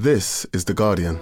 This 0.00 0.44
is 0.52 0.64
The 0.64 0.74
Guardian. 0.74 1.14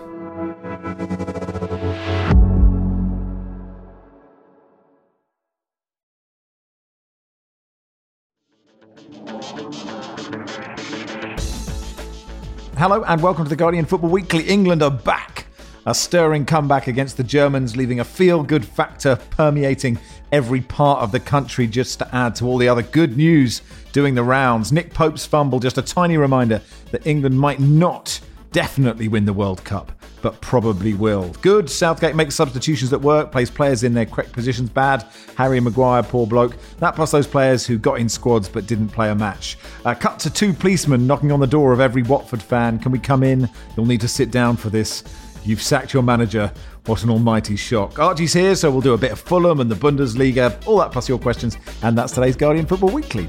Hello 12.79 13.05
and 13.05 13.23
welcome 13.23 13.45
to 13.45 13.51
the 13.51 13.57
Guardian 13.57 13.85
Football 13.85 14.09
Weekly. 14.09 14.45
England 14.45 14.83
are 14.83 14.91
back. 14.91 15.45
A 15.85 15.95
stirring 15.95 16.47
comeback 16.47 16.87
against 16.87 17.19
the 17.19 17.25
Germans, 17.25 17.77
leaving 17.77 18.01
a 18.01 18.05
feel 18.05 18.43
good 18.43 18.65
factor 18.65 19.17
permeating 19.29 19.99
every 20.33 20.63
part 20.63 21.03
of 21.03 21.13
the 21.13 21.21
country, 21.21 21.67
just 21.67 21.99
to 21.99 22.15
add 22.15 22.35
to 22.37 22.47
all 22.47 22.57
the 22.57 22.69
other 22.69 22.81
good 22.81 23.19
news 23.19 23.61
doing 23.93 24.15
the 24.15 24.25
rounds. 24.25 24.73
Nick 24.73 24.95
Pope's 24.95 25.27
fumble, 25.27 25.61
just 25.61 25.77
a 25.77 25.83
tiny 25.83 26.17
reminder 26.17 26.63
that 26.91 27.07
England 27.07 27.39
might 27.39 27.61
not 27.61 28.19
definitely 28.53 29.09
win 29.09 29.25
the 29.25 29.33
World 29.33 29.65
Cup, 29.65 29.93
but 30.21 30.41
probably 30.41 30.95
will. 30.95 31.31
Good. 31.41 31.69
Southgate 31.69 32.15
makes 32.15 32.35
substitutions 32.35 32.91
that 32.91 32.99
work, 33.01 33.33
plays 33.33 33.51
players 33.51 33.83
in 33.83 33.95
their 33.95 34.07
correct 34.07 34.33
positions. 34.33 34.71
Bad. 34.71 35.07
Harry 35.37 35.59
Maguire, 35.61 36.03
poor 36.03 36.27
bloke. 36.27 36.57
That 36.79 36.95
plus 36.95 37.11
those 37.11 37.27
players 37.27 37.67
who 37.67 37.79
got 37.79 37.99
in 37.99 38.09
squads 38.09 38.49
but 38.49 38.67
didn't 38.67 38.89
play 38.89 39.11
a 39.11 39.15
match. 39.15 39.59
Uh, 39.85 39.95
cut 39.95 40.19
to 40.21 40.31
two 40.31 40.53
policemen 40.53 41.07
knocking 41.07 41.33
on 41.33 41.41
the 41.41 41.47
door 41.47 41.73
of 41.73 41.81
every 41.81 42.03
Watford 42.03 42.43
fan. 42.43 42.79
Can 42.79 42.93
we 42.93 42.99
come 42.99 43.23
in? 43.23 43.49
You'll 43.77 43.87
need 43.87 44.01
to 44.03 44.09
sit 44.09 44.31
down 44.31 44.57
for 44.57 44.71
this. 44.71 45.03
You've 45.45 45.63
sacked 45.63 45.93
your 45.93 46.03
manager. 46.03 46.53
What 46.87 47.03
an 47.03 47.11
almighty 47.11 47.57
shock. 47.57 47.99
Archie's 47.99 48.33
here, 48.33 48.55
so 48.55 48.71
we'll 48.71 48.81
do 48.81 48.95
a 48.95 48.99
bit 48.99 49.13
of 49.13 49.21
Fulham 49.21 49.61
and 49.61 49.71
the 49.71 49.75
Bundesliga, 49.75 50.65
all 50.67 50.79
that 50.79 50.93
plus 50.93 51.09
your 51.09 51.19
questions. 51.19 51.57
And 51.83 51.97
that's 51.97 52.13
today's 52.13 52.37
Guardian 52.37 52.67
Football 52.67 52.91
Weekly. 52.91 53.29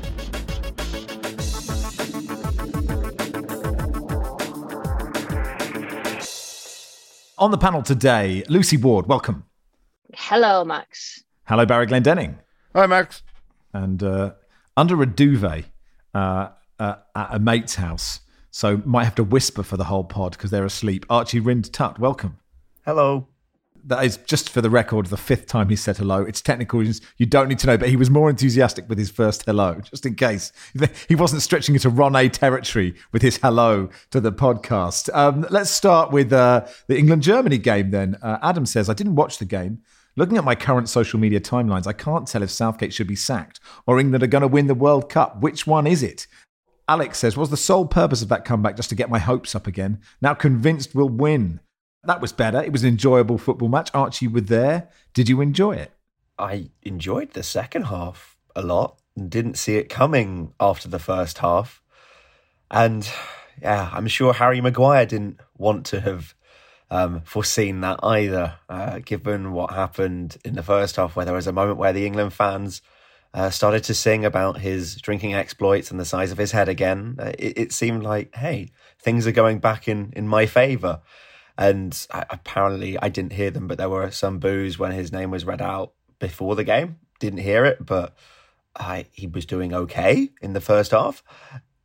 On 7.44 7.52
the 7.52 7.58
panel 7.58 7.84
today, 7.84 8.42
Lucy 8.48 8.78
Ward, 8.78 9.06
welcome. 9.06 9.44
Hello, 10.14 10.64
Max. 10.64 11.26
Hello, 11.46 11.66
Barry 11.66 11.86
Glendenning. 11.86 12.38
Hi, 12.74 12.88
Max. 12.88 13.22
And 13.74 14.02
uh, 14.02 14.36
under 14.78 15.02
a 15.02 15.06
duvet 15.06 15.66
uh, 16.16 16.52
uh, 16.80 16.96
at 17.14 17.36
a 17.36 17.40
mate's 17.40 17.76
house, 17.76 18.22
so 18.50 18.82
might 18.86 19.04
have 19.04 19.16
to 19.16 19.26
whisper 19.26 19.62
for 19.62 19.76
the 19.76 19.84
whole 19.84 20.06
pod 20.06 20.32
because 20.32 20.52
they're 20.52 20.64
asleep. 20.64 21.06
Archie 21.10 21.42
Rhind-Tutt, 21.42 22.00
welcome. 22.00 22.38
Hello. 22.86 23.28
That 23.86 24.06
is 24.06 24.18
just 24.18 24.50
for 24.50 24.62
the 24.62 24.70
record 24.70 25.08
the 25.08 25.18
fifth 25.18 25.48
time 25.48 25.70
he 25.70 25.76
said 25.76 25.98
hello. 25.98 26.22
It's 26.22 26.42
technical 26.42 26.80
reasons 26.80 27.02
you 27.18 27.26
don't 27.26 27.50
need 27.50 27.60
to 27.60 27.68
know, 27.68 27.78
but 27.78 27.90
he 27.90 27.98
was 27.98 28.10
more 28.10 28.30
enthusiastic 28.30 28.88
with 28.88 28.98
his 28.98 29.12
first 29.12 29.44
hello, 29.46 29.82
just 29.82 30.06
in 30.06 30.16
case. 30.16 30.52
He 31.08 31.16
wasn't 31.16 31.42
stretching 31.42 31.76
into 31.76 31.90
Ron 31.90 32.16
A 32.16 32.30
territory 32.30 32.96
with 33.12 33.22
his 33.22 33.38
hello 33.38 33.90
to 34.12 34.22
the 34.22 34.32
podcast. 34.32 35.10
Um, 35.14 35.46
let's 35.50 35.70
start 35.70 36.12
with 36.12 36.32
uh, 36.32 36.66
the 36.88 36.98
England 36.98 37.24
Germany 37.24 37.58
game 37.58 37.92
then. 37.92 38.16
Uh, 38.22 38.38
Adam 38.42 38.66
says, 38.66 38.90
I 38.90 38.94
didn't 38.94 39.16
watch 39.16 39.38
the 39.38 39.46
game. 39.46 39.82
Looking 40.16 40.38
at 40.38 40.44
my 40.44 40.56
current 40.56 40.90
social 40.90 41.20
media 41.20 41.40
timelines, 41.40 41.88
I 41.88 41.94
can't 41.94 42.28
tell 42.28 42.44
if 42.44 42.52
Southgate 42.52 42.94
should 42.94 43.08
be 43.08 43.16
sacked 43.16 43.60
or 43.88 44.00
England 44.00 44.24
are 44.24 44.28
going 44.28 44.44
to 44.44 44.48
win 44.48 44.68
the 44.68 44.76
World 44.76 45.10
Cup. 45.10 45.42
Which 45.42 45.66
one 45.66 45.88
is 45.88 46.04
it? 46.04 46.28
Alex 46.88 47.18
says, 47.18 47.36
Was 47.36 47.50
the 47.50 47.58
sole 47.58 47.88
purpose 47.88 48.22
of 48.22 48.30
that 48.30 48.46
comeback 48.46 48.76
just 48.76 48.90
to 48.90 48.96
get 48.96 49.10
my 49.10 49.20
hopes 49.20 49.56
up 49.56 49.68
again? 49.68 50.02
Now 50.22 50.34
convinced 50.34 50.94
we'll 50.94 51.10
win. 51.10 51.60
That 52.06 52.22
was 52.22 52.34
better. 52.34 52.62
It 52.62 52.72
was 52.72 52.84
an 52.84 52.90
enjoyable 52.90 53.38
football 53.38 53.70
match. 53.70 53.90
Archie, 53.94 54.28
were 54.28 54.42
there. 54.42 54.90
Did 55.14 55.30
you 55.30 55.42
enjoy 55.42 55.74
it? 55.74 55.92
I 56.38 56.70
enjoyed 56.82 57.32
the 57.32 57.44
second 57.44 57.84
half 57.84 58.38
a 58.56 58.62
lot 58.62 59.00
and 59.16 59.30
didn't 59.30 59.58
see 59.58 59.78
it 59.78 59.90
coming 59.90 60.54
after 60.60 60.88
the 60.88 61.00
first 61.00 61.38
half. 61.40 61.82
And 62.70 63.10
yeah, 63.62 63.90
I'm 63.94 64.08
sure 64.08 64.34
Harry 64.34 64.60
Maguire 64.60 65.06
didn't 65.06 65.40
want 65.58 65.86
to 65.88 66.02
have 66.02 66.34
um, 66.90 67.22
foreseen 67.22 67.82
that 67.82 68.00
either, 68.04 68.56
uh, 68.68 69.00
given 69.00 69.54
what 69.54 69.72
happened 69.72 70.38
in 70.44 70.56
the 70.56 70.64
first 70.64 70.96
half, 70.96 71.16
where 71.16 71.26
there 71.26 71.36
was 71.36 71.48
a 71.48 71.54
moment 71.54 71.78
where 71.78 71.94
the 71.94 72.06
England 72.06 72.34
fans 72.34 72.82
uh, 73.34 73.50
started 73.50 73.84
to 73.86 73.94
sing 73.94 74.26
about 74.26 74.60
his 74.60 74.96
drinking 74.98 75.34
exploits 75.34 75.90
and 75.90 76.00
the 76.00 76.06
size 76.06 76.32
of 76.32 76.38
his 76.38 76.52
head 76.52 76.70
again. 76.70 77.16
Uh, 77.20 77.32
it, 77.40 77.58
it, 77.58 77.72
seemed 77.72 78.04
like, 78.04 78.36
hey, 78.36 78.70
things 79.00 79.26
are 79.26 79.32
going 79.32 79.58
back 79.58 79.88
in, 79.88 80.14
in 80.16 80.28
my 80.28 80.46
favour. 80.46 81.02
And 81.58 82.08
I, 82.12 82.26
apparently, 82.30 82.98
I 83.00 83.10
didn't 83.10 83.34
hear 83.34 83.52
them, 83.52 83.68
but 83.68 83.78
there 83.78 83.90
were 83.90 84.10
some 84.12 84.40
boos 84.40 84.80
when 84.80 84.92
his 84.92 85.12
name 85.12 85.32
was 85.32 85.46
read 85.46 85.62
out 85.62 85.94
before 86.20 86.56
the 86.56 86.64
game. 86.64 86.98
Didn't 87.20 87.40
hear 87.40 87.66
it, 87.66 87.86
but 87.86 88.16
I, 88.76 89.06
he 89.12 89.28
was 89.28 89.46
doing 89.46 89.74
okay 89.74 90.30
in 90.42 90.54
the 90.54 90.62
first 90.62 90.92
half. 90.92 91.24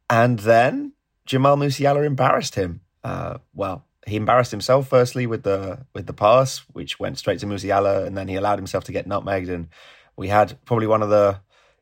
And 0.08 0.38
then 0.38 0.92
Jamal 1.26 1.56
Musiala 1.56 2.04
embarrassed 2.04 2.54
him. 2.54 2.80
Uh, 3.04 3.38
well, 3.54 3.84
he 4.06 4.16
embarrassed 4.16 4.50
himself 4.50 4.88
firstly 4.88 5.26
with 5.26 5.42
the 5.42 5.86
with 5.94 6.06
the 6.06 6.14
pass, 6.14 6.58
which 6.72 6.98
went 6.98 7.18
straight 7.18 7.40
to 7.40 7.46
Musiala, 7.46 8.06
and 8.06 8.16
then 8.16 8.28
he 8.28 8.36
allowed 8.36 8.58
himself 8.58 8.84
to 8.84 8.92
get 8.92 9.06
nutmegged. 9.06 9.50
And 9.50 9.68
we 10.16 10.28
had 10.28 10.58
probably 10.64 10.86
one 10.86 11.02
of 11.02 11.10
the 11.10 11.40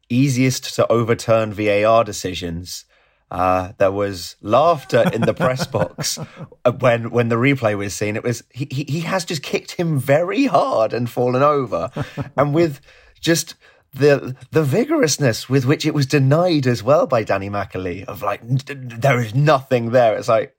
easiest 0.08 0.74
to 0.74 0.90
overturn 0.90 1.52
VAR 1.52 2.02
decisions 2.04 2.84
uh, 3.30 3.72
there 3.78 3.90
was 3.90 4.36
laughter 4.40 5.04
in 5.12 5.22
the 5.22 5.34
press 5.34 5.66
box 5.66 6.18
when 6.78 7.10
when 7.10 7.28
the 7.28 7.36
replay 7.36 7.76
was 7.76 7.94
seen. 7.94 8.16
It 8.16 8.22
was 8.22 8.44
he, 8.50 8.66
he 8.70 9.00
has 9.00 9.24
just 9.24 9.42
kicked 9.42 9.72
him 9.72 9.98
very 9.98 10.46
hard 10.46 10.92
and 10.92 11.10
fallen 11.10 11.42
over, 11.42 11.90
and 12.36 12.54
with 12.54 12.80
just 13.20 13.54
the 13.92 14.36
the 14.52 14.62
vigorousness 14.62 15.48
with 15.48 15.64
which 15.64 15.84
it 15.84 15.94
was 15.94 16.06
denied 16.06 16.66
as 16.66 16.82
well 16.82 17.06
by 17.06 17.24
Danny 17.24 17.50
Makkelie 17.50 18.04
of 18.04 18.22
like 18.22 18.42
there 18.44 19.20
is 19.20 19.34
nothing 19.34 19.90
there. 19.90 20.16
It's 20.16 20.28
like 20.28 20.54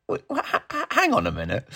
hang 0.91 1.13
on 1.13 1.25
a 1.25 1.31
minute. 1.31 1.67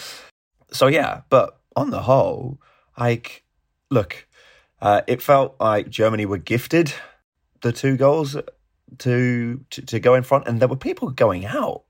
So 0.72 0.88
yeah, 0.88 1.22
but 1.30 1.60
on 1.76 1.90
the 1.90 2.02
whole, 2.02 2.60
like 2.98 3.44
look, 3.90 4.28
uh, 4.82 5.02
it 5.08 5.22
felt 5.22 5.56
like 5.60 5.90
Germany 5.90 6.26
were 6.26 6.38
gifted 6.38 6.94
the 7.62 7.72
two 7.72 7.96
goals 7.96 8.36
to, 9.00 9.64
to, 9.70 9.82
to 9.82 10.00
go 10.00 10.16
in 10.16 10.24
front, 10.24 10.48
and 10.48 10.60
there 10.60 10.68
were 10.68 10.76
people 10.76 11.10
going 11.10 11.46
out 11.46 11.84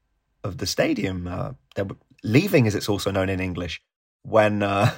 of 0.44 0.57
the 0.57 0.66
stadium. 0.66 1.28
Uh, 1.28 1.53
they 1.75 1.84
were 1.84 1.97
leaving, 2.23 2.67
as 2.67 2.75
it's 2.75 2.89
also 2.89 3.12
known 3.12 3.29
in 3.29 3.39
English, 3.39 3.81
when 4.23 4.63
uh, 4.63 4.94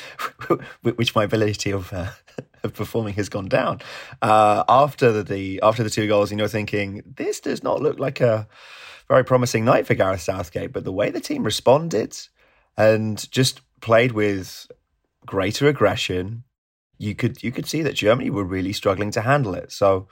which 0.82 1.14
my 1.14 1.24
ability 1.24 1.70
of 1.70 1.92
uh, 1.92 2.10
of 2.62 2.74
performing 2.74 3.14
has 3.14 3.28
gone 3.28 3.48
down 3.48 3.80
uh, 4.20 4.64
after 4.68 5.22
the 5.22 5.60
after 5.62 5.82
the 5.82 5.90
two 5.90 6.06
goals. 6.06 6.30
You 6.30 6.36
know, 6.36 6.48
thinking 6.48 7.02
this 7.16 7.40
does 7.40 7.62
not 7.62 7.82
look 7.82 7.98
like 7.98 8.20
a 8.20 8.46
very 9.08 9.24
promising 9.24 9.64
night 9.64 9.86
for 9.86 9.94
Gareth 9.94 10.20
Southgate, 10.20 10.72
but 10.72 10.84
the 10.84 10.92
way 10.92 11.10
the 11.10 11.20
team 11.20 11.42
responded 11.44 12.16
and 12.76 13.30
just 13.30 13.60
played 13.80 14.12
with 14.12 14.70
greater 15.26 15.68
aggression, 15.68 16.44
you 16.98 17.14
could 17.14 17.42
you 17.42 17.52
could 17.52 17.66
see 17.66 17.82
that 17.82 17.94
Germany 17.94 18.30
were 18.30 18.44
really 18.44 18.72
struggling 18.72 19.10
to 19.12 19.20
handle 19.22 19.54
it. 19.54 19.72
So 19.72 20.08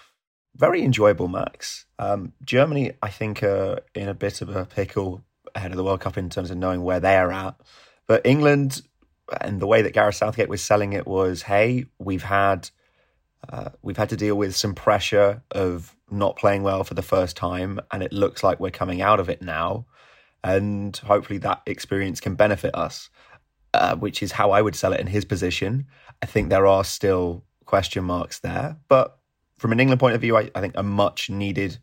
very 0.56 0.82
enjoyable, 0.82 1.28
Max. 1.28 1.86
Um, 1.98 2.32
Germany, 2.44 2.92
I 3.02 3.08
think, 3.08 3.42
are 3.42 3.80
in 3.94 4.08
a 4.08 4.14
bit 4.14 4.42
of 4.42 4.54
a 4.54 4.66
pickle 4.66 5.22
ahead 5.54 5.70
of 5.70 5.76
the 5.76 5.84
World 5.84 6.00
Cup 6.00 6.16
in 6.18 6.30
terms 6.30 6.50
of 6.50 6.58
knowing 6.58 6.82
where 6.82 7.00
they're 7.00 7.32
at. 7.32 7.60
But 8.06 8.26
England 8.26 8.82
and 9.40 9.60
the 9.60 9.66
way 9.66 9.82
that 9.82 9.92
Gareth 9.92 10.16
Southgate 10.16 10.48
was 10.48 10.62
selling 10.62 10.92
it 10.92 11.06
was, 11.06 11.42
hey, 11.42 11.86
we've 11.98 12.22
had 12.22 12.70
uh, 13.48 13.70
we've 13.82 13.96
had 13.96 14.10
to 14.10 14.16
deal 14.16 14.34
with 14.34 14.54
some 14.54 14.74
pressure 14.74 15.42
of 15.50 15.96
not 16.10 16.36
playing 16.36 16.62
well 16.62 16.84
for 16.84 16.94
the 16.94 17.02
first 17.02 17.36
time, 17.36 17.80
and 17.90 18.02
it 18.02 18.12
looks 18.12 18.42
like 18.44 18.60
we're 18.60 18.70
coming 18.70 19.00
out 19.00 19.20
of 19.20 19.30
it 19.30 19.40
now. 19.40 19.86
And 20.44 20.96
hopefully, 20.96 21.38
that 21.38 21.62
experience 21.66 22.20
can 22.20 22.34
benefit 22.34 22.74
us, 22.74 23.08
uh, 23.72 23.96
which 23.96 24.22
is 24.22 24.32
how 24.32 24.50
I 24.50 24.60
would 24.60 24.76
sell 24.76 24.92
it 24.92 25.00
in 25.00 25.06
his 25.06 25.24
position. 25.24 25.86
I 26.22 26.26
think 26.26 26.48
there 26.48 26.66
are 26.66 26.84
still 26.84 27.44
question 27.64 28.04
marks 28.04 28.40
there, 28.40 28.76
but 28.88 29.19
from 29.60 29.72
an 29.72 29.80
England 29.80 30.00
point 30.00 30.14
of 30.14 30.22
view, 30.22 30.38
I, 30.38 30.50
I 30.54 30.62
think 30.62 30.72
a 30.74 30.82
much 30.82 31.28
needed 31.28 31.76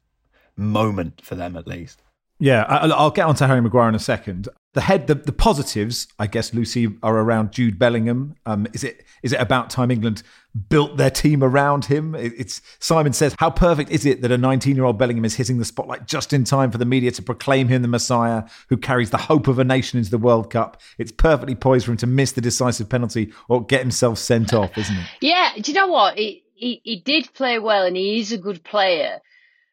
moment 0.56 1.22
for 1.24 1.36
them 1.36 1.56
at 1.56 1.68
least. 1.68 2.02
Yeah, 2.40 2.64
I'll 2.64 3.12
get 3.12 3.26
on 3.26 3.36
to 3.36 3.48
Harry 3.48 3.62
Maguire 3.62 3.90
in 3.90 3.96
a 3.96 4.00
second. 4.00 4.48
The 4.74 4.82
head, 4.82 5.08
the, 5.08 5.16
the 5.16 5.32
positives, 5.32 6.08
I 6.20 6.28
guess, 6.28 6.54
Lucy, 6.54 6.88
are 7.02 7.18
around 7.18 7.52
Jude 7.52 7.80
Bellingham. 7.80 8.36
Um, 8.46 8.68
is 8.74 8.84
it 8.84 9.06
is 9.24 9.34
it 9.34 9.42
about 9.42 9.72
time 9.72 9.90
England 9.90 10.22
built 10.70 10.98
their 10.98 11.10
team 11.10 11.44
around 11.44 11.86
him? 11.86 12.14
It's 12.16 12.62
Simon 12.80 13.14
says, 13.14 13.36
how 13.40 13.50
perfect 13.50 13.92
is 13.92 14.06
it 14.06 14.22
that 14.22 14.32
a 14.32 14.38
19 14.38 14.76
year 14.76 14.86
old 14.86 14.98
Bellingham 15.00 15.26
is 15.26 15.36
hitting 15.36 15.58
the 15.58 15.66
spotlight 15.66 16.08
just 16.08 16.34
in 16.34 16.44
time 16.44 16.72
for 16.72 16.78
the 16.78 16.86
media 16.86 17.12
to 17.12 17.22
proclaim 17.22 17.68
him 17.68 17.84
the 17.84 17.88
Messiah 17.88 18.44
who 18.70 18.78
carries 18.78 19.12
the 19.12 19.18
hope 19.18 19.48
of 19.48 19.58
a 19.58 19.64
nation 19.64 19.98
into 20.00 20.12
the 20.12 20.20
World 20.20 20.52
Cup? 20.52 20.82
It's 20.98 21.12
perfectly 21.12 21.56
poised 21.56 21.86
for 21.86 21.92
him 21.92 21.98
to 21.98 22.08
miss 22.08 22.32
the 22.32 22.42
decisive 22.42 22.90
penalty 22.90 23.34
or 23.50 23.66
get 23.66 23.82
himself 23.82 24.18
sent 24.18 24.54
off, 24.54 24.78
isn't 24.78 24.96
it? 24.96 25.06
Yeah. 25.22 25.54
Do 25.60 25.72
you 25.72 25.76
know 25.76 25.88
what? 25.88 26.20
It, 26.20 26.44
he, 26.58 27.02
did 27.04 27.34
play 27.34 27.60
well 27.60 27.86
and 27.86 27.96
he 27.96 28.20
is 28.20 28.32
a 28.32 28.38
good 28.38 28.64
player. 28.64 29.20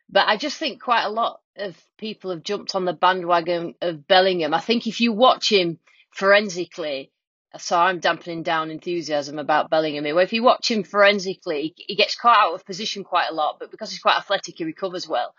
But 0.08 0.28
I 0.28 0.36
just 0.36 0.58
think 0.58 0.82
quite 0.82 1.04
a 1.04 1.10
lot 1.10 1.40
of 1.56 1.76
people 1.98 2.31
have 2.31 2.42
jumped 2.42 2.75
on 2.75 2.84
the 2.84 2.92
bandwagon 2.92 3.75
of 3.81 4.06
Bellingham. 4.06 4.54
I 4.54 4.60
think 4.60 4.86
if 4.86 5.00
you 5.00 5.12
watch 5.12 5.50
him 5.50 5.78
forensically, 6.10 7.10
so 7.56 7.78
I'm 7.78 8.00
dampening 8.00 8.42
down 8.42 8.70
enthusiasm 8.70 9.38
about 9.38 9.70
Bellingham. 9.70 10.06
If 10.06 10.32
you 10.32 10.42
watch 10.42 10.70
him 10.70 10.82
forensically, 10.82 11.75
he 11.76 11.94
gets 11.94 12.16
caught 12.16 12.38
out 12.38 12.54
of 12.54 12.66
position 12.66 13.04
quite 13.04 13.28
a 13.30 13.34
lot, 13.34 13.58
but 13.58 13.70
because 13.70 13.90
he's 13.90 14.00
quite 14.02 14.16
athletic, 14.16 14.56
he 14.58 14.64
recovers 14.64 15.08
well. 15.08 15.34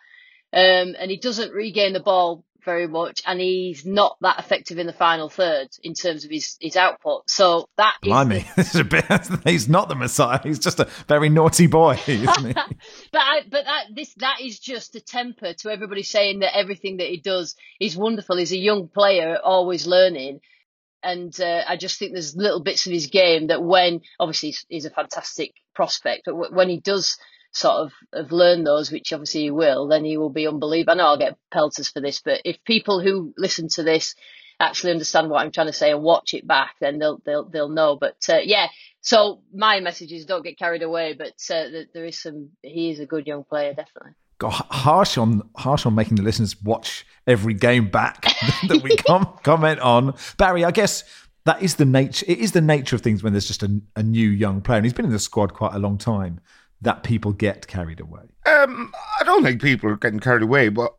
Um, 0.54 0.96
and 0.98 1.12
he 1.12 1.18
doesn't 1.18 1.52
regain 1.52 1.94
the 1.94 2.00
ball 2.00 2.46
very 2.66 2.88
much, 2.88 3.22
and 3.26 3.40
he's 3.40 3.86
not 3.86 4.18
that 4.22 4.40
effective 4.40 4.78
in 4.78 4.88
the 4.88 4.94
final 4.94 5.30
third 5.30 5.70
in 5.84 5.94
terms 5.94 6.26
of 6.26 6.32
his, 6.32 6.58
his 6.60 6.76
output. 6.76 7.30
So 7.30 7.70
that 7.78 7.96
Blimey, 8.02 8.40
the... 8.40 8.48
this 8.58 8.76
is 8.76 8.82
a 8.82 8.84
bit. 8.84 9.06
He's 9.46 9.70
not 9.70 9.88
the 9.88 9.96
Messiah. 9.96 10.40
He's 10.44 10.60
just 10.60 10.80
a 10.80 10.90
very 11.08 11.30
naughty 11.30 11.68
boy, 11.68 12.00
isn't 12.08 12.46
he? 12.46 12.54
but 12.54 13.22
I, 13.22 13.42
but 13.50 13.66
that 13.66 13.86
this 13.96 14.14
that 14.16 14.42
is 14.42 14.60
just 14.60 14.96
a 14.96 15.02
temper 15.02 15.54
to 15.54 15.70
everybody 15.70 16.04
saying 16.04 16.40
that 16.40 16.58
everything 16.58 16.98
that 16.98 17.08
he 17.08 17.18
does 17.18 17.56
is 17.80 17.96
wonderful. 17.96 18.38
He's 18.38 18.52
a 18.52 18.58
young 18.58 18.88
player, 18.88 19.38
always 19.42 19.88
learning. 19.88 20.40
And 21.04 21.40
uh, 21.40 21.62
I 21.68 21.78
just 21.78 22.00
think 22.00 22.14
there's 22.14 22.36
little 22.36 22.64
bits 22.64 22.88
of 22.88 22.92
his 22.92 23.08
game 23.08 23.48
that 23.48 23.64
when 23.64 24.02
obviously 24.20 24.50
he's, 24.50 24.66
he's 24.70 24.86
a 24.86 24.90
fantastic 24.90 25.54
prospect, 25.76 26.24
but 26.26 26.52
when 26.52 26.68
he 26.68 26.80
does 26.80 27.16
sort 27.56 27.78
of 27.78 27.94
have 28.14 28.32
learned 28.32 28.68
those, 28.68 28.92
which 28.92 29.14
obviously 29.14 29.44
he 29.44 29.52
will, 29.52 29.88
then 29.88 30.04
he 30.04 30.18
will 30.18 30.30
be 30.30 30.48
unbelievable. 30.48 30.94
I 30.94 30.96
know 30.96 31.08
I'll 31.08 31.18
get 31.18 31.38
pelters 31.52 31.90
for 31.90 32.02
this, 32.02 32.22
but 32.24 32.42
if 32.44 32.64
people 32.66 33.00
who 33.00 33.34
listen 33.38 33.70
to 33.76 33.84
this 33.84 34.16
actually 34.60 34.92
understand 34.92 35.30
what 35.30 35.42
I'm 35.42 35.52
trying 35.52 35.68
to 35.68 35.74
say 35.74 35.92
and 35.92 36.04
watch 36.04 36.34
it 36.34 36.46
back, 36.46 36.76
then 36.82 37.00
they'll 37.00 37.22
they'll 37.26 37.50
they'll 37.50 37.70
know. 37.70 37.98
But 38.00 38.18
uh, 38.30 38.40
yeah, 38.44 38.68
so 39.02 39.42
my 39.54 39.80
message 39.80 40.12
is 40.12 40.26
don't 40.26 40.44
get 40.44 40.60
carried 40.60 40.84
away. 40.84 41.14
But 41.14 41.34
uh, 41.50 41.86
there 41.94 42.06
is 42.06 42.22
some. 42.22 42.50
He 42.62 42.92
is 42.92 43.00
a 43.00 43.06
good 43.06 43.26
young 43.26 43.46
player, 43.46 43.74
definitely. 43.74 44.12
God, 44.38 44.52
harsh 44.52 45.18
on 45.18 45.50
harsh 45.56 45.86
on 45.86 45.96
making 45.96 46.18
the 46.18 46.24
listeners 46.24 46.62
watch 46.62 47.06
every 47.26 47.54
game 47.54 47.90
back 47.90 48.24
that 48.68 48.82
we 48.84 48.98
com- 48.98 49.38
comment 49.44 49.80
on. 49.80 50.14
Barry, 50.38 50.66
I 50.66 50.72
guess 50.72 51.06
that 51.46 51.62
is 51.62 51.76
the 51.76 51.86
nature. 51.86 52.26
It 52.28 52.40
is 52.40 52.52
the 52.52 52.62
nature 52.62 52.98
of 52.98 53.02
things 53.02 53.24
when 53.24 53.32
there's 53.32 53.48
just 53.48 53.64
a, 53.64 53.82
a 53.96 54.04
new 54.04 54.30
young 54.30 54.60
player, 54.60 54.78
and 54.78 54.86
he's 54.86 54.94
been 54.94 55.06
in 55.06 55.12
the 55.12 55.20
squad 55.20 55.54
quite 55.54 55.74
a 55.74 55.80
long 55.80 55.98
time 55.98 56.42
that 56.82 57.04
people 57.04 57.34
get 57.34 57.68
carried 57.68 58.00
away? 58.00 58.24
Um, 58.46 58.94
I 59.20 59.24
don't 59.24 59.44
think 59.44 59.62
people 59.62 59.90
are 59.90 59.98
getting 59.98 60.20
carried 60.20 60.44
away, 60.44 60.70
but 60.70 60.96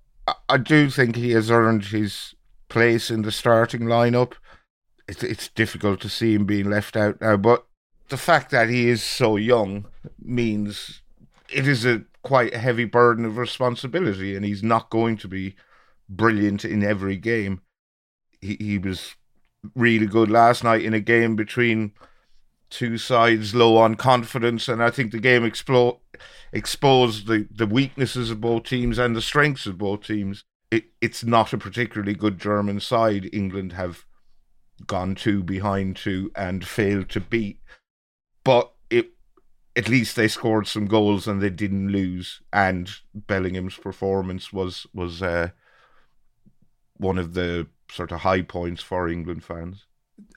I, 0.48 0.56
do 0.56 0.90
think 0.90 1.16
he 1.16 1.30
has 1.32 1.50
earned 1.50 1.86
his 1.86 2.34
place 2.68 3.10
in 3.10 3.22
the 3.22 3.32
starting 3.32 3.82
lineup. 3.82 4.32
It's, 5.08 5.22
it's 5.22 5.48
difficult 5.48 6.00
to 6.00 6.08
see 6.08 6.34
him 6.34 6.46
being 6.46 6.68
left 6.68 6.96
out 6.96 7.20
now, 7.20 7.36
but 7.36 7.66
the 8.08 8.16
fact 8.16 8.50
that 8.50 8.68
he 8.68 8.88
is 8.88 9.02
so 9.02 9.36
young 9.36 9.86
means 10.20 11.02
it 11.48 11.68
is 11.68 11.84
a 11.84 12.04
quite 12.22 12.54
heavy 12.54 12.84
burden 12.84 13.24
of 13.24 13.36
responsibility, 13.36 14.34
and 14.34 14.44
he's 14.44 14.62
not 14.62 14.90
going 14.90 15.16
to 15.18 15.28
be 15.28 15.54
brilliant 16.08 16.64
in 16.64 16.82
every 16.82 17.16
game. 17.16 17.62
He 18.40 18.56
he 18.58 18.78
was 18.78 19.14
really 19.74 20.06
good 20.06 20.30
last 20.30 20.64
night 20.64 20.82
in 20.82 20.94
a 20.94 21.00
game 21.00 21.36
between 21.36 21.92
two 22.70 22.98
sides 22.98 23.54
low 23.54 23.76
on 23.76 23.94
confidence, 23.94 24.68
and 24.68 24.82
I 24.82 24.90
think 24.90 25.12
the 25.12 25.18
game 25.20 25.42
explo- 25.42 26.00
exposed 26.52 27.26
the, 27.26 27.46
the 27.50 27.66
weaknesses 27.66 28.30
of 28.30 28.40
both 28.40 28.64
teams 28.64 28.98
and 28.98 29.14
the 29.14 29.22
strengths 29.22 29.66
of 29.66 29.78
both 29.78 30.02
teams. 30.02 30.44
It, 30.70 30.86
it's 31.00 31.24
not 31.24 31.52
a 31.52 31.58
particularly 31.58 32.14
good 32.14 32.38
German 32.40 32.80
side. 32.80 33.30
England 33.32 33.72
have 33.74 34.04
gone 34.86 35.14
two 35.14 35.42
behind 35.42 35.96
two 35.96 36.30
and 36.34 36.66
failed 36.66 37.08
to 37.10 37.20
beat, 37.20 37.60
but 38.44 38.72
it 38.90 39.12
at 39.74 39.88
least 39.88 40.16
they 40.16 40.28
scored 40.28 40.66
some 40.66 40.86
goals 40.86 41.28
and 41.28 41.40
they 41.40 41.50
didn't 41.50 41.92
lose. 41.92 42.40
And 42.52 42.90
Bellingham's 43.14 43.76
performance 43.76 44.52
was 44.52 44.86
was 44.92 45.22
uh, 45.22 45.50
one 46.96 47.18
of 47.18 47.34
the 47.34 47.68
sort 47.90 48.12
of 48.12 48.20
high 48.20 48.42
points 48.42 48.82
for 48.82 49.08
England 49.08 49.44
fans. 49.44 49.86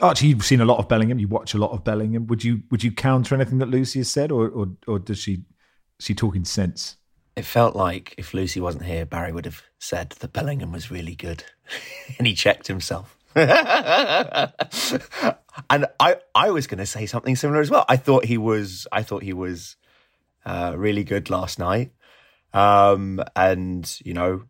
Archie, 0.01 0.27
you've 0.27 0.45
seen 0.45 0.61
a 0.61 0.65
lot 0.65 0.79
of 0.79 0.87
Bellingham. 0.87 1.19
You 1.19 1.27
watch 1.27 1.53
a 1.53 1.57
lot 1.57 1.71
of 1.71 1.83
Bellingham. 1.83 2.27
Would 2.27 2.43
you 2.43 2.63
would 2.71 2.83
you 2.83 2.91
counter 2.91 3.35
anything 3.35 3.59
that 3.59 3.69
Lucy 3.69 3.99
has 3.99 4.09
said, 4.09 4.31
or 4.31 4.47
or, 4.49 4.67
or 4.87 4.99
does 4.99 5.19
she 5.19 5.43
she 5.99 6.13
talking 6.13 6.45
sense? 6.45 6.97
It 7.35 7.45
felt 7.45 7.75
like 7.75 8.15
if 8.17 8.33
Lucy 8.33 8.59
wasn't 8.59 8.85
here, 8.85 9.05
Barry 9.05 9.31
would 9.31 9.45
have 9.45 9.63
said 9.77 10.09
that 10.19 10.33
Bellingham 10.33 10.71
was 10.71 10.91
really 10.91 11.15
good, 11.15 11.43
and 12.17 12.27
he 12.27 12.33
checked 12.33 12.67
himself. 12.67 13.17
and 13.35 13.47
I 15.69 16.17
I 16.33 16.49
was 16.49 16.67
going 16.67 16.79
to 16.79 16.85
say 16.85 17.05
something 17.05 17.35
similar 17.35 17.61
as 17.61 17.69
well. 17.69 17.85
I 17.87 17.95
thought 17.97 18.25
he 18.25 18.37
was 18.37 18.87
I 18.91 19.03
thought 19.03 19.23
he 19.23 19.33
was 19.33 19.75
uh, 20.45 20.73
really 20.75 21.03
good 21.03 21.29
last 21.29 21.59
night, 21.59 21.91
um, 22.53 23.21
and 23.35 23.99
you 24.03 24.13
know 24.13 24.43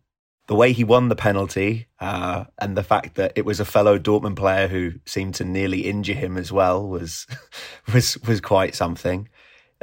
the 0.50 0.56
way 0.56 0.72
he 0.72 0.82
won 0.82 1.08
the 1.08 1.14
penalty 1.14 1.86
uh, 2.00 2.42
and 2.58 2.76
the 2.76 2.82
fact 2.82 3.14
that 3.14 3.32
it 3.36 3.44
was 3.44 3.60
a 3.60 3.64
fellow 3.64 4.00
Dortmund 4.00 4.34
player 4.34 4.66
who 4.66 4.94
seemed 5.06 5.36
to 5.36 5.44
nearly 5.44 5.82
injure 5.82 6.12
him 6.12 6.36
as 6.36 6.50
well 6.50 6.84
was 6.88 7.28
was 7.94 8.18
was 8.26 8.40
quite 8.40 8.74
something. 8.74 9.28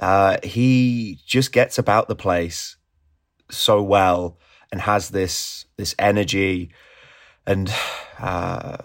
Uh, 0.01 0.35
he 0.43 1.21
just 1.25 1.53
gets 1.53 1.77
about 1.77 2.09
the 2.09 2.17
place 2.17 2.75
so 3.49 3.81
well 3.81 4.39
and 4.69 4.81
has 4.81 5.07
this 5.07 5.65
this 5.77 5.95
energy 5.99 6.73
and 7.45 7.73
uh, 8.19 8.75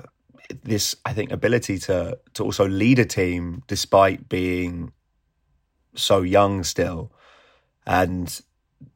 this 0.62 0.94
I 1.04 1.12
think 1.12 1.32
ability 1.32 1.78
to 1.80 2.16
to 2.34 2.44
also 2.44 2.68
lead 2.68 3.00
a 3.00 3.04
team 3.04 3.64
despite 3.66 4.28
being 4.28 4.92
so 5.96 6.22
young 6.22 6.62
still 6.62 7.10
and 7.84 8.40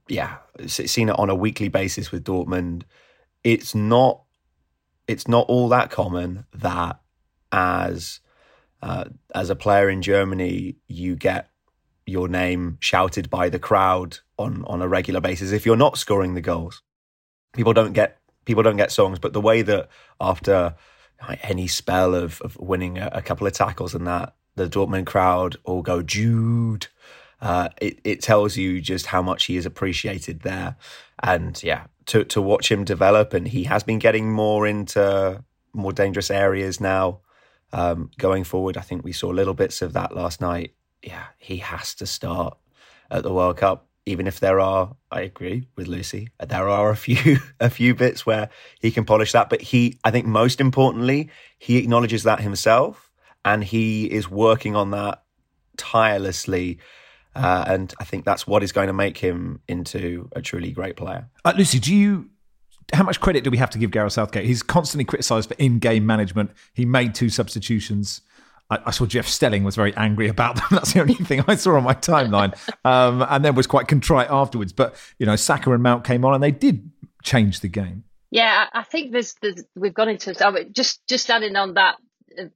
yeah, 0.08 0.36
seen 0.66 1.08
it 1.08 1.18
on 1.18 1.30
a 1.30 1.34
weekly 1.34 1.68
basis 1.68 2.10
with 2.12 2.24
Dortmund. 2.24 2.82
It's 3.44 3.74
not 3.74 4.22
it's 5.08 5.28
not 5.28 5.46
all 5.48 5.68
that 5.68 5.90
common 5.90 6.46
that 6.52 7.00
as 7.52 8.20
uh, 8.82 9.04
as 9.34 9.50
a 9.50 9.56
player 9.56 9.88
in 9.88 10.02
Germany 10.02 10.76
you 10.88 11.16
get 11.16 11.48
your 12.06 12.28
name 12.28 12.78
shouted 12.80 13.30
by 13.30 13.48
the 13.48 13.58
crowd 13.58 14.18
on 14.38 14.64
on 14.66 14.82
a 14.82 14.88
regular 14.88 15.20
basis 15.20 15.52
if 15.52 15.66
you're 15.66 15.76
not 15.76 15.98
scoring 15.98 16.34
the 16.34 16.40
goals. 16.40 16.82
People 17.52 17.72
don't 17.72 17.92
get 17.92 18.18
people 18.44 18.62
don't 18.62 18.76
get 18.76 18.92
songs, 18.92 19.18
but 19.18 19.32
the 19.32 19.40
way 19.40 19.62
that 19.62 19.88
after 20.20 20.74
any 21.42 21.66
spell 21.66 22.14
of, 22.14 22.40
of 22.42 22.56
winning 22.58 22.98
a, 22.98 23.08
a 23.12 23.22
couple 23.22 23.46
of 23.46 23.52
tackles 23.52 23.94
and 23.94 24.06
that 24.06 24.34
the 24.54 24.68
Dortmund 24.68 25.06
crowd 25.06 25.56
all 25.64 25.82
go 25.82 26.02
Jude 26.02 26.88
uh, 27.40 27.68
it, 27.80 27.98
it 28.04 28.22
tells 28.22 28.56
you 28.56 28.80
just 28.80 29.06
how 29.06 29.22
much 29.22 29.44
he 29.46 29.56
is 29.56 29.66
appreciated 29.66 30.40
there. 30.40 30.76
And 31.22 31.60
yeah, 31.62 31.86
to, 32.06 32.24
to 32.24 32.40
watch 32.40 32.70
him 32.70 32.84
develop, 32.84 33.34
and 33.34 33.46
he 33.48 33.64
has 33.64 33.82
been 33.82 33.98
getting 33.98 34.32
more 34.32 34.66
into 34.66 35.42
more 35.72 35.92
dangerous 35.92 36.30
areas 36.30 36.80
now 36.80 37.20
um, 37.72 38.10
going 38.18 38.44
forward. 38.44 38.76
I 38.76 38.80
think 38.80 39.04
we 39.04 39.12
saw 39.12 39.28
little 39.28 39.54
bits 39.54 39.82
of 39.82 39.92
that 39.92 40.14
last 40.14 40.40
night. 40.40 40.74
Yeah, 41.02 41.24
he 41.38 41.58
has 41.58 41.94
to 41.96 42.06
start 42.06 42.56
at 43.10 43.22
the 43.22 43.32
World 43.32 43.58
Cup, 43.58 43.86
even 44.06 44.26
if 44.26 44.40
there 44.40 44.60
are. 44.60 44.96
I 45.10 45.20
agree 45.20 45.68
with 45.76 45.86
Lucy. 45.86 46.28
There 46.44 46.68
are 46.68 46.90
a 46.90 46.96
few 47.06 47.38
a 47.60 47.70
few 47.70 47.94
bits 47.94 48.24
where 48.24 48.48
he 48.80 48.90
can 48.90 49.04
polish 49.04 49.32
that, 49.32 49.50
but 49.50 49.60
he, 49.60 49.98
I 50.04 50.10
think, 50.10 50.26
most 50.26 50.60
importantly, 50.60 51.30
he 51.58 51.76
acknowledges 51.76 52.22
that 52.22 52.40
himself, 52.40 53.12
and 53.44 53.62
he 53.62 54.06
is 54.06 54.30
working 54.30 54.74
on 54.74 54.90
that 54.92 55.22
tirelessly 55.76 56.78
uh, 57.36 57.64
and 57.66 57.94
I 58.00 58.04
think 58.04 58.24
that's 58.24 58.46
what 58.46 58.62
is 58.62 58.72
going 58.72 58.88
to 58.88 58.92
make 58.92 59.18
him 59.18 59.60
into 59.68 60.28
a 60.34 60.42
truly 60.42 60.70
great 60.70 60.96
player. 60.96 61.28
Uh, 61.44 61.52
Lucy, 61.56 61.78
do 61.78 61.94
you? 61.94 62.30
How 62.92 63.02
much 63.02 63.20
credit 63.20 63.42
do 63.42 63.50
we 63.50 63.56
have 63.56 63.70
to 63.70 63.78
give 63.78 63.90
Gareth 63.90 64.12
Southgate? 64.12 64.44
He's 64.44 64.62
constantly 64.62 65.04
criticised 65.04 65.48
for 65.48 65.56
in-game 65.58 66.06
management. 66.06 66.52
He 66.72 66.84
made 66.84 67.16
two 67.16 67.28
substitutions. 67.28 68.20
I, 68.70 68.78
I, 68.86 68.90
saw 68.92 69.06
Jeff 69.06 69.26
Stelling 69.26 69.64
was 69.64 69.74
very 69.74 69.92
angry 69.96 70.28
about 70.28 70.54
them. 70.54 70.66
That's 70.70 70.92
the 70.92 71.00
only 71.00 71.14
thing 71.14 71.44
I 71.48 71.56
saw 71.56 71.76
on 71.76 71.82
my 71.82 71.94
timeline, 71.94 72.56
um, 72.84 73.26
and 73.28 73.44
then 73.44 73.54
was 73.54 73.66
quite 73.66 73.88
contrite 73.88 74.28
afterwards. 74.30 74.72
But 74.72 74.96
you 75.18 75.26
know, 75.26 75.36
Saka 75.36 75.72
and 75.72 75.82
Mount 75.82 76.04
came 76.04 76.24
on, 76.24 76.34
and 76.34 76.42
they 76.42 76.52
did 76.52 76.90
change 77.22 77.60
the 77.60 77.68
game. 77.68 78.04
Yeah, 78.30 78.66
I 78.72 78.82
think 78.82 79.12
there's, 79.12 79.34
there's 79.40 79.64
we've 79.74 79.94
gone 79.94 80.08
into 80.08 80.34
just 80.72 81.06
just 81.08 81.30
adding 81.30 81.56
on 81.56 81.74
that 81.74 81.96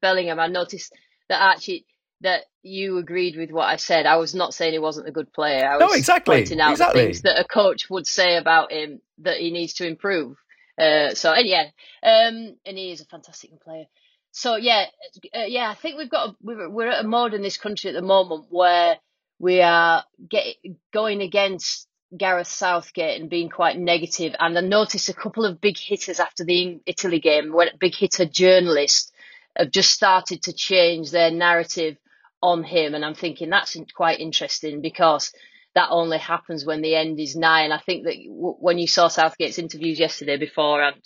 Bellingham. 0.01 0.39
I 0.41 0.47
noticed 0.47 0.93
that 1.29 1.41
actually 1.41 1.87
that 2.21 2.45
you 2.62 2.99
agreed 2.99 3.37
with 3.37 3.50
what 3.50 3.69
I 3.69 3.76
said. 3.76 4.07
I 4.07 4.17
was 4.17 4.35
not 4.35 4.55
saying 4.55 4.73
he 4.73 4.79
wasn't 4.79 5.09
a 5.09 5.12
good 5.12 5.33
player. 5.33 5.67
I 5.67 5.76
was 5.76 5.90
no, 5.90 5.93
exactly. 5.97 6.37
pointing 6.37 6.61
out 6.61 6.73
exactly. 6.73 7.05
things 7.05 7.23
that 7.23 7.40
a 7.40 7.45
coach 7.45 7.88
would 7.88 8.07
say 8.07 8.37
about 8.37 8.73
him 8.73 9.00
that 9.19 9.38
he 9.38 9.50
needs 9.50 9.75
to 9.75 9.87
improve. 9.87 10.37
Uh, 10.79 11.14
so 11.14 11.33
and 11.33 11.47
yeah, 11.47 11.64
um, 12.02 12.57
and 12.64 12.76
he 12.76 12.90
is 12.90 13.00
a 13.00 13.07
fantastic 13.07 13.50
player. 13.61 13.85
So 14.33 14.57
yeah, 14.57 14.87
uh, 15.35 15.45
yeah, 15.47 15.69
I 15.71 15.75
think 15.75 15.99
we've 15.99 16.11
got 16.11 16.31
a, 16.31 16.37
we're, 16.40 16.69
we're 16.71 16.90
at 16.90 17.05
a 17.05 17.09
mode 17.09 17.35
in 17.35 17.43
this 17.43 17.57
country 17.57 17.90
at 17.90 17.95
the 17.95 18.02
moment 18.02 18.47
where 18.49 18.99
we 19.38 19.61
are 19.61 20.05
get, 20.29 20.57
going 20.93 21.21
against 21.23 21.88
Gareth 22.17 22.47
Southgate 22.47 23.21
and 23.21 23.31
being 23.31 23.49
quite 23.49 23.79
negative. 23.79 24.35
And 24.38 24.57
I 24.57 24.61
noticed 24.61 25.09
a 25.09 25.14
couple 25.14 25.45
of 25.45 25.61
big 25.61 25.76
hitters 25.79 26.21
after 26.21 26.45
the 26.45 26.81
Italy 26.87 27.21
game, 27.21 27.52
when 27.52 27.69
big 27.79 27.95
hitter 27.95 28.26
journalists 28.26 29.12
have 29.57 29.71
just 29.71 29.90
started 29.90 30.43
to 30.45 30.52
change 30.52 31.11
their 31.11 31.31
narrative 31.31 31.97
on 32.43 32.65
him. 32.65 32.95
And 32.95 33.05
I'm 33.05 33.15
thinking 33.15 33.51
that's 33.51 33.77
quite 33.95 34.21
interesting 34.21 34.81
because 34.81 35.33
that 35.75 35.89
only 35.91 36.19
happens 36.19 36.65
when 36.65 36.83
the 36.83 36.97
end 36.97 37.19
is 37.21 37.37
nigh. 37.37 37.63
And 37.63 37.73
I 37.73 37.79
think 37.79 38.05
that 38.05 38.17
when 38.29 38.79
you 38.79 38.87
saw 38.87 39.09
Southgate's 39.09 39.59
interviews 39.59 39.99
yesterday 39.99 40.37
before 40.37 40.83
and, 40.83 40.97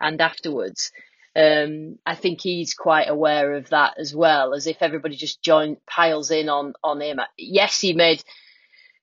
and 0.00 0.20
afterwards, 0.20 0.92
um, 1.36 1.98
I 2.04 2.16
think 2.16 2.40
he's 2.40 2.74
quite 2.74 3.08
aware 3.08 3.54
of 3.54 3.70
that 3.70 3.94
as 3.98 4.14
well, 4.14 4.52
as 4.52 4.66
if 4.66 4.78
everybody 4.80 5.16
just 5.16 5.42
join 5.42 5.76
piles 5.86 6.30
in 6.30 6.48
on, 6.48 6.74
on 6.82 7.00
him. 7.00 7.20
Yes, 7.38 7.80
he 7.80 7.92
made 7.92 8.22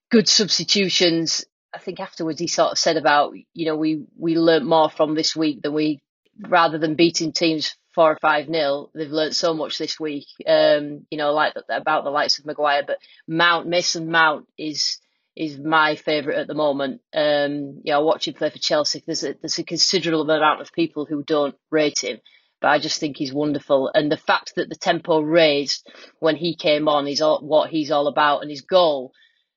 good 0.09 0.27
substitutions 0.27 1.45
I 1.77 1.79
think 1.79 1.99
afterwards 1.99 2.39
he 2.39 2.47
sort 2.47 2.71
of 2.71 2.79
said 2.79 2.97
about 2.97 3.33
you 3.53 3.65
know 3.65 3.75
we 3.75 4.03
we 4.17 4.35
learnt 4.35 4.65
more 4.65 4.89
from 4.89 5.13
this 5.13 5.35
week 5.35 5.61
than 5.61 5.73
we 5.73 6.01
rather 6.39 6.79
than 6.79 6.95
beating 6.95 7.31
teams 7.31 7.75
four 7.97 8.11
or 8.11 8.17
five 8.21 8.47
nil. 8.47 8.91
They've 8.93 9.09
learnt 9.09 9.35
so 9.35 9.55
much 9.55 9.79
this 9.79 9.99
week. 9.99 10.27
Um, 10.45 11.07
you 11.09 11.17
know, 11.17 11.33
like 11.33 11.53
about 11.67 12.03
the 12.03 12.11
likes 12.11 12.37
of 12.37 12.45
Maguire, 12.45 12.83
but 12.85 12.99
Mount 13.27 13.65
Mason 13.65 14.11
Mount 14.11 14.45
is 14.55 14.99
is 15.35 15.57
my 15.57 15.95
favourite 15.95 16.37
at 16.37 16.45
the 16.45 16.53
moment. 16.53 17.01
Um, 17.11 17.81
you 17.83 17.91
know, 17.93 18.05
watching 18.05 18.35
play 18.35 18.51
for 18.51 18.59
Chelsea, 18.59 19.01
there's 19.03 19.23
a, 19.23 19.33
there's 19.41 19.57
a 19.57 19.63
considerable 19.63 20.29
amount 20.29 20.61
of 20.61 20.71
people 20.73 21.05
who 21.05 21.23
don't 21.23 21.55
rate 21.71 22.03
him, 22.03 22.19
but 22.61 22.67
I 22.67 22.77
just 22.77 22.99
think 22.99 23.17
he's 23.17 23.33
wonderful. 23.33 23.89
And 23.91 24.11
the 24.11 24.17
fact 24.17 24.53
that 24.57 24.69
the 24.69 24.75
tempo 24.75 25.19
raised 25.19 25.89
when 26.19 26.35
he 26.35 26.55
came 26.55 26.87
on 26.87 27.07
is 27.07 27.23
all, 27.23 27.39
what 27.41 27.71
he's 27.71 27.89
all 27.89 28.05
about, 28.05 28.41
and 28.43 28.51
his 28.51 28.61
goal. 28.61 29.11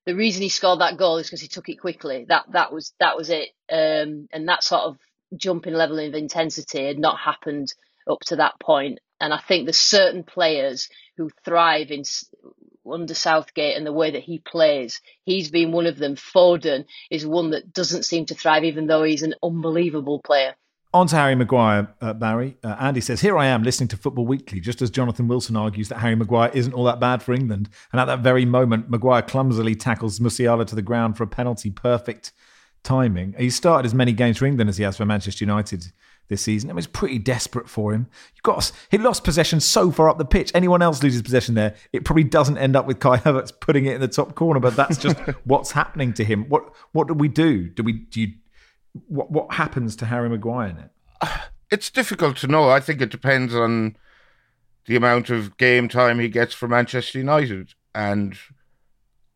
The 0.06 0.16
reason 0.16 0.40
he 0.40 0.48
scored 0.48 0.80
that 0.80 0.96
goal 0.96 1.18
is 1.18 1.26
because 1.26 1.42
he 1.42 1.48
took 1.48 1.68
it 1.68 1.78
quickly. 1.78 2.24
That 2.26 2.46
that 2.52 2.72
was 2.72 2.94
that 3.00 3.18
was 3.18 3.28
it. 3.28 3.50
Um, 3.70 4.28
and 4.32 4.48
that 4.48 4.64
sort 4.64 4.84
of 4.84 4.96
jumping 5.36 5.74
level 5.74 5.98
of 5.98 6.14
intensity 6.14 6.86
had 6.86 6.98
not 6.98 7.18
happened 7.18 7.70
up 8.08 8.20
to 8.26 8.36
that 8.36 8.58
point. 8.60 9.00
And 9.20 9.34
I 9.34 9.38
think 9.38 9.66
there's 9.66 9.80
certain 9.80 10.24
players 10.24 10.88
who 11.16 11.30
thrive 11.44 11.90
in 11.90 12.04
under 12.90 13.14
Southgate 13.14 13.76
and 13.76 13.86
the 13.86 13.92
way 13.92 14.10
that 14.12 14.22
he 14.22 14.38
plays. 14.38 15.00
He's 15.24 15.50
been 15.50 15.72
one 15.72 15.86
of 15.86 15.98
them. 15.98 16.16
Foden 16.16 16.86
is 17.10 17.26
one 17.26 17.50
that 17.50 17.72
doesn't 17.72 18.04
seem 18.04 18.26
to 18.26 18.34
thrive, 18.34 18.64
even 18.64 18.86
though 18.86 19.02
he's 19.02 19.22
an 19.22 19.34
unbelievable 19.42 20.20
player. 20.20 20.54
On 20.92 21.06
to 21.06 21.14
Harry 21.14 21.36
Maguire, 21.36 21.94
uh, 22.00 22.12
Barry. 22.14 22.56
Uh, 22.64 22.74
Andy 22.80 23.00
says, 23.00 23.20
Here 23.20 23.38
I 23.38 23.46
am 23.46 23.62
listening 23.62 23.86
to 23.88 23.96
Football 23.96 24.26
Weekly, 24.26 24.58
just 24.58 24.82
as 24.82 24.90
Jonathan 24.90 25.28
Wilson 25.28 25.54
argues 25.54 25.88
that 25.88 25.98
Harry 25.98 26.16
Maguire 26.16 26.50
isn't 26.52 26.72
all 26.72 26.82
that 26.84 26.98
bad 26.98 27.22
for 27.22 27.32
England. 27.32 27.68
And 27.92 28.00
at 28.00 28.06
that 28.06 28.20
very 28.20 28.44
moment, 28.44 28.90
Maguire 28.90 29.22
clumsily 29.22 29.76
tackles 29.76 30.18
Musiala 30.18 30.66
to 30.66 30.74
the 30.74 30.82
ground 30.82 31.16
for 31.16 31.22
a 31.22 31.28
penalty. 31.28 31.70
Perfect 31.70 32.32
timing. 32.82 33.34
He 33.38 33.50
started 33.50 33.86
as 33.86 33.94
many 33.94 34.12
games 34.12 34.38
for 34.38 34.46
England 34.46 34.68
as 34.68 34.78
he 34.78 34.84
has 34.84 34.96
for 34.96 35.04
Manchester 35.04 35.44
United 35.44 35.92
this 36.30 36.40
season. 36.40 36.70
It 36.70 36.76
was 36.76 36.86
pretty 36.86 37.18
desperate 37.18 37.68
for 37.68 37.92
him. 37.92 38.06
You 38.34 38.40
got 38.42 38.72
he 38.90 38.96
lost 38.96 39.22
possession 39.22 39.60
so 39.60 39.90
far 39.90 40.08
up 40.08 40.16
the 40.16 40.24
pitch. 40.24 40.50
Anyone 40.54 40.80
else 40.80 41.02
loses 41.02 41.20
possession 41.20 41.54
there, 41.54 41.74
it 41.92 42.06
probably 42.06 42.24
doesn't 42.24 42.56
end 42.56 42.74
up 42.74 42.86
with 42.86 43.00
Kai 43.00 43.18
Havertz 43.18 43.52
putting 43.60 43.84
it 43.84 43.96
in 43.96 44.00
the 44.00 44.08
top 44.08 44.34
corner. 44.34 44.60
But 44.60 44.76
that's 44.76 44.96
just 44.96 45.18
what's 45.44 45.72
happening 45.72 46.14
to 46.14 46.24
him. 46.24 46.48
What 46.48 46.72
what 46.92 47.08
do 47.08 47.12
we 47.12 47.28
do? 47.28 47.68
Do 47.68 47.82
we 47.82 47.92
do 47.92 48.22
you 48.22 48.32
what 49.08 49.30
what 49.30 49.52
happens 49.52 49.94
to 49.96 50.06
Harry 50.06 50.30
Maguire 50.30 50.68
in 50.68 50.78
it? 50.78 50.90
It's 51.72 51.88
difficult 51.88 52.36
to 52.38 52.48
know. 52.48 52.68
I 52.68 52.80
think 52.80 53.00
it 53.00 53.12
depends 53.12 53.54
on 53.54 53.94
the 54.86 54.96
amount 54.96 55.30
of 55.30 55.56
game 55.56 55.88
time 55.88 56.18
he 56.18 56.28
gets 56.28 56.52
for 56.52 56.66
Manchester 56.66 57.18
United, 57.18 57.74
and 57.94 58.36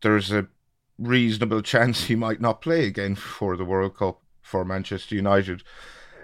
there's 0.02 0.32
a 0.32 0.48
reasonable 0.98 1.62
chance 1.72 2.04
he 2.04 2.16
might 2.16 2.40
not 2.40 2.60
play 2.60 2.86
again 2.86 3.14
for 3.38 3.56
the 3.56 3.64
World 3.64 3.96
Cup 3.96 4.20
for 4.42 4.64
Manchester 4.64 5.14
United. 5.14 5.62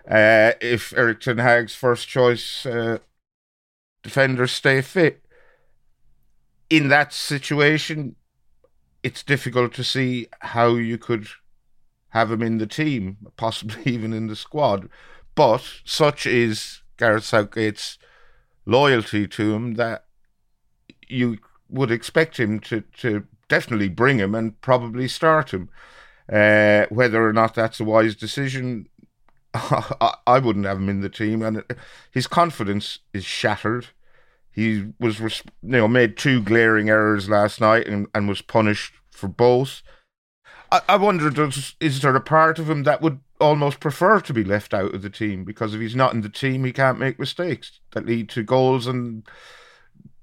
Uh, 0.09 0.52
if 0.61 0.92
Erik 0.97 1.21
Ten 1.21 1.38
Hag's 1.38 1.75
first 1.75 2.09
choice 2.09 2.64
uh, 2.66 2.99
defenders 4.02 4.52
stay 4.52 4.80
fit, 4.80 5.25
in 6.69 6.88
that 6.88 7.12
situation, 7.12 8.16
it's 9.02 9.23
difficult 9.23 9.75
to 9.75 9.85
see 9.85 10.28
how 10.40 10.76
you 10.76 10.99
could 10.99 11.26
have 12.11 12.30
him 12.30 12.42
in 12.42 12.59
the 12.59 12.66
team, 12.66 13.16
possibly 13.37 13.83
even 13.85 14.12
in 14.12 14.28
the 14.28 14.37
squad. 14.37 14.88
But 15.35 15.64
such 15.85 16.26
is 16.26 16.83
Gareth 16.97 17.25
Southgate's 17.25 17.99
loyalty 18.66 19.26
to 19.26 19.54
him 19.54 19.75
that 19.75 20.04
you 21.09 21.38
would 21.69 21.90
expect 21.90 22.38
him 22.38 22.61
to, 22.61 22.83
to 22.99 23.26
definitely 23.49 23.88
bring 23.88 24.19
him 24.19 24.35
and 24.35 24.61
probably 24.61 25.09
start 25.09 25.52
him. 25.52 25.69
Uh, 26.30 26.87
whether 26.90 27.26
or 27.26 27.33
not 27.33 27.54
that's 27.54 27.80
a 27.80 27.85
wise 27.85 28.14
decision, 28.14 28.88
I, 30.26 30.38
wouldn't 30.38 30.66
have 30.66 30.78
him 30.78 30.88
in 30.88 31.00
the 31.00 31.09
team, 31.09 31.42
and 31.42 31.64
his 32.11 32.26
confidence 32.26 33.00
is 33.12 33.25
shattered. 33.25 33.88
He 34.52 34.92
was, 34.99 35.21
you 35.21 35.42
know, 35.62 35.88
made 35.88 36.16
two 36.16 36.40
glaring 36.42 36.88
errors 36.88 37.28
last 37.28 37.61
night 37.61 37.87
and, 37.88 38.07
and 38.14 38.28
was 38.28 38.42
punished 38.42 38.95
for 39.11 39.28
both. 39.28 39.83
I, 40.71 40.80
I 40.88 40.97
wonder, 40.97 41.30
does, 41.30 41.75
is 41.80 42.00
there 42.00 42.14
a 42.14 42.21
part 42.21 42.59
of 42.59 42.71
him 42.71 42.85
that 42.85 43.02
would 43.02 43.21
almost 43.40 43.80
prefer 43.80 44.21
to 44.21 44.33
be 44.33 44.45
left 44.45 44.75
out 44.75 44.95
of 44.95 45.02
the 45.02 45.11
team 45.11 45.45
because 45.45 45.75
if 45.75 45.80
he's 45.80 45.97
not 45.97 46.14
in 46.14 46.21
the 46.21 46.28
team, 46.28 46.64
he 46.64 46.73
can't 46.73 46.99
make 46.99 47.19
mistakes 47.19 47.80
that 47.92 48.07
lead 48.07 48.28
to 48.30 48.42
goals 48.42 48.87
and 48.87 49.26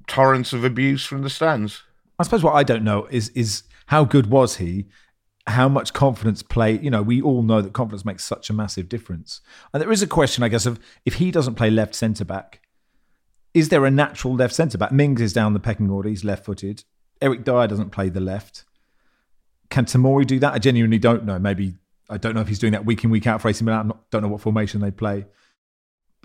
torrents 0.07 0.53
of 0.53 0.63
abuse 0.63 1.05
from 1.05 1.21
the 1.21 1.29
stands. 1.29 1.83
I 2.19 2.23
suppose 2.23 2.43
what 2.43 2.55
I 2.55 2.63
don't 2.63 2.83
know 2.83 3.07
is 3.11 3.29
is 3.29 3.63
how 3.87 4.03
good 4.03 4.27
was 4.27 4.57
he 4.57 4.85
how 5.47 5.69
much 5.69 5.93
confidence 5.93 6.43
play 6.43 6.77
you 6.79 6.89
know 6.89 7.01
we 7.01 7.21
all 7.21 7.41
know 7.41 7.61
that 7.61 7.73
confidence 7.73 8.05
makes 8.05 8.23
such 8.23 8.49
a 8.49 8.53
massive 8.53 8.89
difference. 8.89 9.41
And 9.73 9.81
there 9.81 9.91
is 9.91 10.01
a 10.01 10.07
question 10.07 10.43
i 10.43 10.49
guess 10.49 10.65
of 10.65 10.79
if 11.05 11.15
he 11.15 11.31
doesn't 11.31 11.55
play 11.55 11.69
left 11.69 11.95
centre 11.95 12.25
back 12.25 12.61
is 13.53 13.69
there 13.69 13.85
a 13.85 13.91
natural 13.91 14.35
left 14.35 14.53
centre 14.53 14.77
back? 14.77 14.91
Mings 14.91 15.21
is 15.21 15.33
down 15.33 15.53
the 15.53 15.59
pecking 15.59 15.89
order 15.89 16.09
he's 16.09 16.23
left 16.23 16.45
footed 16.45 16.83
eric 17.21 17.43
Dier 17.43 17.67
doesn't 17.67 17.91
play 17.91 18.09
the 18.09 18.19
left. 18.19 18.65
Can 19.69 19.85
Tomori 19.85 20.25
do 20.25 20.39
that? 20.39 20.53
I 20.53 20.59
genuinely 20.59 20.99
don't 20.99 21.25
know. 21.25 21.39
Maybe 21.39 21.75
i 22.09 22.17
don't 22.17 22.35
know 22.35 22.41
if 22.41 22.47
he's 22.47 22.59
doing 22.59 22.73
that 22.73 22.85
week 22.85 23.03
in 23.03 23.09
week 23.09 23.27
out 23.27 23.41
for 23.41 23.49
AC 23.49 23.63
Milan. 23.63 23.91
I 23.91 23.95
don't 24.11 24.21
know 24.21 24.29
what 24.29 24.41
formation 24.41 24.81
they 24.81 24.91
play. 24.91 25.25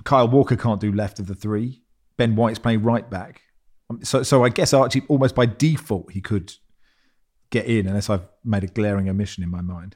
Kyle 0.04 0.28
walker 0.28 0.56
can't 0.56 0.80
do 0.80 0.92
left 0.92 1.18
of 1.18 1.26
the 1.26 1.34
three. 1.34 1.82
Ben 2.16 2.36
white's 2.36 2.58
playing 2.58 2.82
right 2.82 3.08
back. 3.08 3.42
Um, 3.90 4.04
so 4.04 4.22
so 4.22 4.44
i 4.44 4.48
guess 4.48 4.72
archie 4.72 5.02
almost 5.08 5.34
by 5.34 5.46
default 5.46 6.12
he 6.12 6.20
could 6.20 6.54
get 7.52 7.66
in 7.66 7.86
unless 7.86 8.10
I've 8.10 8.26
made 8.44 8.64
a 8.64 8.66
glaring 8.66 9.08
omission 9.08 9.44
in 9.44 9.50
my 9.50 9.60
mind. 9.60 9.94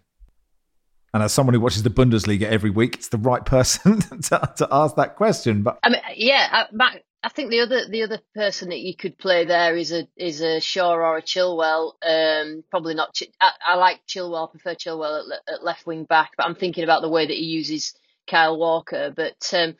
And 1.12 1.22
as 1.22 1.32
someone 1.32 1.54
who 1.54 1.60
watches 1.60 1.82
the 1.82 1.90
Bundesliga 1.90 2.42
every 2.42 2.70
week, 2.70 2.94
it's 2.94 3.08
the 3.08 3.16
right 3.16 3.44
person 3.56 4.00
to, 4.00 4.52
to 4.56 4.68
ask 4.70 4.94
that 4.96 5.16
question. 5.16 5.62
But 5.62 5.78
I 5.82 5.88
mean, 5.88 6.00
yeah, 6.14 6.66
I, 6.70 7.00
I 7.24 7.28
think 7.28 7.50
the 7.50 7.60
other 7.60 7.88
the 7.88 8.02
other 8.02 8.20
person 8.34 8.68
that 8.68 8.80
you 8.80 8.94
could 8.94 9.18
play 9.18 9.44
there 9.44 9.74
is 9.76 9.90
a 9.90 10.06
is 10.16 10.40
a 10.42 10.60
Shaw 10.60 10.92
or 10.92 11.16
a 11.16 11.22
Chilwell. 11.22 11.94
Um, 12.06 12.62
probably 12.70 12.94
not. 12.94 13.18
I, 13.40 13.50
I, 13.66 13.74
like 13.76 14.06
Chilwell. 14.06 14.46
I 14.46 14.50
prefer 14.50 14.74
Chilwell 14.74 15.22
at, 15.32 15.54
at, 15.54 15.64
left 15.64 15.86
wing 15.86 16.04
back, 16.04 16.32
but 16.36 16.46
I'm 16.46 16.54
thinking 16.54 16.84
about 16.84 17.02
the 17.02 17.08
way 17.08 17.26
that 17.26 17.36
he 17.36 17.44
uses 17.44 17.94
Kyle 18.28 18.56
Walker. 18.56 19.12
But 19.16 19.52
um, 19.54 19.74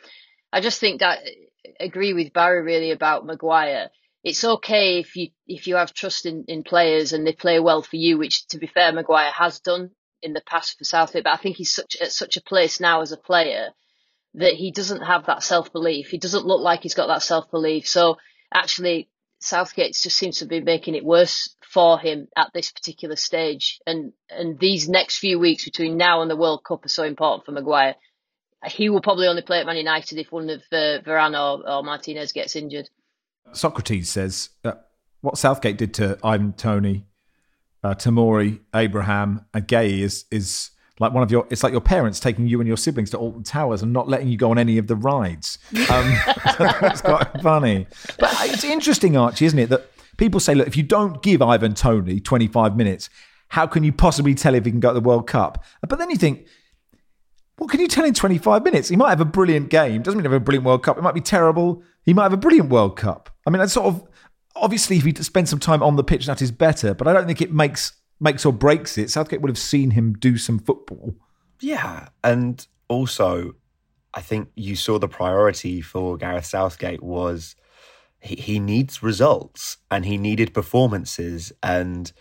I 0.53 0.61
just 0.61 0.81
think 0.81 1.01
that 1.01 1.19
I 1.21 1.85
agree 1.85 2.15
with 2.15 2.33
Barry 2.33 2.63
really 2.63 2.91
about 2.91 3.27
Maguire 3.27 3.91
it's 4.27 4.43
okay 4.43 4.99
if 4.99 5.15
you 5.15 5.29
if 5.47 5.69
you 5.69 5.77
have 5.77 5.95
trust 5.95 6.27
in, 6.27 6.45
in 6.49 6.65
players 6.65 7.13
and 7.13 7.25
they 7.25 7.33
play 7.33 7.61
well 7.61 7.81
for 7.81 7.95
you, 7.95 8.19
which 8.19 8.49
to 8.49 8.59
be 8.59 8.67
fair, 8.67 8.91
Maguire 8.93 9.31
has 9.31 9.61
done 9.61 9.93
in 10.21 10.33
the 10.33 10.43
past 10.45 10.77
for 10.77 10.83
Southgate. 10.83 11.23
But 11.23 11.35
I 11.35 11.37
think 11.37 11.55
he's 11.55 11.71
such 11.71 11.97
at 12.01 12.11
such 12.11 12.37
a 12.37 12.43
place 12.43 12.81
now 12.81 13.03
as 13.03 13.13
a 13.13 13.17
player 13.17 13.69
that 14.35 14.55
he 14.55 14.73
doesn't 14.73 15.03
have 15.03 15.27
that 15.27 15.45
self 15.45 15.73
belief. 15.73 16.09
He 16.09 16.19
doesn't 16.19 16.45
look 16.45 16.61
like 16.61 16.83
he's 16.83 16.95
got 16.95 17.07
that 17.07 17.23
self 17.23 17.53
belief. 17.53 17.87
So 17.87 18.17
actually, 18.53 19.09
Southgate 19.39 19.95
just 19.95 20.17
seems 20.17 20.39
to 20.39 20.47
be 20.47 20.61
making 20.61 20.97
it 20.97 21.05
worse 21.05 21.55
for 21.63 21.97
him 22.01 22.27
at 22.37 22.51
this 22.53 22.73
particular 22.73 23.15
stage. 23.15 23.79
And 23.87 24.13
and 24.29 24.59
these 24.59 24.89
next 24.89 25.19
few 25.19 25.39
weeks 25.39 25.67
between 25.67 25.97
now 25.97 26.21
and 26.23 26.29
the 26.29 26.37
World 26.37 26.65
Cup 26.67 26.85
are 26.85 26.89
so 26.89 27.05
important 27.05 27.47
for 27.47 27.53
Maguire. 27.53 27.95
He 28.65 28.91
will 28.91 29.03
probably 29.03 29.29
only 29.29 29.43
play 29.43 29.61
at 29.61 29.67
Man 29.67 29.77
United 29.77 30.19
if 30.19 30.33
one 30.33 30.51
of 30.51 30.63
uh, 30.73 30.99
Varane 31.07 31.39
or, 31.39 31.71
or 31.71 31.85
Martinez 31.85 32.33
gets 32.33 32.57
injured. 32.57 32.89
Socrates 33.53 34.11
says 34.11 34.51
that 34.63 34.89
what 35.21 35.39
Southgate 35.39 35.79
did 35.79 35.95
to 35.95 36.19
Ivan 36.23 36.53
Toney, 36.53 37.07
uh, 37.83 37.95
Tomori, 37.95 38.61
Abraham, 38.75 39.45
and 39.55 39.67
Guéhi 39.67 40.01
is 40.01 40.25
is 40.31 40.71
like 40.99 41.13
one 41.13 41.23
of 41.23 41.31
your. 41.31 41.47
It's 41.51 41.63
like 41.63 41.73
your 41.73 41.81
parents 41.81 42.21
taking 42.21 42.47
you 42.47 42.61
and 42.61 42.69
your 42.69 42.77
siblings 42.77 43.11
to 43.11 43.19
Alton 43.19 43.43
Towers 43.43 43.83
and 43.83 43.93
not 43.93 44.09
letting 44.09 44.29
you 44.29 44.37
go 44.37 44.51
on 44.51 44.59
any 44.59 44.79
of 44.79 44.87
the 44.87 44.97
rides. 44.97 45.59
Um, 45.91 46.15
that's 46.59 47.03
quite 47.03 47.29
funny. 47.43 47.87
But 48.19 48.35
it's 48.43 48.65
interesting, 48.65 49.17
Archie, 49.17 49.47
isn't 49.47 49.59
it? 49.59 49.69
That 49.69 49.91
people 50.17 50.41
say, 50.41 50.55
look, 50.55 50.67
if 50.67 50.77
you 50.77 50.83
don't 50.83 51.23
give 51.23 51.43
Ivan 51.43 51.75
Toney 51.75 52.21
25 52.21 52.77
minutes, 52.77 53.11
how 53.49 53.67
can 53.67 53.85
you 53.85 53.93
possibly 53.93 54.35
tell 54.35 54.55
if 54.55 54.65
he 54.65 54.71
can 54.71 54.81
go 54.81 54.89
to 54.89 54.95
the 54.95 55.07
World 55.07 55.27
Cup? 55.27 55.65
But 55.87 55.99
then 55.99 56.11
you 56.11 56.17
think, 56.17 56.47
what 57.57 57.71
can 57.71 57.81
you 57.81 57.89
tell 57.89 58.05
in 58.05 58.15
25 58.15 58.65
minutes? 58.65 58.89
He 58.89 58.97
might 58.97 59.11
have 59.11 59.21
a 59.21 59.25
brilliant 59.25 59.71
game. 59.71 60.03
Doesn't 60.03 60.19
mean 60.19 60.25
have 60.25 60.33
a 60.33 60.41
brilliant 60.41 60.67
World 60.67 60.83
Cup. 60.83 60.99
It 60.99 61.03
might 61.03 61.15
be 61.15 61.21
terrible. 61.21 61.83
He 62.03 62.13
might 62.13 62.25
have 62.25 62.33
a 62.33 62.39
brilliant 62.39 62.69
World 62.69 62.97
Cup. 62.97 63.31
I 63.47 63.51
mean, 63.51 63.61
that's 63.61 63.73
sort 63.73 63.87
of 63.87 64.07
obviously 64.55 64.97
if 64.97 65.05
he 65.05 65.15
spends 65.15 65.51
some 65.51 65.59
time 65.59 65.83
on 65.83 65.97
the 65.97 66.05
pitch, 66.05 66.27
that 66.27 66.43
is 66.43 66.51
better. 66.51 66.95
But 66.95 67.09
I 67.09 67.13
don't 67.13 67.27
think 67.27 67.41
it 67.41 67.53
makes 67.53 67.93
makes 68.21 68.45
or 68.45 68.53
breaks 68.53 68.99
it. 68.99 69.11
Southgate 69.11 69.41
would 69.41 69.51
have 69.51 69.59
seen 69.59 69.93
him 69.93 70.15
do 70.15 70.37
some 70.39 70.59
football. 70.59 71.15
Yeah, 71.61 72.09
and 72.23 72.67
also, 72.89 73.55
I 74.13 74.21
think 74.21 74.49
you 74.55 74.77
saw 74.77 74.99
the 74.99 75.09
priority 75.09 75.81
for 75.81 76.17
Gareth 76.17 76.47
Southgate 76.47 77.03
was 77.03 77.57
he, 78.21 78.37
he 78.37 78.59
needs 78.59 79.03
results 79.03 79.79
and 79.91 80.05
he 80.05 80.19
needed 80.19 80.55
performances. 80.55 81.53
And 81.63 82.13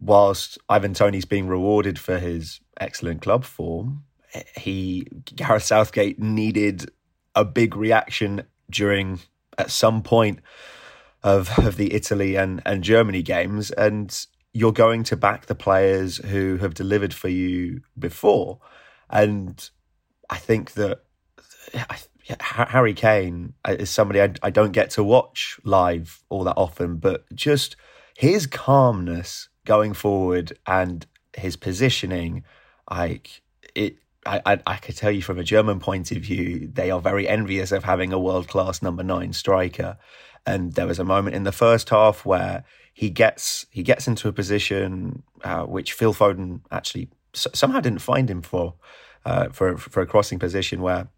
whilst 0.00 0.58
Ivan 0.68 0.94
Toney's 0.94 1.24
being 1.24 1.48
rewarded 1.48 1.98
for 1.98 2.18
his 2.18 2.60
excellent 2.78 3.22
club 3.22 3.44
form, 3.44 4.04
he 4.56 5.06
Gareth 5.34 5.64
Southgate 5.64 6.18
needed 6.18 6.90
a 7.34 7.44
big 7.44 7.76
reaction 7.76 8.42
during 8.70 9.20
at 9.58 9.70
some 9.70 10.02
point 10.02 10.40
of 11.22 11.58
of 11.58 11.76
the 11.76 11.94
Italy 11.94 12.36
and 12.36 12.62
and 12.64 12.82
Germany 12.82 13.22
games, 13.22 13.70
and 13.72 14.26
you're 14.52 14.72
going 14.72 15.04
to 15.04 15.16
back 15.16 15.46
the 15.46 15.54
players 15.54 16.16
who 16.16 16.56
have 16.56 16.72
delivered 16.72 17.12
for 17.12 17.28
you 17.28 17.82
before. 17.98 18.58
And 19.10 19.68
I 20.30 20.38
think 20.38 20.72
that 20.72 21.04
Harry 22.40 22.94
Kane 22.94 23.52
is 23.68 23.90
somebody 23.90 24.22
I, 24.22 24.32
I 24.42 24.50
don't 24.50 24.72
get 24.72 24.90
to 24.90 25.04
watch 25.04 25.60
live 25.64 26.22
all 26.28 26.44
that 26.44 26.56
often, 26.56 26.96
but 26.96 27.24
just 27.34 27.76
his 28.16 28.46
calmness 28.46 29.48
going 29.66 29.92
forward 29.92 30.58
and 30.66 31.06
his 31.36 31.56
positioning, 31.56 32.42
like 32.90 33.42
it. 33.74 33.96
I, 34.26 34.42
I, 34.44 34.60
I 34.66 34.76
could 34.76 34.96
tell 34.96 35.10
you 35.10 35.22
from 35.22 35.38
a 35.38 35.44
German 35.44 35.80
point 35.80 36.10
of 36.12 36.18
view, 36.18 36.68
they 36.72 36.90
are 36.90 37.00
very 37.00 37.28
envious 37.28 37.72
of 37.72 37.84
having 37.84 38.12
a 38.12 38.18
world 38.18 38.48
class 38.48 38.82
number 38.82 39.02
nine 39.02 39.32
striker. 39.32 39.96
And 40.44 40.74
there 40.74 40.86
was 40.86 40.98
a 40.98 41.04
moment 41.04 41.36
in 41.36 41.44
the 41.44 41.52
first 41.52 41.88
half 41.90 42.24
where 42.24 42.64
he 42.92 43.10
gets 43.10 43.66
he 43.70 43.82
gets 43.82 44.08
into 44.08 44.28
a 44.28 44.32
position 44.32 45.22
uh, 45.44 45.64
which 45.64 45.92
Phil 45.92 46.14
Foden 46.14 46.60
actually 46.70 47.10
somehow 47.34 47.80
didn't 47.80 47.98
find 48.00 48.30
him 48.30 48.42
for 48.42 48.74
uh, 49.24 49.48
for 49.50 49.76
for 49.76 50.00
a 50.00 50.06
crossing 50.06 50.38
position 50.38 50.80
where 50.80 51.08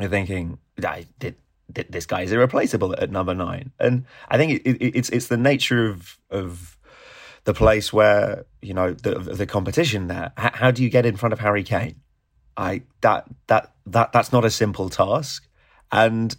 you're 0.00 0.10
thinking, 0.10 0.58
I 0.84 1.06
did, 1.18 1.36
this 1.68 2.06
guy 2.06 2.22
is 2.22 2.32
irreplaceable 2.32 2.94
at 2.98 3.10
number 3.10 3.34
nine, 3.34 3.72
and 3.78 4.04
I 4.28 4.36
think 4.36 4.52
it, 4.52 4.62
it, 4.68 4.96
it's 4.96 5.08
it's 5.10 5.28
the 5.28 5.36
nature 5.36 5.88
of 5.88 6.18
of 6.30 6.76
the 7.44 7.54
place 7.54 7.92
where 7.92 8.44
you 8.60 8.74
know 8.74 8.92
the 8.92 9.18
the 9.18 9.46
competition 9.46 10.08
there. 10.08 10.32
How 10.36 10.70
do 10.70 10.82
you 10.82 10.90
get 10.90 11.06
in 11.06 11.16
front 11.16 11.32
of 11.32 11.40
Harry 11.40 11.62
Kane? 11.62 12.00
I 12.58 12.82
that 13.02 13.26
that 13.46 13.72
that 13.86 14.12
that's 14.12 14.32
not 14.32 14.44
a 14.44 14.50
simple 14.50 14.90
task, 14.90 15.48
and 15.92 16.36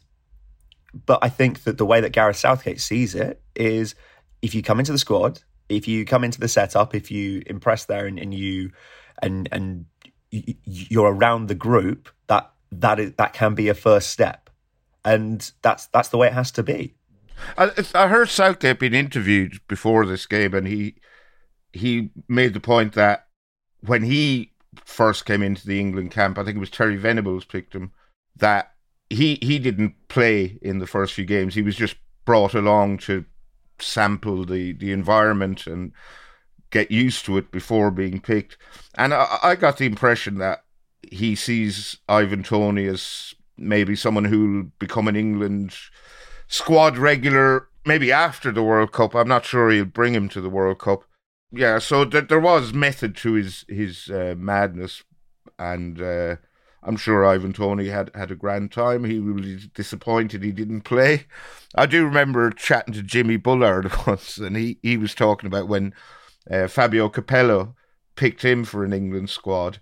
but 1.06 1.20
I 1.22 1.30
think 1.30 1.64
that 1.64 1.78
the 1.78 1.86
way 1.86 2.02
that 2.02 2.12
Gareth 2.12 2.38
Southgate 2.38 2.82
sees 2.82 3.16
it 3.16 3.42
is 3.56 3.96
if 4.42 4.54
you 4.54 4.62
come 4.62 4.80
into 4.80 4.92
the 4.92 4.98
squad, 4.98 5.42
if 5.70 5.88
you 5.88 6.06
come 6.06 6.24
into 6.24 6.40
the 6.40 6.50
setup, 6.50 6.94
if 6.94 7.10
you 7.10 7.42
impress 7.48 7.86
there 7.86 8.06
and, 8.06 8.20
and 8.20 8.34
you 8.34 8.72
and 9.22 9.48
and 9.52 9.86
you're 10.30 11.14
around 11.14 11.48
the 11.48 11.56
group, 11.56 12.10
that 12.28 12.52
that 12.72 13.00
is 13.00 13.14
that 13.14 13.34
can 13.34 13.56
be 13.56 13.70
a 13.70 13.74
first 13.74 14.10
step, 14.10 14.50
and 15.06 15.52
that's 15.62 15.88
that's 15.88 16.10
the 16.10 16.18
way 16.18 16.28
it 16.28 16.34
has 16.34 16.52
to 16.52 16.64
be. 16.64 16.96
I, 17.58 17.72
I 17.96 18.08
heard 18.10 18.28
Southgate 18.28 18.80
being 18.80 18.94
interviewed 18.94 19.62
before 19.70 20.06
this 20.06 20.26
game, 20.26 20.54
and 20.54 20.68
he 20.68 20.96
he 21.72 22.10
made 22.28 22.54
the 22.54 22.60
point 22.60 22.94
that 22.94 23.28
when 23.82 24.04
he 24.04 24.49
first 24.86 25.26
came 25.26 25.42
into 25.42 25.66
the 25.66 25.80
England 25.80 26.12
camp, 26.12 26.38
I 26.38 26.44
think 26.44 26.58
it 26.58 26.60
was 26.60 26.70
Terry 26.70 26.98
Venables 26.98 27.46
picked 27.46 27.74
him. 27.74 27.92
That 28.36 28.74
he 29.10 29.40
he 29.42 29.60
didn't 29.60 29.96
play 30.08 30.58
in 30.62 30.80
the 30.80 30.88
first 30.88 31.14
few 31.14 31.26
games. 31.26 31.56
He 31.56 31.62
was 31.62 31.76
just 31.76 31.96
brought 32.26 32.54
along 32.54 33.00
to 33.00 33.26
sample 33.80 34.46
the 34.46 34.74
the 34.74 34.92
environment 34.92 35.68
and 35.68 35.94
get 36.70 36.92
used 36.92 37.26
to 37.26 37.38
it 37.38 37.52
before 37.52 37.92
being 37.92 38.22
picked. 38.22 38.58
And 38.96 39.14
I, 39.14 39.40
I 39.42 39.56
got 39.56 39.78
the 39.78 39.86
impression 39.86 40.38
that 40.38 40.64
he 41.02 41.36
sees 41.36 41.98
Ivan 42.08 42.44
Toney 42.44 42.86
as 42.86 43.34
maybe 43.58 43.96
someone 43.96 44.26
who'll 44.26 44.64
become 44.78 45.08
an 45.08 45.16
England 45.16 45.76
squad 46.48 46.98
regular 46.98 47.68
maybe 47.86 48.12
after 48.12 48.52
the 48.52 48.64
World 48.64 48.92
Cup. 48.92 49.16
I'm 49.16 49.28
not 49.28 49.46
sure 49.46 49.70
he'll 49.72 49.86
bring 49.86 50.14
him 50.14 50.30
to 50.30 50.42
the 50.42 50.50
World 50.50 50.80
Cup. 50.80 51.04
Yeah, 51.52 51.80
so 51.80 52.06
th- 52.06 52.28
there 52.28 52.40
was 52.40 52.74
method 52.74 53.16
to 53.18 53.34
his 53.34 53.66
his 53.68 54.10
uh, 54.10 54.36
madness, 54.38 55.04
and 55.58 56.00
uh, 56.02 56.36
I'm 56.84 56.96
sure 56.98 57.26
Ivan 57.26 57.54
Toney 57.54 57.88
had 57.88 58.12
had 58.16 58.32
a 58.32 58.36
grand 58.36 58.72
time. 58.72 59.04
He 59.04 59.20
was 59.20 59.68
disappointed 59.68 60.44
he 60.44 60.52
didn't 60.52 60.82
play. 60.82 61.26
I 61.76 61.86
do 61.88 62.06
remember 62.06 62.52
chatting 62.52 62.94
to 62.94 63.04
Jimmy 63.04 63.38
Bullard 63.38 63.92
once, 64.08 64.38
and 64.38 64.56
he, 64.56 64.80
he 64.84 64.98
was 64.98 65.16
talking 65.16 65.48
about 65.48 65.68
when 65.68 65.94
uh, 66.50 66.68
Fabio 66.68 67.10
Capello 67.10 67.76
picked 68.16 68.44
him 68.44 68.64
for 68.66 68.84
an 68.84 68.94
England 68.94 69.30
squad 69.30 69.80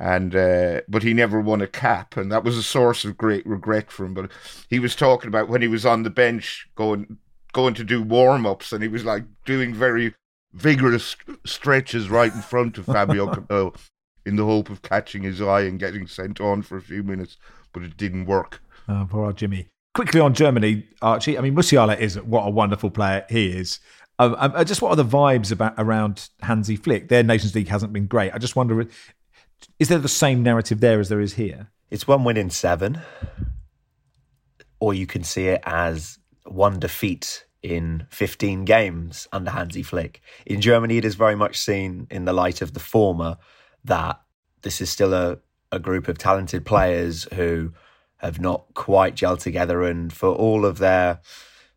and 0.00 0.36
uh, 0.36 0.82
but 0.88 1.02
he 1.02 1.12
never 1.14 1.40
won 1.40 1.60
a 1.60 1.66
cap, 1.66 2.16
and 2.16 2.30
that 2.30 2.44
was 2.44 2.56
a 2.56 2.62
source 2.62 3.04
of 3.04 3.16
great 3.16 3.44
regret 3.46 3.90
for 3.90 4.04
him. 4.06 4.14
But 4.14 4.30
he 4.70 4.78
was 4.78 4.94
talking 4.94 5.28
about 5.28 5.48
when 5.48 5.62
he 5.62 5.68
was 5.68 5.84
on 5.84 6.04
the 6.04 6.10
bench 6.10 6.68
going 6.76 7.18
going 7.52 7.74
to 7.74 7.84
do 7.84 8.02
warm 8.02 8.46
ups, 8.46 8.72
and 8.72 8.82
he 8.82 8.88
was 8.88 9.04
like 9.04 9.24
doing 9.44 9.74
very 9.74 10.14
vigorous 10.52 11.16
stretches 11.44 12.10
right 12.10 12.32
in 12.32 12.42
front 12.42 12.78
of 12.78 12.86
Fabio 12.86 13.26
Capello 13.34 13.74
in 14.24 14.36
the 14.36 14.44
hope 14.44 14.70
of 14.70 14.82
catching 14.82 15.22
his 15.22 15.40
eye 15.40 15.62
and 15.62 15.78
getting 15.78 16.06
sent 16.06 16.40
on 16.40 16.62
for 16.62 16.76
a 16.76 16.82
few 16.82 17.02
minutes, 17.02 17.36
but 17.72 17.82
it 17.82 17.96
didn't 17.96 18.26
work. 18.26 18.62
Oh, 18.88 19.06
poor 19.08 19.26
old 19.26 19.36
Jimmy. 19.36 19.68
Quickly 19.94 20.20
on 20.20 20.34
Germany, 20.34 20.86
Archie. 21.02 21.38
I 21.38 21.40
mean, 21.40 21.54
Musiala 21.54 21.98
is 21.98 22.20
what 22.20 22.46
a 22.46 22.50
wonderful 22.50 22.90
player 22.90 23.24
he 23.28 23.50
is. 23.50 23.80
Um, 24.18 24.36
um, 24.38 24.64
just 24.64 24.82
what 24.82 24.90
are 24.90 24.96
the 24.96 25.04
vibes 25.04 25.52
about 25.52 25.74
around 25.78 26.28
Hansi 26.42 26.76
Flick? 26.76 27.08
Their 27.08 27.22
Nations 27.22 27.54
League 27.54 27.68
hasn't 27.68 27.92
been 27.92 28.06
great. 28.06 28.34
I 28.34 28.38
just 28.38 28.56
wonder 28.56 28.86
is 29.78 29.88
there 29.88 29.98
the 29.98 30.08
same 30.08 30.42
narrative 30.42 30.80
there 30.80 31.00
as 31.00 31.08
there 31.08 31.20
is 31.20 31.34
here? 31.34 31.70
It's 31.90 32.06
one 32.06 32.24
win 32.24 32.36
in 32.36 32.50
seven, 32.50 33.00
or 34.80 34.94
you 34.94 35.06
can 35.06 35.24
see 35.24 35.48
it 35.48 35.62
as 35.64 36.18
one 36.44 36.78
defeat 36.78 37.44
in 37.62 38.06
15 38.10 38.64
games 38.64 39.28
under 39.32 39.50
Hansi 39.50 39.82
Flick. 39.82 40.20
In 40.46 40.60
Germany, 40.60 40.98
it 40.98 41.04
is 41.04 41.14
very 41.14 41.34
much 41.34 41.58
seen 41.58 42.06
in 42.10 42.24
the 42.24 42.32
light 42.32 42.62
of 42.62 42.74
the 42.74 42.80
former 42.80 43.36
that 43.84 44.20
this 44.62 44.80
is 44.80 44.90
still 44.90 45.14
a, 45.14 45.38
a 45.72 45.78
group 45.78 46.08
of 46.08 46.18
talented 46.18 46.64
players 46.64 47.26
who 47.34 47.72
have 48.18 48.40
not 48.40 48.64
quite 48.74 49.14
gelled 49.14 49.40
together. 49.40 49.82
And 49.82 50.12
for 50.12 50.28
all 50.28 50.64
of 50.64 50.78
their 50.78 51.20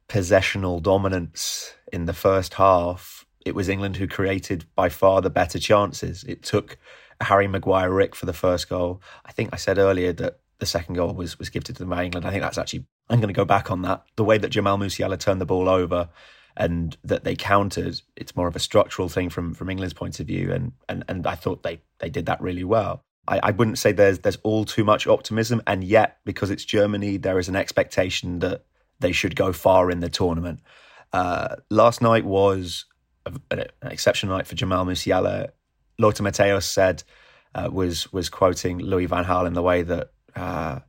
possessional 0.07 0.79
dominance 0.79 1.73
in 1.91 2.05
the 2.05 2.13
first 2.13 2.55
half, 2.55 3.25
it 3.45 3.55
was 3.55 3.69
England 3.69 3.97
who 3.97 4.07
created 4.07 4.65
by 4.75 4.89
far 4.89 5.21
the 5.21 5.29
better 5.29 5.57
chances. 5.57 6.23
It 6.25 6.43
took 6.43 6.77
Harry 7.21 7.47
Maguire 7.47 7.91
Rick 7.91 8.15
for 8.15 8.25
the 8.25 8.33
first 8.33 8.69
goal. 8.69 9.01
I 9.25 9.31
think 9.31 9.49
I 9.51 9.57
said 9.57 9.77
earlier 9.77 10.13
that 10.13 10.39
the 10.61 10.67
second 10.67 10.93
goal 10.93 11.13
was 11.13 11.37
was 11.39 11.49
gifted 11.49 11.75
to 11.75 11.81
them 11.81 11.89
by 11.89 12.05
England. 12.05 12.25
I 12.25 12.29
think 12.29 12.43
that's 12.43 12.59
actually 12.59 12.85
I'm 13.09 13.19
going 13.19 13.33
to 13.33 13.37
go 13.37 13.43
back 13.43 13.71
on 13.71 13.81
that. 13.81 14.03
The 14.15 14.23
way 14.23 14.37
that 14.37 14.49
Jamal 14.49 14.77
Musiala 14.77 15.19
turned 15.19 15.41
the 15.41 15.45
ball 15.45 15.67
over 15.67 16.07
and 16.55 16.95
that 17.03 17.23
they 17.23 17.35
countered, 17.35 17.99
it's 18.15 18.35
more 18.35 18.47
of 18.47 18.55
a 18.55 18.59
structural 18.59 19.09
thing 19.09 19.29
from 19.29 19.55
from 19.55 19.69
England's 19.71 19.95
point 19.95 20.19
of 20.19 20.27
view, 20.27 20.53
and 20.53 20.71
and 20.87 21.03
and 21.09 21.25
I 21.25 21.33
thought 21.33 21.63
they 21.63 21.81
they 21.97 22.11
did 22.11 22.27
that 22.27 22.39
really 22.41 22.63
well. 22.63 23.03
I, 23.27 23.39
I 23.41 23.51
wouldn't 23.51 23.79
say 23.79 23.91
there's 23.91 24.19
there's 24.19 24.37
all 24.43 24.63
too 24.63 24.83
much 24.83 25.07
optimism, 25.07 25.63
and 25.65 25.83
yet 25.83 26.19
because 26.25 26.51
it's 26.51 26.63
Germany, 26.63 27.17
there 27.17 27.39
is 27.39 27.49
an 27.49 27.55
expectation 27.55 28.39
that 28.39 28.63
they 28.99 29.11
should 29.11 29.35
go 29.35 29.51
far 29.51 29.89
in 29.89 29.99
the 29.99 30.09
tournament. 30.09 30.59
Uh, 31.11 31.55
last 31.71 32.03
night 32.03 32.23
was 32.23 32.85
an 33.49 33.65
exceptional 33.81 34.37
night 34.37 34.45
for 34.45 34.55
Jamal 34.55 34.85
Musiala. 34.85 35.49
Lothar 35.97 36.23
Matthäus 36.23 36.63
said 36.63 37.03
uh, 37.55 37.69
was 37.71 38.11
was 38.13 38.29
quoting 38.29 38.77
Louis 38.77 39.07
van 39.07 39.25
Gaal 39.25 39.47
in 39.47 39.53
the 39.53 39.63
way 39.63 39.81
that 39.81 40.11
uh, 40.35 40.79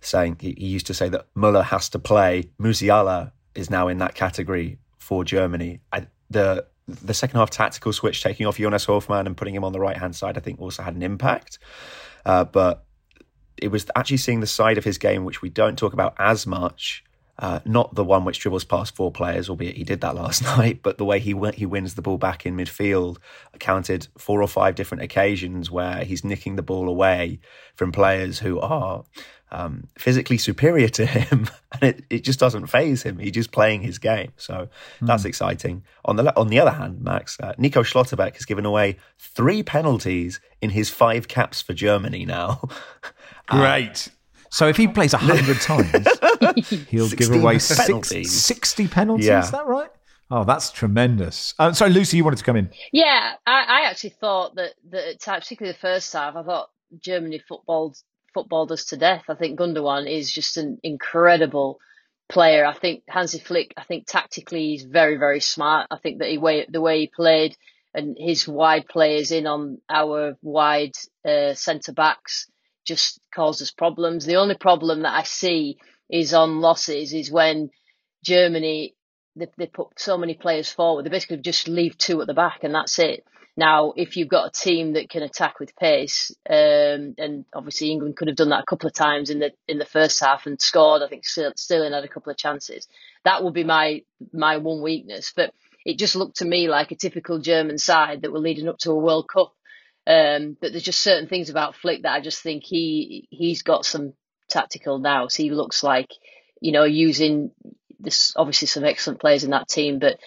saying 0.00 0.36
he, 0.40 0.54
he, 0.56 0.66
used 0.66 0.86
to 0.86 0.94
say 0.94 1.08
that 1.08 1.26
Muller 1.34 1.62
has 1.62 1.88
to 1.90 1.98
play. 1.98 2.50
Musiala 2.60 3.32
is 3.54 3.70
now 3.70 3.88
in 3.88 3.98
that 3.98 4.14
category 4.14 4.78
for 4.98 5.24
Germany. 5.24 5.80
I, 5.92 6.06
the 6.30 6.66
the 6.86 7.14
second 7.14 7.38
half 7.38 7.50
tactical 7.50 7.92
switch, 7.92 8.22
taking 8.22 8.46
off 8.46 8.58
Jonas 8.58 8.84
Hofmann 8.84 9.26
and 9.26 9.36
putting 9.36 9.54
him 9.54 9.64
on 9.64 9.72
the 9.72 9.80
right 9.80 9.96
hand 9.96 10.14
side, 10.14 10.36
I 10.36 10.40
think 10.40 10.60
also 10.60 10.82
had 10.82 10.94
an 10.94 11.02
impact. 11.02 11.58
Uh, 12.26 12.44
but 12.44 12.84
it 13.56 13.68
was 13.68 13.86
actually 13.96 14.18
seeing 14.18 14.40
the 14.40 14.46
side 14.46 14.78
of 14.78 14.84
his 14.84 14.98
game 14.98 15.24
which 15.24 15.40
we 15.40 15.48
don't 15.48 15.78
talk 15.78 15.92
about 15.92 16.14
as 16.18 16.46
much 16.46 17.03
uh, 17.38 17.60
not 17.64 17.94
the 17.94 18.04
one 18.04 18.24
which 18.24 18.38
dribbles 18.38 18.64
past 18.64 18.94
four 18.94 19.10
players, 19.10 19.48
albeit 19.48 19.76
he 19.76 19.84
did 19.84 20.00
that 20.02 20.14
last 20.14 20.42
night, 20.56 20.80
but 20.82 20.98
the 20.98 21.04
way 21.04 21.18
he 21.18 21.34
he 21.54 21.66
wins 21.66 21.94
the 21.94 22.02
ball 22.02 22.18
back 22.18 22.46
in 22.46 22.56
midfield. 22.56 23.18
I 23.52 23.58
counted 23.58 24.08
four 24.16 24.42
or 24.42 24.48
five 24.48 24.74
different 24.74 25.02
occasions 25.02 25.70
where 25.70 26.04
he's 26.04 26.24
nicking 26.24 26.56
the 26.56 26.62
ball 26.62 26.88
away 26.88 27.40
from 27.74 27.92
players 27.92 28.38
who 28.38 28.60
are 28.60 29.04
um, 29.50 29.88
physically 29.98 30.38
superior 30.38 30.88
to 30.88 31.06
him, 31.06 31.48
and 31.72 31.82
it, 31.82 32.04
it 32.10 32.24
just 32.24 32.38
doesn't 32.38 32.66
faze 32.66 33.02
him. 33.02 33.18
He's 33.18 33.32
just 33.32 33.52
playing 33.52 33.82
his 33.82 33.98
game, 33.98 34.32
so 34.36 34.68
mm. 35.00 35.06
that's 35.06 35.24
exciting. 35.24 35.84
On 36.04 36.16
the 36.16 36.36
on 36.36 36.48
the 36.48 36.60
other 36.60 36.72
hand, 36.72 37.00
Max 37.02 37.38
uh, 37.40 37.54
Nico 37.58 37.82
Schlotterbeck 37.82 38.34
has 38.34 38.44
given 38.44 38.66
away 38.66 38.96
three 39.18 39.62
penalties 39.62 40.40
in 40.60 40.70
his 40.70 40.90
five 40.90 41.28
caps 41.28 41.62
for 41.62 41.72
Germany 41.72 42.24
now. 42.26 42.68
Great. 43.46 44.08
So 44.54 44.68
if 44.68 44.76
he 44.76 44.86
plays 44.86 45.12
100 45.12 45.60
times, 45.60 46.06
he'll 46.88 47.08
give 47.08 47.32
away 47.32 47.58
penalties. 47.58 48.40
60 48.40 48.86
penalties. 48.86 49.26
Yeah. 49.26 49.42
Is 49.42 49.50
that 49.50 49.66
right? 49.66 49.90
Oh, 50.30 50.44
that's 50.44 50.70
tremendous. 50.70 51.54
Uh, 51.58 51.72
sorry, 51.72 51.90
Lucy, 51.90 52.18
you 52.18 52.24
wanted 52.24 52.36
to 52.36 52.44
come 52.44 52.54
in. 52.54 52.70
Yeah, 52.92 53.32
I, 53.44 53.64
I 53.64 53.90
actually 53.90 54.10
thought 54.10 54.54
that, 54.54 54.74
that 54.90 55.20
particularly 55.20 55.72
the 55.72 55.78
first 55.80 56.12
half, 56.12 56.36
I 56.36 56.44
thought 56.44 56.70
Germany 57.00 57.42
footballed, 57.48 57.96
footballed 58.32 58.70
us 58.70 58.84
to 58.86 58.96
death. 58.96 59.24
I 59.28 59.34
think 59.34 59.58
Gundogan 59.58 60.08
is 60.08 60.30
just 60.30 60.56
an 60.56 60.78
incredible 60.84 61.80
player. 62.28 62.64
I 62.64 62.74
think 62.74 63.02
Hansi 63.08 63.40
Flick, 63.40 63.74
I 63.76 63.82
think 63.82 64.06
tactically 64.06 64.68
he's 64.68 64.84
very, 64.84 65.16
very 65.16 65.40
smart. 65.40 65.88
I 65.90 65.98
think 65.98 66.20
that 66.20 66.28
he 66.28 66.38
way, 66.38 66.64
the 66.68 66.80
way 66.80 67.00
he 67.00 67.06
played 67.08 67.56
and 67.92 68.16
his 68.16 68.46
wide 68.46 68.86
players 68.86 69.32
in 69.32 69.48
on 69.48 69.80
our 69.88 70.36
wide 70.42 70.94
uh, 71.24 71.54
centre 71.54 71.92
backs 71.92 72.46
just 72.84 73.20
causes 73.34 73.70
problems. 73.70 74.24
The 74.24 74.36
only 74.36 74.56
problem 74.56 75.02
that 75.02 75.14
I 75.14 75.22
see 75.22 75.78
is 76.08 76.34
on 76.34 76.60
losses 76.60 77.12
is 77.12 77.30
when 77.30 77.70
Germany 78.24 78.94
they, 79.36 79.48
they 79.56 79.66
put 79.66 79.98
so 79.98 80.16
many 80.16 80.34
players 80.34 80.70
forward. 80.70 81.04
They 81.04 81.10
basically 81.10 81.38
just 81.38 81.68
leave 81.68 81.98
two 81.98 82.20
at 82.20 82.26
the 82.26 82.34
back, 82.34 82.60
and 82.62 82.74
that's 82.74 82.98
it. 82.98 83.24
Now, 83.56 83.92
if 83.96 84.16
you've 84.16 84.28
got 84.28 84.48
a 84.48 84.50
team 84.50 84.94
that 84.94 85.08
can 85.08 85.22
attack 85.22 85.60
with 85.60 85.76
pace, 85.76 86.32
um, 86.48 87.14
and 87.18 87.44
obviously 87.54 87.90
England 87.92 88.16
could 88.16 88.26
have 88.26 88.36
done 88.36 88.48
that 88.48 88.62
a 88.62 88.66
couple 88.66 88.88
of 88.88 88.94
times 88.94 89.30
in 89.30 89.38
the 89.38 89.52
in 89.68 89.78
the 89.78 89.84
first 89.84 90.18
half 90.20 90.46
and 90.46 90.60
scored. 90.60 91.02
I 91.02 91.08
think 91.08 91.24
Sterling 91.24 91.92
had 91.92 92.04
a 92.04 92.08
couple 92.08 92.32
of 92.32 92.36
chances. 92.36 92.88
That 93.24 93.44
would 93.44 93.54
be 93.54 93.64
my 93.64 94.02
my 94.32 94.56
one 94.56 94.82
weakness. 94.82 95.32
But 95.34 95.54
it 95.84 95.98
just 95.98 96.16
looked 96.16 96.38
to 96.38 96.44
me 96.44 96.68
like 96.68 96.90
a 96.90 96.96
typical 96.96 97.38
German 97.38 97.78
side 97.78 98.22
that 98.22 98.32
were 98.32 98.40
leading 98.40 98.68
up 98.68 98.78
to 98.78 98.90
a 98.90 98.98
World 98.98 99.28
Cup. 99.32 99.52
Um, 100.06 100.56
but 100.60 100.72
there's 100.72 100.82
just 100.82 101.00
certain 101.00 101.28
things 101.28 101.50
about 101.50 101.74
Flick 101.74 102.02
that 102.02 102.12
I 102.12 102.20
just 102.20 102.42
think 102.42 102.64
he 102.64 103.26
he's 103.30 103.62
got 103.62 103.86
some 103.86 104.12
tactical 104.48 104.98
now. 104.98 105.28
So 105.28 105.42
he 105.42 105.50
looks 105.50 105.82
like 105.82 106.10
you 106.60 106.72
know 106.72 106.84
using 106.84 107.50
this 107.98 108.34
obviously 108.36 108.68
some 108.68 108.84
excellent 108.84 109.20
players 109.20 109.44
in 109.44 109.50
that 109.50 109.68
team, 109.68 109.98
but 109.98 110.18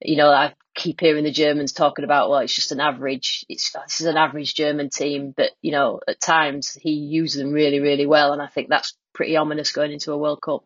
you 0.00 0.16
know 0.16 0.30
I 0.30 0.54
keep 0.74 1.00
hearing 1.00 1.24
the 1.24 1.30
Germans 1.30 1.72
talking 1.72 2.04
about, 2.04 2.28
well, 2.28 2.40
it's 2.40 2.54
just 2.54 2.72
an 2.72 2.80
average. 2.80 3.44
It's 3.48 3.72
this 3.72 4.00
is 4.00 4.06
an 4.06 4.16
average 4.16 4.54
German 4.54 4.90
team, 4.90 5.32
but 5.36 5.52
you 5.62 5.72
know, 5.72 6.00
at 6.06 6.20
times 6.20 6.76
he 6.80 6.92
uses 6.92 7.40
them 7.40 7.52
really, 7.52 7.80
really 7.80 8.06
well, 8.06 8.32
and 8.32 8.42
I 8.42 8.46
think 8.46 8.68
that's 8.68 8.94
pretty 9.12 9.36
ominous 9.36 9.72
going 9.72 9.92
into 9.92 10.12
a 10.12 10.18
World 10.18 10.42
Cup. 10.42 10.64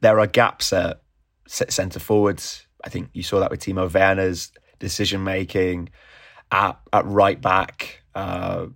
There 0.00 0.18
are 0.18 0.26
gaps 0.26 0.72
at 0.72 1.00
centre 1.46 2.00
forwards. 2.00 2.66
I 2.82 2.88
think 2.88 3.10
you 3.12 3.22
saw 3.22 3.40
that 3.40 3.50
with 3.50 3.60
Timo 3.60 3.92
Werner's 3.92 4.52
decision 4.78 5.22
making 5.22 5.90
at 6.50 6.80
at 6.92 7.04
right 7.06 7.40
back. 7.40 7.99
Uh, 8.14 8.66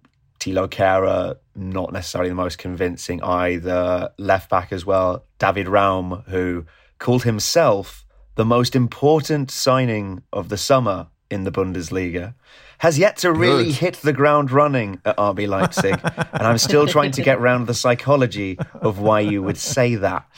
Thilo 0.40 0.68
Kehrer, 0.68 1.36
not 1.54 1.92
necessarily 1.92 2.28
the 2.28 2.34
most 2.34 2.58
convincing 2.58 3.22
either. 3.22 4.10
Left 4.18 4.50
back 4.50 4.72
as 4.72 4.84
well, 4.84 5.24
David 5.38 5.68
Raum, 5.68 6.24
who 6.26 6.66
called 6.98 7.24
himself 7.24 8.04
the 8.34 8.44
most 8.44 8.76
important 8.76 9.50
signing 9.50 10.22
of 10.32 10.48
the 10.48 10.56
summer 10.56 11.08
in 11.30 11.44
the 11.44 11.52
Bundesliga, 11.52 12.34
has 12.78 12.98
yet 12.98 13.16
to 13.18 13.32
really 13.32 13.66
Good. 13.66 13.74
hit 13.74 13.94
the 13.96 14.12
ground 14.12 14.50
running 14.50 15.00
at 15.04 15.16
RB 15.16 15.48
Leipzig. 15.48 15.98
and 16.04 16.42
I'm 16.42 16.58
still 16.58 16.86
trying 16.86 17.12
to 17.12 17.22
get 17.22 17.38
around 17.38 17.66
the 17.66 17.74
psychology 17.74 18.58
of 18.74 18.98
why 18.98 19.20
you 19.20 19.42
would 19.42 19.56
say 19.56 19.94
that. 19.94 20.28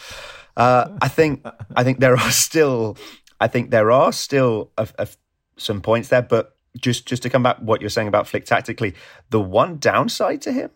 Uh, 0.56 0.88
I 1.02 1.08
think 1.08 1.44
I 1.74 1.84
think 1.84 1.98
there 1.98 2.16
are 2.16 2.30
still 2.30 2.96
I 3.40 3.48
think 3.48 3.70
there 3.70 3.90
are 3.90 4.12
still 4.12 4.70
a, 4.78 4.88
a, 4.98 5.08
some 5.56 5.82
points 5.82 6.08
there, 6.08 6.22
but 6.22 6.55
just 6.80 7.06
just 7.06 7.22
to 7.22 7.30
come 7.30 7.42
back 7.42 7.58
what 7.58 7.80
you're 7.80 7.90
saying 7.90 8.08
about 8.08 8.26
Flick 8.28 8.44
tactically, 8.44 8.94
the 9.30 9.40
one 9.40 9.78
downside 9.78 10.42
to 10.42 10.52
him, 10.52 10.70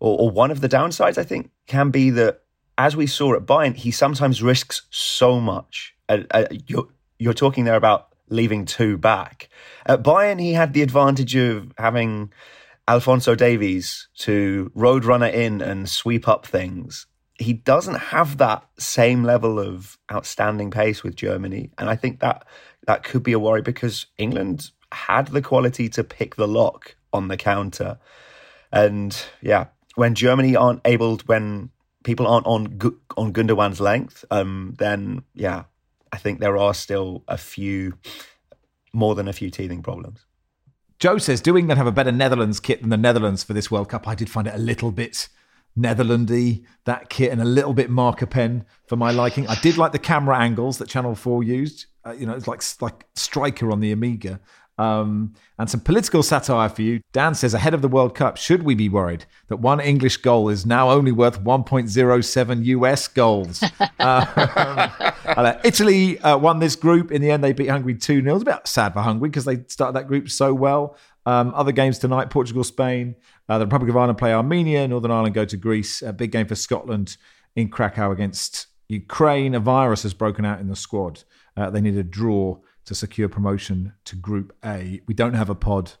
or, 0.00 0.18
or 0.18 0.30
one 0.30 0.50
of 0.50 0.60
the 0.60 0.68
downsides, 0.68 1.18
I 1.18 1.24
think, 1.24 1.50
can 1.66 1.90
be 1.90 2.10
that 2.10 2.42
as 2.76 2.96
we 2.96 3.06
saw 3.06 3.34
at 3.34 3.46
Bayern, 3.46 3.76
he 3.76 3.90
sometimes 3.90 4.42
risks 4.42 4.82
so 4.90 5.40
much 5.40 5.94
uh, 6.08 6.18
uh, 6.30 6.44
you're, 6.66 6.88
you're 7.18 7.34
talking 7.34 7.64
there 7.64 7.76
about 7.76 8.08
leaving 8.28 8.64
two 8.64 8.96
back. 8.96 9.48
At 9.86 10.02
Bayern, 10.02 10.40
he 10.40 10.52
had 10.52 10.72
the 10.72 10.82
advantage 10.82 11.34
of 11.36 11.72
having 11.78 12.32
Alphonso 12.88 13.34
Davies 13.34 14.08
to 14.18 14.70
roadrunner 14.76 15.32
in 15.32 15.60
and 15.62 15.88
sweep 15.88 16.28
up 16.28 16.46
things. 16.46 17.06
He 17.38 17.52
doesn't 17.52 17.96
have 17.96 18.38
that 18.38 18.64
same 18.78 19.24
level 19.24 19.58
of 19.58 19.98
outstanding 20.12 20.70
pace 20.70 21.02
with 21.02 21.16
Germany, 21.16 21.70
and 21.78 21.90
I 21.90 21.96
think 21.96 22.20
that 22.20 22.46
that 22.86 23.02
could 23.02 23.22
be 23.22 23.32
a 23.32 23.38
worry 23.38 23.62
because 23.62 24.06
England 24.18 24.70
had 24.94 25.28
the 25.28 25.42
quality 25.42 25.88
to 25.90 26.04
pick 26.04 26.36
the 26.36 26.48
lock 26.48 26.96
on 27.12 27.28
the 27.28 27.36
counter. 27.36 27.98
And 28.72 29.16
yeah, 29.42 29.66
when 29.94 30.14
Germany 30.14 30.56
aren't 30.56 30.80
able, 30.84 31.18
when 31.26 31.70
people 32.02 32.26
aren't 32.26 32.46
on 32.46 32.78
on 33.16 33.32
Gundogan's 33.32 33.80
length, 33.80 34.24
um, 34.30 34.74
then 34.78 35.22
yeah, 35.34 35.64
I 36.14 36.16
think 36.16 36.38
there 36.38 36.56
are 36.56 36.74
still 36.74 37.24
a 37.26 37.36
few, 37.36 37.98
more 38.92 39.16
than 39.16 39.26
a 39.26 39.32
few 39.32 39.50
teething 39.50 39.82
problems. 39.82 40.24
Joe 41.00 41.18
says, 41.18 41.40
do 41.40 41.56
England 41.56 41.78
have 41.78 41.88
a 41.88 41.92
better 41.92 42.12
Netherlands 42.12 42.60
kit 42.60 42.80
than 42.80 42.90
the 42.90 42.96
Netherlands 42.96 43.42
for 43.42 43.52
this 43.52 43.68
World 43.68 43.88
Cup? 43.88 44.06
I 44.06 44.14
did 44.14 44.30
find 44.30 44.46
it 44.46 44.54
a 44.54 44.58
little 44.58 44.92
bit 44.92 45.28
Netherlandy, 45.76 46.64
that 46.84 47.08
kit, 47.08 47.32
and 47.32 47.40
a 47.40 47.44
little 47.44 47.74
bit 47.74 47.90
marker 47.90 48.26
pen 48.26 48.64
for 48.86 48.94
my 48.94 49.10
liking. 49.10 49.48
I 49.48 49.56
did 49.56 49.76
like 49.76 49.90
the 49.90 49.98
camera 49.98 50.38
angles 50.38 50.78
that 50.78 50.88
Channel 50.88 51.16
4 51.16 51.42
used. 51.42 51.86
Uh, 52.06 52.12
you 52.12 52.26
know, 52.26 52.34
it's 52.34 52.46
like, 52.46 52.62
like 52.80 53.06
Striker 53.16 53.72
on 53.72 53.80
the 53.80 53.90
Amiga. 53.90 54.40
Um, 54.76 55.34
and 55.58 55.70
some 55.70 55.80
political 55.80 56.22
satire 56.22 56.68
for 56.68 56.82
you. 56.82 57.00
Dan 57.12 57.34
says, 57.34 57.54
ahead 57.54 57.74
of 57.74 57.82
the 57.82 57.88
World 57.88 58.14
Cup, 58.14 58.36
should 58.36 58.64
we 58.64 58.74
be 58.74 58.88
worried 58.88 59.24
that 59.48 59.58
one 59.58 59.78
English 59.78 60.16
goal 60.16 60.48
is 60.48 60.66
now 60.66 60.90
only 60.90 61.12
worth 61.12 61.40
1.07 61.42 62.64
US 62.64 63.06
goals? 63.06 63.62
uh, 64.00 65.58
Italy 65.64 66.18
uh, 66.20 66.36
won 66.38 66.58
this 66.58 66.74
group. 66.74 67.12
In 67.12 67.22
the 67.22 67.30
end, 67.30 67.44
they 67.44 67.52
beat 67.52 67.68
Hungary 67.68 67.94
2 67.94 68.22
0. 68.22 68.34
It's 68.34 68.42
a 68.42 68.44
bit 68.46 68.66
sad 68.66 68.94
for 68.94 69.00
Hungary 69.00 69.28
because 69.28 69.44
they 69.44 69.62
started 69.68 69.96
that 69.96 70.08
group 70.08 70.28
so 70.28 70.52
well. 70.52 70.96
Um, 71.26 71.52
other 71.54 71.72
games 71.72 71.98
tonight 71.98 72.30
Portugal, 72.30 72.64
Spain, 72.64 73.14
uh, 73.48 73.58
the 73.58 73.64
Republic 73.66 73.90
of 73.90 73.96
Ireland 73.96 74.18
play 74.18 74.34
Armenia, 74.34 74.86
Northern 74.88 75.10
Ireland 75.10 75.34
go 75.34 75.44
to 75.44 75.56
Greece. 75.56 76.02
A 76.02 76.12
big 76.12 76.32
game 76.32 76.46
for 76.46 76.54
Scotland 76.54 77.16
in 77.56 77.68
Krakow 77.68 78.10
against 78.10 78.66
Ukraine. 78.88 79.54
A 79.54 79.60
virus 79.60 80.02
has 80.02 80.14
broken 80.14 80.44
out 80.44 80.60
in 80.60 80.68
the 80.68 80.76
squad. 80.76 81.22
Uh, 81.56 81.70
they 81.70 81.80
need 81.80 81.96
a 81.96 82.02
draw 82.02 82.58
to 82.84 82.94
secure 82.94 83.28
promotion 83.28 83.92
to 84.04 84.16
Group 84.16 84.56
A. 84.64 85.00
We 85.06 85.14
don't 85.14 85.34
have 85.34 85.50
a 85.50 85.54
pod. 85.54 85.92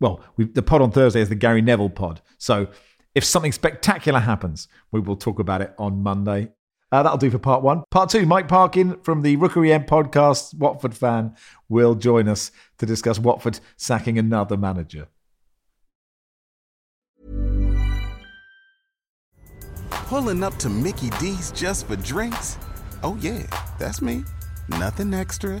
Well, 0.00 0.20
the 0.36 0.62
pod 0.62 0.82
on 0.82 0.90
Thursday 0.90 1.20
is 1.20 1.28
the 1.28 1.34
Gary 1.34 1.62
Neville 1.62 1.90
pod. 1.90 2.20
So 2.38 2.68
if 3.14 3.24
something 3.24 3.52
spectacular 3.52 4.20
happens, 4.20 4.68
we 4.90 5.00
will 5.00 5.16
talk 5.16 5.38
about 5.38 5.62
it 5.62 5.74
on 5.78 6.02
Monday. 6.02 6.50
Uh, 6.90 7.02
that'll 7.02 7.18
do 7.18 7.30
for 7.30 7.38
part 7.38 7.62
one. 7.62 7.82
Part 7.90 8.10
two, 8.10 8.26
Mike 8.26 8.46
Parkin 8.46 9.00
from 9.02 9.22
the 9.22 9.36
Rookery 9.36 9.72
End 9.72 9.86
podcast, 9.86 10.54
Watford 10.54 10.94
fan, 10.94 11.34
will 11.68 11.94
join 11.94 12.28
us 12.28 12.52
to 12.78 12.86
discuss 12.86 13.18
Watford 13.18 13.58
sacking 13.76 14.18
another 14.18 14.56
manager. 14.56 15.08
Pulling 19.90 20.44
up 20.44 20.56
to 20.58 20.68
Mickey 20.68 21.10
D's 21.18 21.50
just 21.50 21.88
for 21.88 21.96
drinks? 21.96 22.58
Oh, 23.02 23.16
yeah, 23.20 23.42
that's 23.78 24.00
me. 24.00 24.22
Nothing 24.68 25.14
extra, 25.14 25.60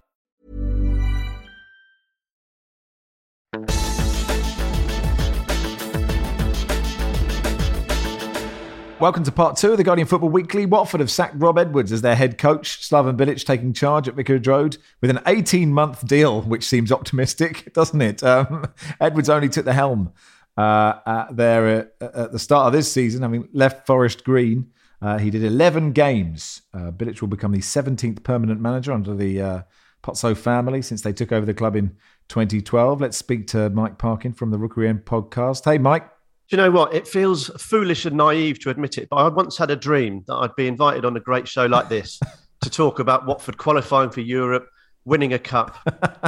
Welcome 9.01 9.23
to 9.23 9.31
part 9.31 9.57
two 9.57 9.71
of 9.71 9.77
the 9.77 9.83
Guardian 9.83 10.07
Football 10.07 10.29
Weekly. 10.29 10.67
Watford 10.67 10.99
have 10.99 11.09
sacked 11.09 11.33
Rob 11.35 11.57
Edwards 11.57 11.91
as 11.91 12.03
their 12.03 12.15
head 12.15 12.37
coach. 12.37 12.87
Slaven 12.87 13.17
Bilic 13.17 13.43
taking 13.43 13.73
charge 13.73 14.07
at 14.07 14.13
Vicarage 14.13 14.45
Road 14.45 14.77
with 15.01 15.09
an 15.09 15.17
18 15.25 15.73
month 15.73 16.07
deal, 16.07 16.43
which 16.43 16.63
seems 16.63 16.91
optimistic, 16.91 17.73
doesn't 17.73 17.99
it? 17.99 18.21
Um, 18.21 18.71
Edwards 18.99 19.27
only 19.27 19.49
took 19.49 19.65
the 19.65 19.73
helm 19.73 20.13
uh, 20.55 21.25
there 21.31 21.67
at, 21.67 21.93
at, 21.99 22.31
the 22.31 22.37
start 22.37 22.67
of 22.67 22.73
this 22.73 22.91
season, 22.91 23.23
having 23.23 23.49
left 23.53 23.87
Forest 23.87 24.23
Green. 24.23 24.69
Uh, 25.01 25.17
he 25.17 25.31
did 25.31 25.43
11 25.43 25.93
games. 25.93 26.61
Uh, 26.71 26.91
Bilic 26.91 27.21
will 27.21 27.27
become 27.27 27.53
the 27.53 27.57
17th 27.57 28.21
permanent 28.21 28.61
manager 28.61 28.91
under 28.91 29.15
the 29.15 29.41
uh, 29.41 29.61
Pozzo 30.03 30.37
family 30.37 30.83
since 30.83 31.01
they 31.01 31.11
took 31.11 31.31
over 31.31 31.47
the 31.47 31.55
club 31.55 31.75
in 31.75 31.95
2012. 32.27 33.01
Let's 33.01 33.17
speak 33.17 33.47
to 33.47 33.71
Mike 33.71 33.97
Parkin 33.97 34.33
from 34.33 34.51
the 34.51 34.59
Rookery 34.59 34.87
End 34.87 35.05
podcast. 35.05 35.65
Hey, 35.65 35.79
Mike. 35.79 36.07
Do 36.51 36.57
you 36.57 36.63
know 36.63 36.71
what? 36.71 36.93
It 36.93 37.07
feels 37.07 37.47
foolish 37.57 38.05
and 38.05 38.17
naive 38.17 38.59
to 38.59 38.71
admit 38.71 38.97
it, 38.97 39.07
but 39.09 39.15
I 39.15 39.29
once 39.29 39.57
had 39.57 39.71
a 39.71 39.75
dream 39.77 40.25
that 40.27 40.33
I'd 40.33 40.53
be 40.57 40.67
invited 40.67 41.05
on 41.05 41.15
a 41.15 41.19
great 41.21 41.47
show 41.47 41.65
like 41.65 41.87
this 41.87 42.19
to 42.59 42.69
talk 42.69 42.99
about 42.99 43.25
Watford 43.25 43.57
qualifying 43.57 44.09
for 44.09 44.19
Europe, 44.19 44.67
winning 45.05 45.31
a 45.31 45.39
cup. 45.39 45.77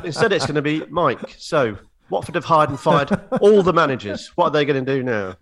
Instead, 0.06 0.32
it's 0.32 0.46
going 0.46 0.56
to 0.56 0.62
be 0.62 0.86
Mike. 0.90 1.36
So, 1.38 1.78
Watford 2.10 2.36
have 2.36 2.46
hired 2.46 2.70
and 2.70 2.80
fired 2.80 3.12
all 3.42 3.64
the 3.64 3.74
managers. 3.74 4.32
What 4.36 4.46
are 4.46 4.52
they 4.52 4.64
going 4.64 4.86
to 4.86 4.96
do 4.96 5.04
now? 5.04 5.36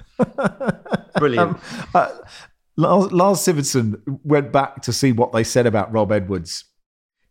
Brilliant. 1.16 1.52
Um, 1.52 1.62
uh, 1.94 2.18
Lars, 2.76 3.12
Lars 3.12 3.38
Sivertsen 3.38 4.02
went 4.24 4.52
back 4.52 4.82
to 4.82 4.92
see 4.92 5.12
what 5.12 5.32
they 5.32 5.44
said 5.44 5.68
about 5.68 5.94
Rob 5.94 6.12
Edwards. 6.12 6.66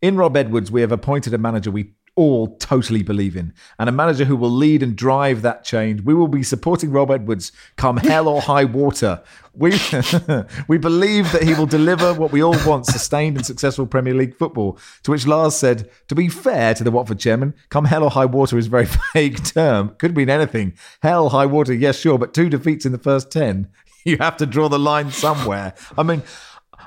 In 0.01 0.15
Rob 0.15 0.37
Edwards, 0.37 0.71
we 0.71 0.79
have 0.79 0.93
appointed 0.93 1.33
a 1.33 1.37
manager 1.37 1.69
we 1.69 1.95
all 2.15 2.55
totally 2.57 3.03
believe 3.03 3.35
in, 3.35 3.53
and 3.79 3.87
a 3.87 3.91
manager 3.91 4.25
who 4.25 4.35
will 4.35 4.51
lead 4.51 4.83
and 4.83 4.95
drive 4.95 5.41
that 5.41 5.63
change. 5.63 6.01
We 6.01 6.13
will 6.13 6.27
be 6.27 6.43
supporting 6.43 6.91
Rob 6.91 7.09
Edwards 7.09 7.51
come 7.77 7.97
hell 7.97 8.27
or 8.27 8.41
high 8.41 8.65
water. 8.65 9.21
We 9.53 9.71
we 10.67 10.77
believe 10.77 11.31
that 11.31 11.43
he 11.43 11.53
will 11.53 11.65
deliver 11.65 12.13
what 12.13 12.31
we 12.31 12.43
all 12.43 12.57
want: 12.65 12.85
sustained 12.85 13.37
and 13.37 13.45
successful 13.45 13.85
Premier 13.87 14.13
League 14.13 14.35
football. 14.37 14.77
To 15.03 15.11
which 15.11 15.25
Lars 15.25 15.55
said, 15.55 15.89
"To 16.09 16.15
be 16.15 16.27
fair 16.27 16.73
to 16.73 16.83
the 16.83 16.91
Watford 16.91 17.19
chairman, 17.19 17.53
come 17.69 17.85
hell 17.85 18.03
or 18.03 18.11
high 18.11 18.25
water 18.25 18.57
is 18.57 18.67
a 18.67 18.69
very 18.69 18.87
vague 19.13 19.43
term. 19.43 19.95
Could 19.97 20.15
mean 20.15 20.29
anything. 20.29 20.73
Hell, 21.01 21.29
high 21.29 21.45
water, 21.45 21.73
yes, 21.73 21.97
sure, 21.97 22.17
but 22.17 22.33
two 22.33 22.49
defeats 22.49 22.85
in 22.85 22.91
the 22.91 22.97
first 22.97 23.31
ten. 23.31 23.69
You 24.03 24.17
have 24.17 24.37
to 24.37 24.45
draw 24.45 24.67
the 24.67 24.79
line 24.79 25.11
somewhere. 25.11 25.75
I 25.95 26.03
mean, 26.03 26.23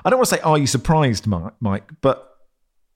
I 0.03 0.09
don't 0.09 0.19
want 0.19 0.29
to 0.29 0.35
say, 0.35 0.41
are 0.41 0.57
you 0.57 0.67
surprised, 0.67 1.27
Mike? 1.27 1.89
But 2.01 2.29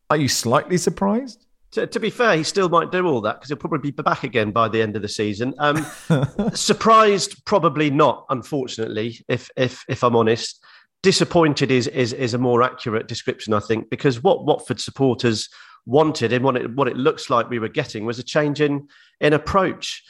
are 0.10 0.18
you 0.18 0.28
slightly 0.28 0.78
surprised? 0.78 1.46
To, 1.74 1.86
to, 1.86 2.00
be 2.00 2.10
fair, 2.10 2.36
he 2.36 2.44
still 2.44 2.68
might 2.68 2.92
do 2.92 3.06
all 3.06 3.22
that 3.22 3.36
because 3.36 3.50
he'll 3.50 3.58
probably 3.58 3.92
be 3.92 4.02
back 4.02 4.24
again 4.24 4.52
by 4.52 4.68
the 4.70 4.82
end 4.82 4.96
of 4.96 5.04
the 5.04 5.08
season. 5.08 5.54
Um, 5.60 5.86
surprised, 6.54 7.46
probably 7.46 7.92
not. 7.92 8.26
Unfortunately, 8.30 9.24
if 9.28 9.50
if 9.56 9.84
if 9.88 10.04
I'm 10.04 10.16
honest, 10.16 10.64
disappointed 11.04 11.70
is 11.70 11.88
is 11.88 12.14
is 12.14 12.34
a 12.34 12.40
more 12.40 12.64
accurate 12.64 13.08
description, 13.08 13.54
I 13.54 13.60
think, 13.60 13.90
because 13.90 14.24
what 14.24 14.46
Watford 14.46 14.80
supporters 14.80 15.48
wanted 15.86 16.34
and 16.34 16.44
what 16.44 16.56
it 16.56 16.76
what 16.76 16.88
it 16.88 16.98
looks 16.98 17.30
like 17.30 17.50
we 17.50 17.60
were 17.60 17.70
getting 17.70 18.06
was 18.06 18.20
a 18.20 18.24
change 18.24 18.62
in 18.62 18.88
in 19.22 19.34
approach 19.34 20.04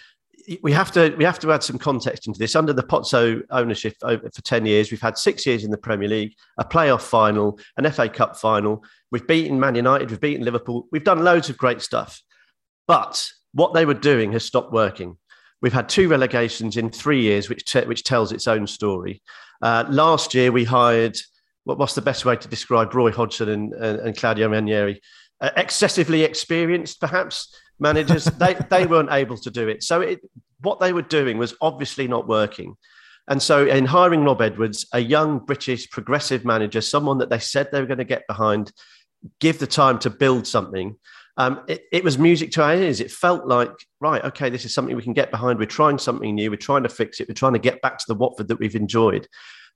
we 0.61 0.71
have 0.71 0.91
to 0.93 1.13
we 1.17 1.23
have 1.23 1.39
to 1.39 1.51
add 1.51 1.63
some 1.63 1.77
context 1.77 2.27
into 2.27 2.39
this. 2.39 2.55
Under 2.55 2.73
the 2.73 2.83
Pozzo 2.83 3.41
ownership 3.51 3.95
for 3.99 4.41
ten 4.43 4.65
years, 4.65 4.91
we've 4.91 5.01
had 5.01 5.17
six 5.17 5.45
years 5.45 5.63
in 5.63 5.71
the 5.71 5.77
Premier 5.77 6.07
League, 6.07 6.33
a 6.57 6.65
playoff 6.65 7.01
final, 7.01 7.59
an 7.77 7.89
FA 7.91 8.09
Cup 8.09 8.37
final. 8.37 8.83
We've 9.11 9.27
beaten 9.27 9.59
Man 9.59 9.75
United, 9.75 10.09
we've 10.09 10.21
beaten 10.21 10.45
Liverpool, 10.45 10.87
we've 10.91 11.03
done 11.03 11.23
loads 11.23 11.49
of 11.49 11.57
great 11.57 11.81
stuff. 11.81 12.21
But 12.87 13.29
what 13.53 13.73
they 13.73 13.85
were 13.85 13.93
doing 13.93 14.31
has 14.31 14.45
stopped 14.45 14.71
working. 14.71 15.17
We've 15.61 15.73
had 15.73 15.89
two 15.89 16.07
relegations 16.07 16.77
in 16.77 16.89
three 16.89 17.21
years, 17.21 17.49
which 17.49 17.73
which 17.85 18.03
tells 18.03 18.31
its 18.31 18.47
own 18.47 18.67
story. 18.67 19.21
Uh, 19.61 19.85
last 19.89 20.33
year, 20.33 20.51
we 20.51 20.63
hired 20.63 21.17
what, 21.65 21.77
what's 21.77 21.95
the 21.95 22.01
best 22.01 22.25
way 22.25 22.35
to 22.35 22.47
describe 22.47 22.93
Roy 22.93 23.11
Hodgson 23.11 23.49
and, 23.49 23.73
and, 23.73 23.99
and 23.99 24.17
Claudio 24.17 24.49
Ranieri? 24.49 25.01
Uh, 25.41 25.51
excessively 25.55 26.23
experienced, 26.23 26.99
perhaps 26.99 27.55
managers. 27.79 28.25
they 28.25 28.55
they 28.69 28.85
weren't 28.85 29.11
able 29.11 29.37
to 29.37 29.51
do 29.51 29.67
it. 29.67 29.83
So 29.83 30.01
it, 30.01 30.21
what 30.61 30.79
they 30.79 30.93
were 30.93 31.01
doing 31.01 31.37
was 31.37 31.55
obviously 31.61 32.07
not 32.07 32.27
working. 32.27 32.75
And 33.27 33.41
so, 33.41 33.67
in 33.67 33.85
hiring 33.85 34.23
Rob 34.23 34.41
Edwards, 34.41 34.87
a 34.91 34.99
young 34.99 35.39
British 35.39 35.89
progressive 35.89 36.43
manager, 36.45 36.81
someone 36.81 37.19
that 37.19 37.29
they 37.29 37.37
said 37.37 37.69
they 37.71 37.79
were 37.79 37.87
going 37.87 37.99
to 37.99 38.03
get 38.03 38.25
behind, 38.27 38.71
give 39.39 39.59
the 39.59 39.67
time 39.67 39.99
to 39.99 40.09
build 40.09 40.47
something, 40.47 40.95
um, 41.37 41.63
it, 41.67 41.83
it, 41.91 42.03
was 42.03 42.17
music 42.17 42.51
to 42.51 42.63
our 42.63 42.73
ears. 42.73 42.99
It 42.99 43.11
felt 43.11 43.45
like, 43.45 43.71
right, 44.01 44.23
okay, 44.25 44.49
this 44.49 44.65
is 44.65 44.73
something 44.73 44.95
we 44.95 45.03
can 45.03 45.13
get 45.13 45.29
behind. 45.29 45.59
We're 45.59 45.65
trying 45.65 45.99
something 45.99 46.33
new. 46.33 46.49
We're 46.49 46.57
trying 46.57 46.83
to 46.83 46.89
fix 46.89 47.19
it. 47.19 47.29
We're 47.29 47.35
trying 47.35 47.53
to 47.53 47.59
get 47.59 47.81
back 47.83 47.99
to 47.99 48.05
the 48.07 48.15
Watford 48.15 48.47
that 48.47 48.59
we've 48.59 48.75
enjoyed. 48.75 49.27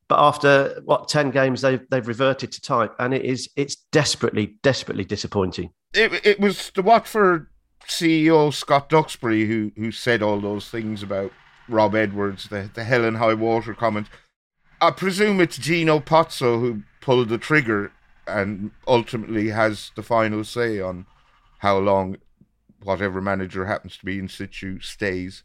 But 0.07 0.19
after 0.19 0.81
what 0.83 1.07
ten 1.07 1.29
games, 1.29 1.61
they've 1.61 1.81
they've 1.89 2.07
reverted 2.07 2.51
to 2.53 2.61
type, 2.61 2.93
and 2.99 3.13
it 3.13 3.23
is 3.23 3.49
it's 3.55 3.75
desperately, 3.91 4.57
desperately 4.63 5.05
disappointing. 5.05 5.69
It, 5.93 6.25
it 6.25 6.39
was 6.39 6.71
the 6.75 6.81
Watford 6.81 7.47
CEO 7.87 8.53
Scott 8.53 8.89
Duxbury 8.89 9.45
who 9.45 9.71
who 9.75 9.91
said 9.91 10.21
all 10.21 10.39
those 10.39 10.69
things 10.69 11.03
about 11.03 11.31
Rob 11.67 11.95
Edwards, 11.95 12.49
the 12.49 12.69
the 12.73 12.83
hell 12.83 13.05
and 13.05 13.17
high 13.17 13.33
water 13.33 13.73
comment. 13.73 14.07
I 14.81 14.91
presume 14.91 15.39
it's 15.39 15.57
Gino 15.57 15.99
Pozzo 15.99 16.59
who 16.59 16.83
pulled 17.01 17.29
the 17.29 17.37
trigger 17.37 17.91
and 18.27 18.71
ultimately 18.87 19.49
has 19.49 19.91
the 19.95 20.03
final 20.03 20.43
say 20.43 20.79
on 20.79 21.05
how 21.59 21.77
long 21.77 22.17
whatever 22.83 23.21
manager 23.21 23.65
happens 23.65 23.97
to 23.97 24.05
be 24.05 24.19
in 24.19 24.27
situ 24.27 24.79
stays. 24.79 25.43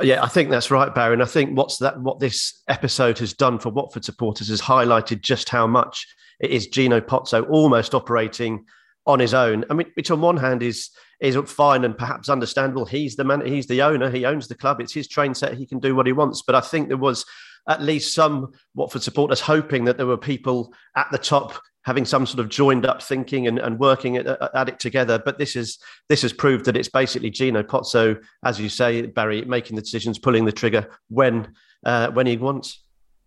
Yeah, 0.00 0.22
I 0.22 0.28
think 0.28 0.50
that's 0.50 0.70
right, 0.70 0.94
Barry. 0.94 1.14
And 1.14 1.22
I 1.22 1.26
think 1.26 1.56
what's 1.56 1.78
that 1.78 2.00
what 2.00 2.20
this 2.20 2.62
episode 2.68 3.18
has 3.18 3.32
done 3.32 3.58
for 3.58 3.70
Watford 3.70 4.04
supporters 4.04 4.48
has 4.48 4.60
highlighted 4.60 5.22
just 5.22 5.48
how 5.48 5.66
much 5.66 6.06
it 6.40 6.50
is 6.50 6.68
Gino 6.68 7.00
Pozzo 7.00 7.48
almost 7.50 7.94
operating 7.94 8.64
on 9.08 9.18
his 9.18 9.34
own. 9.34 9.64
I 9.70 9.74
mean, 9.74 9.90
which 9.94 10.12
on 10.12 10.20
one 10.20 10.36
hand 10.36 10.62
is 10.62 10.90
is 11.20 11.36
fine 11.46 11.84
and 11.84 11.98
perhaps 11.98 12.28
understandable. 12.28 12.84
He's 12.84 13.16
the 13.16 13.24
man, 13.24 13.44
he's 13.44 13.66
the 13.66 13.82
owner, 13.82 14.08
he 14.08 14.24
owns 14.24 14.46
the 14.46 14.54
club, 14.54 14.80
it's 14.80 14.94
his 14.94 15.08
train 15.08 15.34
set, 15.34 15.54
he 15.54 15.66
can 15.66 15.80
do 15.80 15.96
what 15.96 16.06
he 16.06 16.12
wants. 16.12 16.42
But 16.42 16.54
I 16.54 16.60
think 16.60 16.86
there 16.86 16.96
was 16.96 17.24
at 17.68 17.82
least 17.82 18.14
some 18.14 18.52
Watford 18.74 19.02
supporters 19.02 19.40
hoping 19.40 19.84
that 19.86 19.96
there 19.96 20.06
were 20.06 20.16
people 20.16 20.72
at 20.94 21.08
the 21.10 21.18
top 21.18 21.60
having 21.84 22.04
some 22.04 22.26
sort 22.26 22.38
of 22.38 22.50
joined 22.50 22.86
up 22.86 23.02
thinking 23.02 23.48
and, 23.48 23.58
and 23.58 23.80
working 23.80 24.16
at, 24.16 24.26
at, 24.26 24.68
it 24.68 24.78
together. 24.78 25.18
But 25.18 25.38
this 25.38 25.56
is 25.56 25.78
this 26.08 26.22
has 26.22 26.32
proved 26.32 26.66
that 26.66 26.76
it's 26.76 26.88
basically 26.88 27.30
Gino 27.30 27.62
Pozzo, 27.64 28.22
as 28.44 28.60
you 28.60 28.68
say, 28.68 29.06
Barry, 29.06 29.42
making 29.44 29.74
the 29.74 29.82
decisions, 29.82 30.18
pulling 30.18 30.44
the 30.44 30.52
trigger 30.52 30.88
when 31.08 31.52
uh, 31.84 32.10
when 32.10 32.26
he 32.26 32.36
wants. 32.36 32.84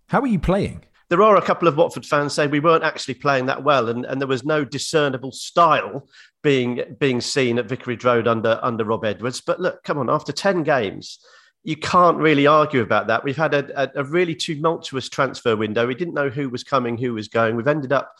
How 0.07 0.21
are 0.21 0.27
you 0.27 0.39
playing? 0.39 0.85
There 1.11 1.21
are 1.21 1.35
a 1.35 1.41
couple 1.41 1.67
of 1.67 1.75
Watford 1.75 2.05
fans 2.05 2.33
saying 2.33 2.51
we 2.51 2.61
weren't 2.61 2.85
actually 2.85 3.15
playing 3.15 3.47
that 3.47 3.65
well, 3.65 3.89
and, 3.89 4.05
and 4.05 4.21
there 4.21 4.29
was 4.29 4.45
no 4.45 4.63
discernible 4.63 5.33
style 5.33 6.07
being 6.41 6.95
being 6.99 7.19
seen 7.19 7.59
at 7.59 7.67
Vicarage 7.67 8.05
Road 8.05 8.29
under 8.29 8.57
under 8.63 8.85
Rob 8.85 9.03
Edwards. 9.03 9.41
But 9.41 9.59
look, 9.59 9.83
come 9.83 9.97
on, 9.97 10.09
after 10.09 10.31
ten 10.31 10.63
games, 10.63 11.19
you 11.65 11.75
can't 11.75 12.17
really 12.17 12.47
argue 12.47 12.81
about 12.81 13.07
that. 13.07 13.25
We've 13.25 13.35
had 13.35 13.53
a, 13.53 13.91
a, 13.99 14.05
really 14.05 14.33
tumultuous 14.33 15.09
transfer 15.09 15.57
window. 15.57 15.85
We 15.85 15.95
didn't 15.95 16.13
know 16.13 16.29
who 16.29 16.47
was 16.47 16.63
coming, 16.63 16.97
who 16.97 17.13
was 17.13 17.27
going. 17.27 17.57
We've 17.57 17.67
ended 17.67 17.91
up 17.91 18.15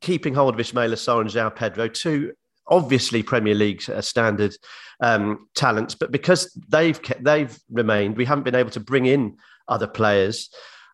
keeping 0.00 0.32
hold 0.32 0.58
of 0.58 0.66
Ismaila 0.66 0.94
Sarr 0.94 1.20
and 1.20 1.54
Pedro, 1.54 1.88
two 1.88 2.32
obviously 2.66 3.22
Premier 3.22 3.54
League 3.54 3.82
uh, 3.90 4.00
standard 4.00 4.56
um, 5.00 5.46
talents, 5.54 5.94
but 5.94 6.10
because 6.10 6.56
they've 6.70 7.02
kept, 7.02 7.22
they've 7.22 7.54
remained, 7.70 8.16
we 8.16 8.24
haven't 8.24 8.44
been 8.44 8.54
able 8.54 8.70
to 8.70 8.80
bring 8.80 9.04
in 9.04 9.36
other 9.68 9.86
players. 9.86 10.48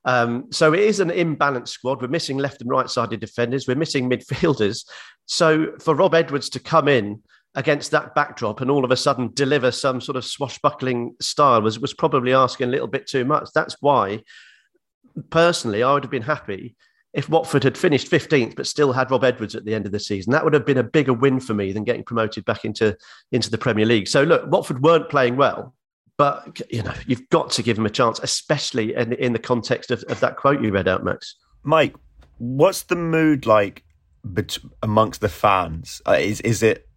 Um, 0.06 0.46
so 0.52 0.72
it 0.72 0.80
is 0.80 1.00
an 1.00 1.10
imbalanced 1.10 1.68
squad. 1.68 2.00
We're 2.00 2.08
missing 2.08 2.38
left 2.38 2.62
and 2.62 2.70
right 2.70 2.88
sided 2.88 3.20
defenders. 3.20 3.66
We're 3.66 3.74
missing 3.74 4.08
midfielders. 4.10 4.86
So 5.26 5.72
for 5.80 5.94
Rob 5.94 6.14
Edwards 6.14 6.48
to 6.50 6.60
come 6.60 6.88
in 6.88 7.22
against 7.56 7.90
that 7.90 8.14
backdrop 8.14 8.60
and 8.60 8.70
all 8.70 8.84
of 8.84 8.90
a 8.90 8.96
sudden 8.96 9.30
deliver 9.34 9.72
some 9.72 10.00
sort 10.00 10.16
of 10.16 10.24
swashbuckling 10.24 11.16
style 11.20 11.62
was, 11.62 11.80
was 11.80 11.92
probably 11.92 12.32
asking 12.32 12.68
a 12.68 12.70
little 12.70 12.86
bit 12.86 13.06
too 13.06 13.24
much. 13.24 13.48
That's 13.54 13.76
why, 13.80 14.22
personally, 15.30 15.82
I 15.82 15.92
would 15.92 16.04
have 16.04 16.10
been 16.10 16.22
happy 16.22 16.76
if 17.14 17.30
Watford 17.30 17.64
had 17.64 17.78
finished 17.78 18.10
15th 18.10 18.54
but 18.56 18.66
still 18.66 18.92
had 18.92 19.10
Rob 19.10 19.24
Edwards 19.24 19.56
at 19.56 19.64
the 19.64 19.74
end 19.74 19.86
of 19.86 19.92
the 19.92 19.98
season. 19.98 20.32
That 20.32 20.44
would 20.44 20.52
have 20.52 20.66
been 20.66 20.76
a 20.76 20.82
bigger 20.84 21.14
win 21.14 21.40
for 21.40 21.54
me 21.54 21.72
than 21.72 21.82
getting 21.82 22.04
promoted 22.04 22.44
back 22.44 22.66
into, 22.66 22.94
into 23.32 23.50
the 23.50 23.58
Premier 23.58 23.86
League. 23.86 24.06
So 24.06 24.22
look, 24.22 24.48
Watford 24.50 24.82
weren't 24.82 25.08
playing 25.08 25.36
well. 25.36 25.74
But 26.18 26.60
you 26.70 26.82
know, 26.82 26.94
you've 27.06 27.28
got 27.28 27.50
to 27.52 27.62
give 27.62 27.78
him 27.78 27.86
a 27.86 27.90
chance, 27.90 28.18
especially 28.22 28.94
in, 28.94 29.12
in 29.14 29.32
the 29.32 29.38
context 29.38 29.90
of, 29.90 30.02
of 30.04 30.20
that 30.20 30.36
quote 30.36 30.62
you 30.62 30.70
read 30.70 30.88
out, 30.88 31.04
Max. 31.04 31.36
Mike, 31.62 31.94
what's 32.38 32.82
the 32.84 32.96
mood 32.96 33.44
like 33.44 33.84
bet- 34.24 34.58
amongst 34.82 35.20
the 35.20 35.28
fans? 35.28 36.00
Uh, 36.06 36.12
is 36.12 36.40
is 36.40 36.62
it 36.62 36.88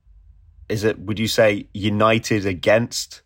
is 0.70 0.84
it 0.84 1.00
would 1.00 1.20
you 1.20 1.28
say 1.28 1.68
united 1.74 2.46
against 2.46 3.22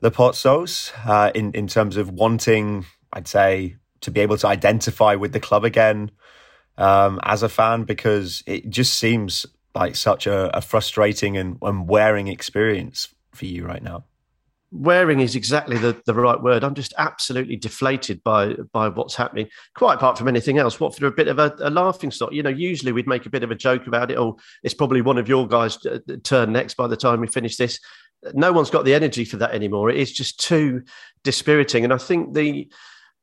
the 0.00 0.10
Pozzos 0.10 0.92
uh, 1.06 1.32
in 1.34 1.52
in 1.52 1.66
terms 1.66 1.96
of 1.96 2.10
wanting, 2.10 2.86
I'd 3.12 3.26
say, 3.26 3.76
to 4.02 4.12
be 4.12 4.20
able 4.20 4.36
to 4.38 4.46
identify 4.46 5.16
with 5.16 5.32
the 5.32 5.40
club 5.40 5.64
again 5.64 6.12
um, 6.78 7.18
as 7.24 7.42
a 7.42 7.48
fan 7.48 7.82
because 7.82 8.44
it 8.46 8.70
just 8.70 8.94
seems 8.94 9.44
like 9.74 9.96
such 9.96 10.26
a, 10.26 10.56
a 10.56 10.60
frustrating 10.60 11.36
and, 11.36 11.58
and 11.62 11.88
wearing 11.88 12.28
experience 12.28 13.08
for 13.32 13.46
you 13.46 13.66
right 13.66 13.82
now 13.82 14.04
wearing 14.76 15.20
is 15.20 15.36
exactly 15.36 15.78
the, 15.78 16.00
the 16.06 16.14
right 16.14 16.40
word. 16.40 16.64
I'm 16.64 16.74
just 16.74 16.94
absolutely 16.98 17.56
deflated 17.56 18.22
by 18.22 18.54
by 18.72 18.88
what's 18.88 19.14
happening. 19.14 19.48
Quite 19.74 19.94
apart 19.94 20.18
from 20.18 20.28
anything 20.28 20.58
else, 20.58 20.78
Watford 20.78 21.02
are 21.02 21.08
a 21.08 21.12
bit 21.12 21.28
of 21.28 21.38
a, 21.38 21.54
a 21.60 21.70
laughing 21.70 22.10
stock. 22.10 22.32
You 22.32 22.42
know, 22.42 22.50
usually 22.50 22.92
we'd 22.92 23.06
make 23.06 23.26
a 23.26 23.30
bit 23.30 23.42
of 23.42 23.50
a 23.50 23.54
joke 23.54 23.86
about 23.86 24.10
it. 24.10 24.18
Oh, 24.18 24.38
it's 24.62 24.74
probably 24.74 25.02
one 25.02 25.18
of 25.18 25.28
your 25.28 25.46
guys' 25.46 25.84
uh, 25.86 25.98
turn 26.22 26.52
next 26.52 26.74
by 26.74 26.86
the 26.86 26.96
time 26.96 27.20
we 27.20 27.26
finish 27.26 27.56
this. 27.56 27.80
No 28.34 28.52
one's 28.52 28.70
got 28.70 28.84
the 28.84 28.94
energy 28.94 29.24
for 29.24 29.36
that 29.38 29.52
anymore. 29.52 29.90
It 29.90 29.98
is 29.98 30.12
just 30.12 30.40
too 30.40 30.82
dispiriting. 31.22 31.84
And 31.84 31.92
I 31.92 31.98
think 31.98 32.34
the 32.34 32.70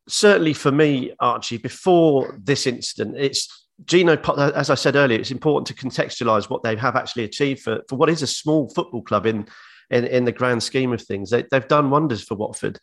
certainly 0.08 0.54
for 0.54 0.72
me, 0.72 1.14
Archie, 1.20 1.58
before 1.58 2.38
this 2.42 2.68
incident, 2.68 3.16
it's 3.18 3.68
Gino, 3.86 4.18
as 4.54 4.70
I 4.70 4.76
said 4.76 4.96
earlier, 4.96 5.20
it's 5.20 5.32
important 5.32 5.68
to 5.68 5.74
contextualise 5.74 6.50
what 6.50 6.64
they 6.64 6.76
have 6.76 6.96
actually 6.96 7.24
achieved 7.24 7.62
for, 7.62 7.82
for 7.90 7.96
what 7.96 8.10
is 8.10 8.22
a 8.22 8.28
small 8.28 8.70
football 8.70 9.02
club 9.02 9.26
in 9.26 9.48
in, 9.94 10.06
in 10.06 10.26
the 10.26 10.32
grand 10.32 10.64
scheme 10.64 10.92
of 10.92 11.02
things. 11.02 11.30
They, 11.30 11.46
have 11.52 11.68
done 11.68 11.90
wonders 11.90 12.24
for 12.24 12.36
Watford. 12.36 12.80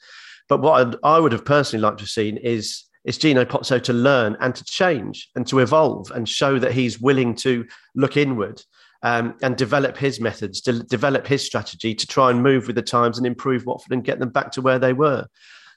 But 0.48 0.62
what 0.62 0.86
I'd, 0.86 0.96
I 1.02 1.18
would 1.18 1.32
have 1.32 1.44
personally 1.44 1.82
liked 1.82 1.98
to 1.98 2.04
have 2.04 2.10
seen 2.10 2.36
is 2.38 2.84
is 3.04 3.16
Gino 3.16 3.46
Pozzo 3.46 3.82
to 3.84 3.94
learn 3.94 4.36
and 4.40 4.54
to 4.54 4.62
change 4.64 5.30
and 5.34 5.46
to 5.46 5.60
evolve 5.60 6.10
and 6.10 6.28
show 6.28 6.58
that 6.58 6.72
he's 6.72 7.00
willing 7.00 7.34
to 7.36 7.66
look 7.94 8.18
inward 8.18 8.62
um, 9.02 9.36
and 9.40 9.56
develop 9.56 9.96
his 9.96 10.20
methods, 10.20 10.60
to 10.62 10.82
develop 10.82 11.26
his 11.26 11.42
strategy 11.42 11.94
to 11.94 12.06
try 12.06 12.30
and 12.30 12.42
move 12.42 12.66
with 12.66 12.76
the 12.76 12.82
times 12.82 13.16
and 13.16 13.26
improve 13.26 13.64
Watford 13.64 13.92
and 13.92 14.04
get 14.04 14.18
them 14.18 14.28
back 14.28 14.52
to 14.52 14.60
where 14.60 14.78
they 14.78 14.92
were. 14.92 15.26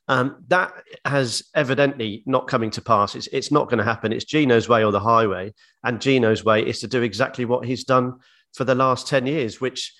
Um, 0.09 0.43
that 0.49 0.73
has 1.05 1.43
evidently 1.55 2.23
not 2.25 2.49
coming 2.49 2.71
to 2.71 2.81
pass. 2.81 3.15
It's, 3.15 3.27
it's 3.27 3.53
not 3.53 3.69
going 3.69 3.77
to 3.77 3.85
happen. 3.85 4.11
It's 4.11 4.25
Gino's 4.25 4.67
way 4.67 4.83
or 4.83 4.91
the 4.91 4.99
highway. 4.99 5.53
And 5.85 6.01
Gino's 6.01 6.43
way 6.43 6.61
is 6.61 6.81
to 6.81 6.87
do 6.87 7.03
exactly 7.03 7.45
what 7.45 7.65
he's 7.65 7.85
done 7.85 8.19
for 8.53 8.65
the 8.65 8.75
last 8.75 9.07
10 9.07 9.25
years, 9.27 9.61
which 9.61 9.93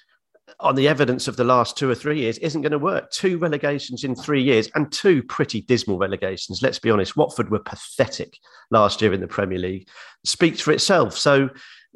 on 0.60 0.75
the 0.75 0.88
evidence 0.88 1.27
of 1.27 1.38
the 1.38 1.43
last 1.43 1.77
two 1.77 1.89
or 1.89 1.95
three 1.95 2.19
years 2.19 2.38
isn't 2.39 2.62
going 2.62 2.71
to 2.71 2.79
work. 2.79 3.10
Two 3.12 3.38
relegations 3.38 4.03
in 4.03 4.15
three 4.15 4.41
years 4.41 4.69
and 4.75 4.91
two 4.91 5.23
pretty 5.23 5.62
dismal 5.62 5.97
relegations. 5.97 6.62
Let's 6.62 6.79
be 6.79 6.91
honest. 6.91 7.15
Watford 7.17 7.49
were 7.49 7.60
pathetic 7.60 8.38
last 8.71 9.01
year 9.01 9.13
in 9.13 9.21
the 9.21 9.27
Premier 9.27 9.60
League. 9.60 9.88
Speaks 10.25 10.62
for 10.62 10.71
itself. 10.71 11.17
So 11.17 11.49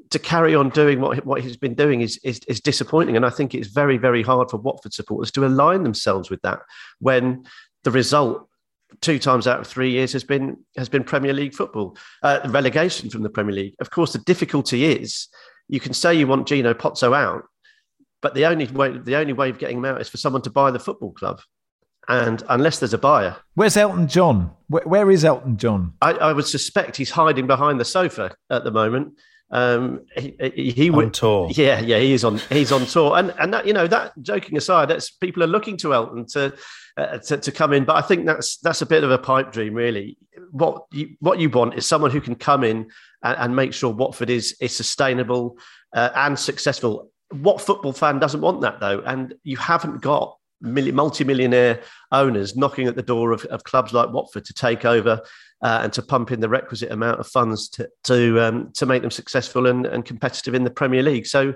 to 0.09 0.19
carry 0.19 0.55
on 0.55 0.69
doing 0.69 1.01
what 1.01 1.25
what 1.25 1.41
he's 1.41 1.57
been 1.57 1.73
doing 1.73 2.01
is, 2.01 2.19
is, 2.23 2.39
is 2.47 2.61
disappointing, 2.61 3.15
and 3.15 3.25
I 3.25 3.29
think 3.29 3.53
it's 3.53 3.67
very 3.67 3.97
very 3.97 4.23
hard 4.23 4.49
for 4.49 4.57
Watford 4.57 4.93
supporters 4.93 5.31
to 5.31 5.45
align 5.45 5.83
themselves 5.83 6.29
with 6.29 6.41
that 6.43 6.59
when 6.99 7.45
the 7.83 7.91
result 7.91 8.47
two 9.01 9.19
times 9.19 9.47
out 9.47 9.59
of 9.59 9.67
three 9.67 9.91
years 9.91 10.13
has 10.13 10.23
been 10.23 10.57
has 10.77 10.89
been 10.89 11.03
Premier 11.03 11.33
League 11.33 11.53
football 11.53 11.97
uh, 12.23 12.39
relegation 12.49 13.09
from 13.09 13.23
the 13.23 13.29
Premier 13.29 13.55
League. 13.55 13.75
Of 13.79 13.89
course, 13.89 14.13
the 14.13 14.19
difficulty 14.19 14.85
is 14.85 15.27
you 15.67 15.79
can 15.79 15.93
say 15.93 16.13
you 16.13 16.27
want 16.27 16.47
Gino 16.47 16.73
Pozzo 16.73 17.15
out, 17.15 17.43
but 18.21 18.33
the 18.33 18.45
only 18.45 18.65
way 18.67 18.97
the 18.97 19.15
only 19.15 19.33
way 19.33 19.49
of 19.49 19.59
getting 19.59 19.81
them 19.81 19.93
out 19.93 20.01
is 20.01 20.09
for 20.09 20.17
someone 20.17 20.41
to 20.43 20.49
buy 20.49 20.71
the 20.71 20.79
football 20.79 21.11
club. 21.11 21.41
And 22.09 22.41
unless 22.47 22.79
there's 22.79 22.93
a 22.93 22.97
buyer, 22.97 23.35
where's 23.55 23.75
Elton 23.75 24.07
John? 24.07 24.51
where, 24.67 24.83
where 24.83 25.11
is 25.11 25.25
Elton 25.25 25.57
John? 25.57 25.93
I, 26.01 26.13
I 26.13 26.33
would 26.33 26.47
suspect 26.47 26.95
he's 26.95 27.11
hiding 27.11 27.47
behind 27.47 27.81
the 27.81 27.85
sofa 27.85 28.33
at 28.49 28.63
the 28.63 28.71
moment. 28.71 29.13
Um, 29.49 30.05
he, 30.15 30.35
he, 30.55 30.71
he 30.71 30.89
on 30.89 31.11
tour. 31.11 31.49
Yeah, 31.51 31.79
yeah, 31.79 31.99
he 31.99 32.13
is 32.13 32.23
on. 32.23 32.39
He's 32.49 32.71
on 32.71 32.85
tour, 32.85 33.17
and 33.17 33.33
and 33.39 33.53
that 33.53 33.65
you 33.65 33.73
know 33.73 33.87
that 33.87 34.11
joking 34.21 34.57
aside, 34.57 34.89
that's 34.89 35.09
people 35.09 35.41
are 35.43 35.47
looking 35.47 35.77
to 35.77 35.93
Elton 35.93 36.25
to, 36.27 36.53
uh, 36.97 37.17
to 37.19 37.37
to 37.37 37.51
come 37.51 37.71
in, 37.71 37.85
but 37.85 37.95
I 37.95 38.01
think 38.01 38.25
that's 38.25 38.57
that's 38.57 38.81
a 38.81 38.85
bit 38.85 39.03
of 39.03 39.11
a 39.11 39.17
pipe 39.17 39.53
dream, 39.53 39.73
really. 39.73 40.17
What 40.51 40.85
you 40.91 41.15
what 41.19 41.39
you 41.39 41.49
want 41.49 41.75
is 41.75 41.85
someone 41.85 42.11
who 42.11 42.19
can 42.19 42.35
come 42.35 42.65
in 42.65 42.89
and, 43.23 43.37
and 43.37 43.55
make 43.55 43.73
sure 43.73 43.93
Watford 43.93 44.29
is 44.29 44.57
is 44.59 44.75
sustainable 44.75 45.57
uh, 45.95 46.09
and 46.15 46.37
successful. 46.37 47.09
What 47.31 47.61
football 47.61 47.93
fan 47.93 48.19
doesn't 48.19 48.41
want 48.41 48.61
that 48.61 48.79
though? 48.79 49.01
And 49.05 49.33
you 49.43 49.57
haven't 49.57 50.01
got 50.01 50.37
multi-millionaire 50.61 51.81
owners 52.11 52.55
knocking 52.55 52.87
at 52.87 52.95
the 52.95 53.03
door 53.03 53.31
of, 53.31 53.45
of 53.45 53.63
clubs 53.63 53.93
like 53.93 54.09
Watford 54.09 54.45
to 54.45 54.53
take 54.53 54.85
over 54.85 55.21
uh, 55.61 55.79
and 55.83 55.93
to 55.93 56.01
pump 56.01 56.31
in 56.31 56.39
the 56.39 56.49
requisite 56.49 56.91
amount 56.91 57.19
of 57.19 57.27
funds 57.27 57.69
to 57.69 57.89
to 58.03 58.39
um, 58.41 58.71
to 58.73 58.85
make 58.85 59.01
them 59.01 59.11
successful 59.11 59.67
and, 59.67 59.85
and 59.85 60.05
competitive 60.05 60.55
in 60.55 60.63
the 60.63 60.69
Premier 60.69 61.03
League. 61.03 61.27
So 61.27 61.53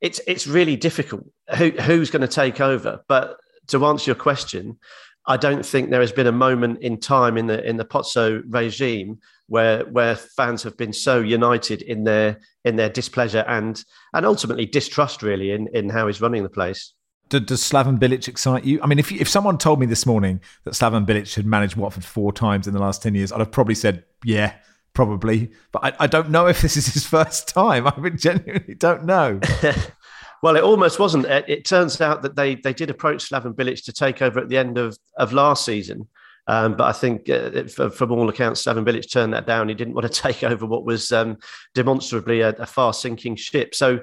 it's 0.00 0.20
it's 0.26 0.46
really 0.46 0.76
difficult. 0.76 1.24
Who, 1.56 1.70
who's 1.70 2.10
going 2.10 2.22
to 2.22 2.28
take 2.28 2.60
over? 2.60 3.00
But 3.08 3.36
to 3.68 3.84
answer 3.86 4.10
your 4.10 4.16
question, 4.16 4.78
I 5.26 5.36
don't 5.36 5.64
think 5.64 5.90
there 5.90 6.00
has 6.00 6.12
been 6.12 6.26
a 6.26 6.32
moment 6.32 6.82
in 6.82 6.98
time 6.98 7.36
in 7.36 7.46
the 7.46 7.64
in 7.64 7.76
the 7.76 7.84
Pozzo 7.84 8.42
regime 8.48 9.18
where 9.48 9.84
where 9.84 10.16
fans 10.16 10.62
have 10.62 10.76
been 10.76 10.92
so 10.92 11.20
united 11.20 11.82
in 11.82 12.04
their 12.04 12.38
in 12.64 12.76
their 12.76 12.88
displeasure 12.88 13.44
and 13.46 13.84
and 14.12 14.26
ultimately 14.26 14.66
distrust 14.66 15.22
really 15.22 15.50
in 15.50 15.68
in 15.74 15.88
how 15.88 16.06
he's 16.06 16.20
running 16.20 16.42
the 16.42 16.48
place 16.48 16.94
does 17.28 17.60
Slaven 17.60 17.98
Bilic 17.98 18.28
excite 18.28 18.64
you? 18.64 18.80
I 18.82 18.86
mean, 18.86 18.98
if 18.98 19.10
if 19.10 19.28
someone 19.28 19.58
told 19.58 19.80
me 19.80 19.86
this 19.86 20.06
morning 20.06 20.40
that 20.64 20.74
Slaven 20.74 21.06
Bilic 21.06 21.34
had 21.34 21.46
managed 21.46 21.76
Watford 21.76 22.04
four 22.04 22.32
times 22.32 22.66
in 22.66 22.74
the 22.74 22.80
last 22.80 23.02
ten 23.02 23.14
years, 23.14 23.32
I'd 23.32 23.40
have 23.40 23.50
probably 23.50 23.74
said, 23.74 24.04
yeah, 24.24 24.54
probably. 24.94 25.50
But 25.72 25.84
I, 25.84 26.04
I 26.04 26.06
don't 26.06 26.30
know 26.30 26.46
if 26.46 26.62
this 26.62 26.76
is 26.76 26.86
his 26.86 27.06
first 27.16 27.48
time. 27.48 27.86
I 27.86 27.98
mean, 27.98 28.16
genuinely 28.16 28.74
don't 28.74 29.04
know. 29.04 29.40
well, 30.42 30.56
it 30.56 30.62
almost 30.62 30.98
wasn't. 30.98 31.26
It, 31.26 31.48
it, 31.48 31.64
turns 31.64 32.00
out 32.00 32.22
that 32.22 32.36
they 32.36 32.54
they 32.56 32.72
did 32.72 32.90
approach 32.90 33.28
Slaven 33.28 33.54
Bilic 33.54 33.84
to 33.84 33.92
take 33.92 34.22
over 34.22 34.38
at 34.38 34.48
the 34.48 34.58
end 34.58 34.78
of 34.78 34.96
of 35.16 35.32
last 35.32 35.64
season. 35.64 36.08
Um, 36.48 36.76
but 36.76 36.84
I 36.84 36.92
think, 36.92 37.28
uh, 37.28 37.64
from 37.88 38.12
all 38.12 38.28
accounts, 38.28 38.62
Slaven 38.62 38.86
Bilic 38.86 39.10
turned 39.10 39.32
that 39.34 39.46
down. 39.46 39.68
He 39.68 39.74
didn't 39.74 39.94
want 39.94 40.12
to 40.12 40.22
take 40.22 40.44
over 40.44 40.66
what 40.66 40.84
was 40.84 41.12
um, 41.12 41.38
demonstrably 41.74 42.40
a, 42.40 42.50
a 42.50 42.66
far 42.66 42.92
sinking 42.92 43.36
ship. 43.36 43.74
So 43.74 44.00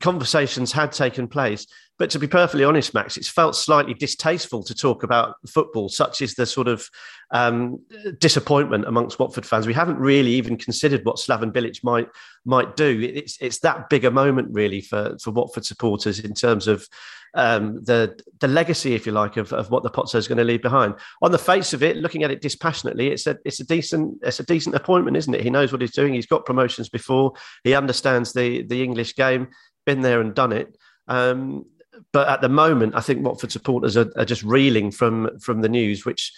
conversations 0.00 0.72
had 0.72 0.92
taken 0.92 1.28
place. 1.28 1.66
But 1.98 2.10
to 2.10 2.18
be 2.18 2.26
perfectly 2.26 2.64
honest, 2.64 2.94
Max, 2.94 3.16
it's 3.16 3.28
felt 3.28 3.54
slightly 3.54 3.94
distasteful 3.94 4.64
to 4.64 4.74
talk 4.74 5.02
about 5.02 5.36
football. 5.46 5.88
Such 5.88 6.22
is 6.22 6.34
the 6.34 6.46
sort 6.46 6.66
of 6.66 6.88
um, 7.30 7.78
disappointment 8.18 8.86
amongst 8.86 9.18
Watford 9.18 9.46
fans. 9.46 9.66
We 9.66 9.74
haven't 9.74 9.98
really 9.98 10.32
even 10.32 10.56
considered 10.56 11.04
what 11.04 11.16
Slaven 11.16 11.52
Bilic 11.52 11.84
might 11.84 12.08
might 12.44 12.76
do. 12.76 13.00
It's 13.00 13.36
it's 13.40 13.60
that 13.60 13.88
bigger 13.88 14.10
moment 14.10 14.48
really 14.52 14.80
for 14.80 15.16
for 15.22 15.30
Watford 15.30 15.64
supporters 15.64 16.18
in 16.18 16.34
terms 16.34 16.66
of 16.66 16.88
um, 17.34 17.82
the 17.84 18.18
the 18.40 18.48
legacy, 18.48 18.94
if 18.94 19.06
you 19.06 19.12
like, 19.12 19.36
of, 19.36 19.52
of 19.52 19.70
what 19.70 19.82
the 19.82 19.90
Pozzo 19.90 20.16
is 20.16 20.28
going 20.28 20.38
to 20.38 20.44
leave 20.44 20.62
behind. 20.62 20.94
On 21.22 21.32
the 21.32 21.38
face 21.38 21.72
of 21.72 21.82
it, 21.82 21.96
looking 21.96 22.24
at 22.24 22.30
it 22.30 22.42
dispassionately, 22.42 23.08
it's 23.08 23.26
a 23.26 23.38
it's 23.44 23.60
a 23.60 23.64
decent 23.64 24.18
it's 24.22 24.40
a 24.40 24.44
decent 24.44 24.74
appointment, 24.74 25.16
isn't 25.16 25.34
it? 25.34 25.42
He 25.42 25.50
knows 25.50 25.72
what 25.72 25.80
he's 25.80 25.92
doing. 25.92 26.14
He's 26.14 26.26
got 26.26 26.44
promotions 26.46 26.88
before. 26.88 27.32
He 27.64 27.74
understands 27.74 28.32
the 28.32 28.62
the 28.62 28.82
English 28.82 29.14
game. 29.14 29.48
Been 29.86 30.02
there 30.02 30.20
and 30.20 30.34
done 30.34 30.52
it. 30.52 30.76
Um, 31.08 31.64
but 32.12 32.28
at 32.28 32.40
the 32.40 32.48
moment, 32.48 32.94
I 32.94 33.00
think 33.00 33.24
Watford 33.24 33.52
supporters 33.52 33.96
are, 33.96 34.10
are, 34.16 34.24
just 34.24 34.42
reeling 34.42 34.90
from 34.90 35.38
from 35.38 35.60
the 35.60 35.68
news, 35.68 36.04
which 36.04 36.32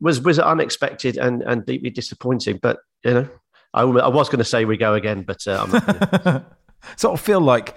was 0.00 0.20
was 0.20 0.38
unexpected 0.38 1.16
and 1.16 1.42
and 1.42 1.64
deeply 1.64 1.90
disappointing. 1.90 2.58
But 2.60 2.78
you 3.04 3.14
know, 3.14 3.28
I, 3.74 3.82
I 3.82 4.08
was 4.08 4.28
going 4.28 4.38
to 4.38 4.44
say 4.44 4.64
we 4.64 4.76
go 4.76 4.94
again, 4.94 5.22
but 5.22 5.46
uh, 5.46 5.62
I'm 5.62 5.70
not. 5.72 6.44
sort 6.96 7.14
of 7.14 7.20
feel 7.20 7.40
like 7.40 7.76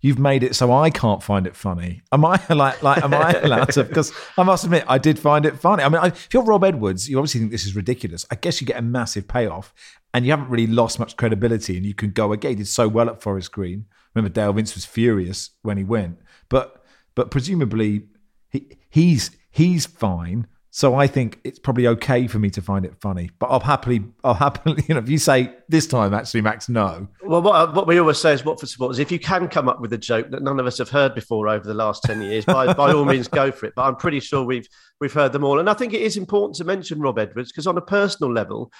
you've 0.00 0.18
made 0.18 0.42
it 0.42 0.54
so 0.54 0.70
I 0.70 0.90
can't 0.90 1.22
find 1.22 1.46
it 1.46 1.56
funny. 1.56 2.02
Am 2.12 2.24
I 2.24 2.38
like 2.50 2.82
like 2.82 3.02
am 3.02 3.14
I 3.14 3.32
allowed 3.32 3.70
to? 3.70 3.84
Because 3.84 4.12
I 4.36 4.42
must 4.42 4.64
admit 4.64 4.84
I 4.86 4.98
did 4.98 5.18
find 5.18 5.46
it 5.46 5.58
funny. 5.58 5.82
I 5.82 5.88
mean, 5.88 6.00
I, 6.00 6.08
if 6.08 6.28
you're 6.32 6.44
Rob 6.44 6.64
Edwards, 6.64 7.08
you 7.08 7.18
obviously 7.18 7.40
think 7.40 7.52
this 7.52 7.66
is 7.66 7.74
ridiculous. 7.74 8.26
I 8.30 8.36
guess 8.36 8.60
you 8.60 8.66
get 8.66 8.76
a 8.76 8.82
massive 8.82 9.26
payoff, 9.26 9.72
and 10.12 10.24
you 10.24 10.32
haven't 10.32 10.50
really 10.50 10.66
lost 10.66 10.98
much 10.98 11.16
credibility, 11.16 11.76
and 11.76 11.86
you 11.86 11.94
can 11.94 12.10
go 12.10 12.32
again. 12.32 12.50
He 12.50 12.56
did 12.56 12.68
so 12.68 12.86
well 12.86 13.08
at 13.08 13.22
Forest 13.22 13.52
Green. 13.52 13.86
Remember, 14.14 14.32
Dale 14.32 14.52
Vince 14.52 14.74
was 14.74 14.84
furious 14.84 15.50
when 15.62 15.76
he 15.76 15.84
went. 15.84 16.18
But 16.48 16.84
but 17.14 17.30
presumably 17.30 18.08
he 18.48 18.76
he's 18.88 19.30
he's 19.50 19.86
fine. 19.86 20.46
So 20.76 20.96
I 20.96 21.06
think 21.06 21.38
it's 21.44 21.60
probably 21.60 21.86
okay 21.86 22.26
for 22.26 22.40
me 22.40 22.50
to 22.50 22.60
find 22.60 22.84
it 22.84 22.96
funny, 23.00 23.30
but 23.38 23.46
I'll 23.46 23.60
happily, 23.60 24.02
I'll 24.24 24.34
happily, 24.34 24.82
you 24.88 24.96
know, 24.96 25.00
if 25.00 25.08
you 25.08 25.18
say 25.18 25.54
this 25.68 25.86
time, 25.86 26.12
actually, 26.12 26.40
Max, 26.40 26.68
no. 26.68 27.06
Well, 27.22 27.42
what, 27.42 27.76
what 27.76 27.86
we 27.86 28.00
always 28.00 28.18
say 28.18 28.32
is, 28.32 28.44
Watford 28.44 28.68
supporters, 28.68 28.98
if 28.98 29.12
you 29.12 29.20
can 29.20 29.46
come 29.46 29.68
up 29.68 29.80
with 29.80 29.92
a 29.92 29.98
joke 29.98 30.32
that 30.32 30.42
none 30.42 30.58
of 30.58 30.66
us 30.66 30.78
have 30.78 30.88
heard 30.88 31.14
before 31.14 31.46
over 31.48 31.64
the 31.64 31.74
last 31.74 32.02
ten 32.02 32.20
years, 32.20 32.44
by, 32.44 32.72
by 32.74 32.92
all 32.92 33.04
means, 33.04 33.28
go 33.28 33.52
for 33.52 33.66
it. 33.66 33.74
But 33.76 33.84
I'm 33.84 33.94
pretty 33.94 34.18
sure 34.18 34.42
we've 34.42 34.66
we've 35.00 35.12
heard 35.12 35.30
them 35.30 35.44
all, 35.44 35.60
and 35.60 35.70
I 35.70 35.74
think 35.74 35.92
it 35.92 36.02
is 36.02 36.16
important 36.16 36.56
to 36.56 36.64
mention 36.64 36.98
Rob 36.98 37.20
Edwards 37.20 37.52
because 37.52 37.68
on 37.68 37.78
a 37.78 37.80
personal 37.80 38.32
level, 38.32 38.72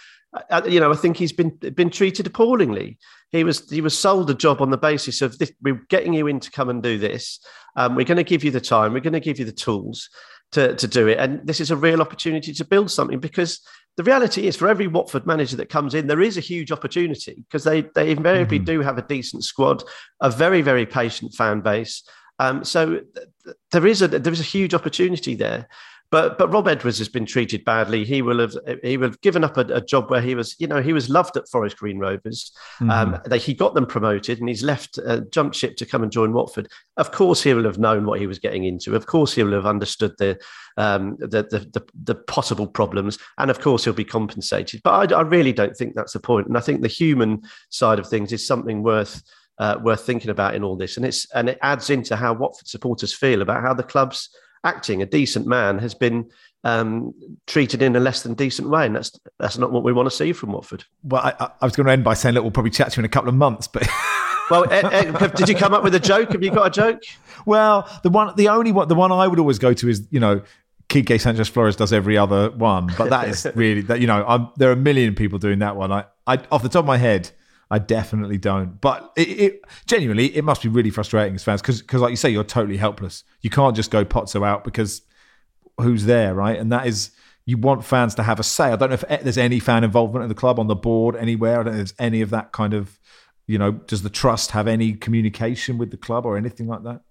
uh, 0.51 0.63
you 0.69 0.81
know, 0.81 0.91
I 0.91 0.97
think 0.97 1.17
he's 1.17 1.33
been 1.33 1.51
been 1.77 1.91
treated 1.91 2.27
appallingly. 2.27 2.99
He 3.31 3.45
was 3.45 3.71
he 3.71 3.81
was 3.81 3.97
sold 3.97 4.29
a 4.31 4.35
job 4.35 4.61
on 4.61 4.71
the 4.71 4.77
basis 4.77 5.23
of 5.23 5.39
this, 5.39 5.53
we're 5.63 5.81
getting 5.91 6.13
you 6.13 6.27
in 6.27 6.41
to 6.41 6.51
come 6.51 6.71
and 6.71 6.83
do 6.83 6.99
this. 6.99 7.39
Um, 7.77 7.95
we're 7.95 8.05
going 8.05 8.17
to 8.17 8.25
give 8.25 8.43
you 8.43 8.51
the 8.51 8.61
time. 8.61 8.93
We're 8.93 9.01
going 9.01 9.13
to 9.13 9.21
give 9.21 9.39
you 9.39 9.45
the 9.45 9.53
tools 9.53 10.09
to, 10.53 10.75
to 10.77 10.87
do 10.87 11.09
it. 11.09 11.19
And 11.19 11.47
this 11.47 11.61
is 11.61 11.71
a 11.71 11.77
real 11.77 12.01
opportunity 12.01 12.53
to 12.53 12.65
build 12.65 12.91
something 12.91 13.21
because 13.21 13.61
the 13.97 14.03
reality 14.03 14.47
is 14.47 14.57
for 14.57 14.69
every 14.69 14.87
Watford 14.87 15.27
manager 15.27 15.57
that 15.57 15.69
comes 15.69 15.95
in, 15.95 16.07
there 16.07 16.21
is 16.21 16.37
a 16.37 16.41
huge 16.41 16.73
opportunity 16.73 17.45
because 17.49 17.65
they, 17.65 17.83
they 17.95 18.11
invariably 18.11 18.59
mm-hmm. 18.59 18.65
do 18.65 18.81
have 18.81 18.99
a 18.99 19.03
decent 19.03 19.45
squad, 19.45 19.85
a 20.21 20.31
very, 20.31 20.63
very 20.63 20.87
patient 20.87 21.35
fan 21.35 21.61
base. 21.61 22.03
Um, 22.39 22.65
so 22.65 23.01
th- 23.01 23.57
there 23.71 23.87
is 23.87 24.03
a 24.03 24.09
there 24.09 24.33
is 24.33 24.41
a 24.41 24.45
huge 24.45 24.75
opportunity 24.75 25.37
there. 25.37 25.69
But 26.15 26.39
but 26.39 26.53
Rob 26.53 26.69
Edwards 26.69 26.99
has 26.99 27.09
been 27.09 27.27
treated 27.27 27.65
badly. 27.65 28.05
He 28.05 28.23
will 28.23 28.39
have 28.39 28.55
he 28.85 28.97
will 28.97 29.09
have 29.09 29.21
given 29.21 29.43
up 29.43 29.57
a, 29.57 29.63
a 29.63 29.81
job 29.81 30.11
where 30.11 30.21
he 30.21 30.37
was 30.37 30.55
you 30.61 30.69
know 30.69 30.81
he 30.81 30.93
was 30.93 31.11
loved 31.11 31.37
at 31.37 31.49
Forest 31.49 31.77
Green 31.77 31.99
Rovers. 31.99 32.53
Mm-hmm. 32.79 32.91
Um, 32.91 33.21
they, 33.27 33.41
he 33.41 33.53
got 33.53 33.75
them 33.75 33.85
promoted 33.85 34.39
and 34.39 34.49
he's 34.49 34.63
left 34.63 34.97
uh, 35.05 35.23
jumped 35.33 35.57
ship 35.57 35.75
to 35.79 35.85
come 35.85 36.05
and 36.05 36.13
join 36.13 36.33
Watford. 36.33 36.69
Of 36.99 37.11
course 37.11 37.43
he 37.43 37.53
will 37.53 37.65
have 37.65 37.81
known 37.81 38.07
what 38.07 38.21
he 38.21 38.29
was 38.29 38.39
getting 38.39 38.63
into. 38.63 38.95
Of 38.95 39.07
course 39.07 39.35
he 39.35 39.43
will 39.43 39.55
have 39.55 39.67
understood 39.67 40.13
the 40.19 40.39
um, 40.77 41.17
the, 41.19 41.43
the, 41.51 41.67
the 41.73 41.85
the 42.05 42.15
possible 42.15 42.69
problems, 42.69 43.19
and 43.39 43.51
of 43.51 43.59
course 43.59 43.83
he'll 43.83 43.93
be 43.93 44.05
compensated. 44.05 44.83
But 44.85 45.13
I, 45.13 45.19
I 45.19 45.23
really 45.23 45.53
don't 45.53 45.77
think 45.77 45.97
that's 45.97 46.13
the 46.13 46.21
point. 46.21 46.47
And 46.47 46.57
I 46.57 46.61
think 46.61 46.83
the 46.83 46.87
human 46.87 47.43
side 47.71 47.99
of 47.99 48.09
things 48.09 48.33
is 48.33 48.47
something 48.47 48.85
worth. 48.85 49.21
Uh, 49.59 49.79
worth 49.85 50.05
thinking 50.05 50.33
about 50.33 50.57
in 50.57 50.65
all 50.65 50.75
this, 50.75 50.97
and 50.97 51.07
it's 51.07 51.31
and 51.31 51.49
it 51.49 51.59
adds 51.63 51.89
into 51.89 52.17
how 52.17 52.33
Watford 52.33 52.67
supporters 52.67 53.15
feel 53.15 53.41
about 53.41 53.63
how 53.63 53.73
the 53.73 53.85
club's 53.85 54.29
acting, 54.65 55.03
a 55.03 55.07
decent 55.07 55.47
man, 55.47 55.79
has 55.79 55.95
been 55.95 56.31
um, 56.65 57.15
treated 57.47 57.83
in 57.83 57.95
a 57.95 58.01
less 58.01 58.23
than 58.23 58.35
decent 58.35 58.69
way, 58.71 58.87
and 58.87 58.97
that's 58.97 59.19
that's 59.39 59.59
not 59.59 59.71
what 59.71 59.85
we 59.85 59.93
want 59.93 60.11
to 60.11 60.15
see 60.15 60.33
from 60.33 60.53
Watford. 60.53 60.85
Well, 61.03 61.23
I, 61.23 61.51
I 61.61 61.65
was 61.65 61.77
going 61.77 61.87
to 61.87 61.93
end 61.93 62.05
by 62.05 62.15
saying, 62.15 62.35
that 62.35 62.43
we'll 62.43 62.51
probably 62.51 62.71
chat 62.71 62.93
to 62.93 62.97
you 62.97 63.01
in 63.03 63.05
a 63.05 63.11
couple 63.11 63.29
of 63.29 63.35
months, 63.35 63.69
but. 63.69 63.87
well, 64.51 64.71
Ed, 64.73 64.85
Ed, 64.87 65.35
did 65.35 65.49
you 65.49 65.55
come 65.55 65.75
up 65.75 65.85
with 65.85 65.95
a 65.95 66.01
joke? 66.01 66.33
Have 66.33 66.43
you 66.43 66.51
got 66.51 66.67
a 66.67 66.71
joke? 66.71 67.03
Well, 67.47 67.89
the 68.03 68.11
one, 68.11 68.35
the 68.37 68.49
only 68.49 68.73
one, 68.73 68.89
the 68.89 68.95
one 68.95 69.13
I 69.13 69.29
would 69.29 69.39
always 69.39 69.59
go 69.59 69.75
to 69.75 69.89
is, 69.89 70.07
you 70.11 70.21
know, 70.21 70.43
Quique 70.89 71.21
Sanchez 71.21 71.49
Flores 71.49 71.77
does 71.77 71.93
every 71.93 72.17
other 72.17 72.51
one, 72.51 72.91
but 72.97 73.11
that 73.11 73.29
is 73.29 73.47
really 73.55 73.83
that. 73.83 74.01
You 74.01 74.07
know, 74.07 74.25
I'm, 74.27 74.49
there 74.57 74.71
are 74.71 74.75
a 74.75 74.77
million 74.77 75.15
people 75.15 75.39
doing 75.39 75.59
that 75.61 75.77
one. 75.77 75.93
I, 75.93 76.05
I, 76.27 76.39
off 76.51 76.63
the 76.63 76.69
top 76.69 76.81
of 76.81 76.87
my 76.87 76.99
head, 76.99 77.31
I 77.71 77.79
definitely 77.79 78.39
don't. 78.39 78.81
But 78.81 79.13
it, 79.17 79.29
it 79.29 79.65
genuinely, 79.87 80.35
it 80.37 80.45
must 80.45 80.63
be 80.63 80.69
really 80.69 80.91
frustrating 80.91 81.35
as 81.35 81.45
fans 81.45 81.63
because, 81.63 81.81
because 81.81 82.01
like 82.01 82.11
you 82.11 82.17
say, 82.17 82.31
you're 82.31 82.45
totally 82.45 82.77
helpless. 82.77 83.25
You 83.41 83.51
can't 83.51 83.75
just 83.75 83.91
go 83.91 84.05
Pozzo 84.05 84.47
out 84.47 84.65
because 84.65 85.03
who's 85.79 86.05
there, 86.05 86.35
right? 86.35 86.59
And 86.59 86.71
that 86.73 86.87
is 86.87 87.11
you 87.47 87.59
want 87.59 87.85
fans 87.85 88.15
to 88.15 88.23
have 88.23 88.41
a 88.41 88.43
say. 88.43 88.73
I 88.73 88.77
don't 88.77 88.91
know 88.91 88.95
if 88.95 89.23
there's 89.23 89.39
any 89.39 89.61
fan 89.61 89.85
involvement 89.85 90.23
in 90.23 90.29
the 90.29 90.35
club 90.35 90.59
on 90.59 90.67
the 90.67 90.75
board 90.75 91.17
anywhere. 91.17 91.61
I 91.61 91.63
don't 91.63 91.67
know 91.67 91.71
if 91.73 91.77
there's 91.77 91.95
any 91.99 92.23
of 92.23 92.31
that 92.31 92.53
kind 92.53 92.73
of, 92.73 92.99
you 93.47 93.59
know, 93.59 93.73
does 93.73 94.03
the 94.03 94.11
trust 94.11 94.53
have 94.53 94.67
any 94.67 94.95
communication 94.95 95.77
with 95.77 95.91
the 95.91 95.97
club 95.97 96.25
or 96.25 96.37
anything 96.37 96.67
like 96.67 96.83
that? 96.85 97.03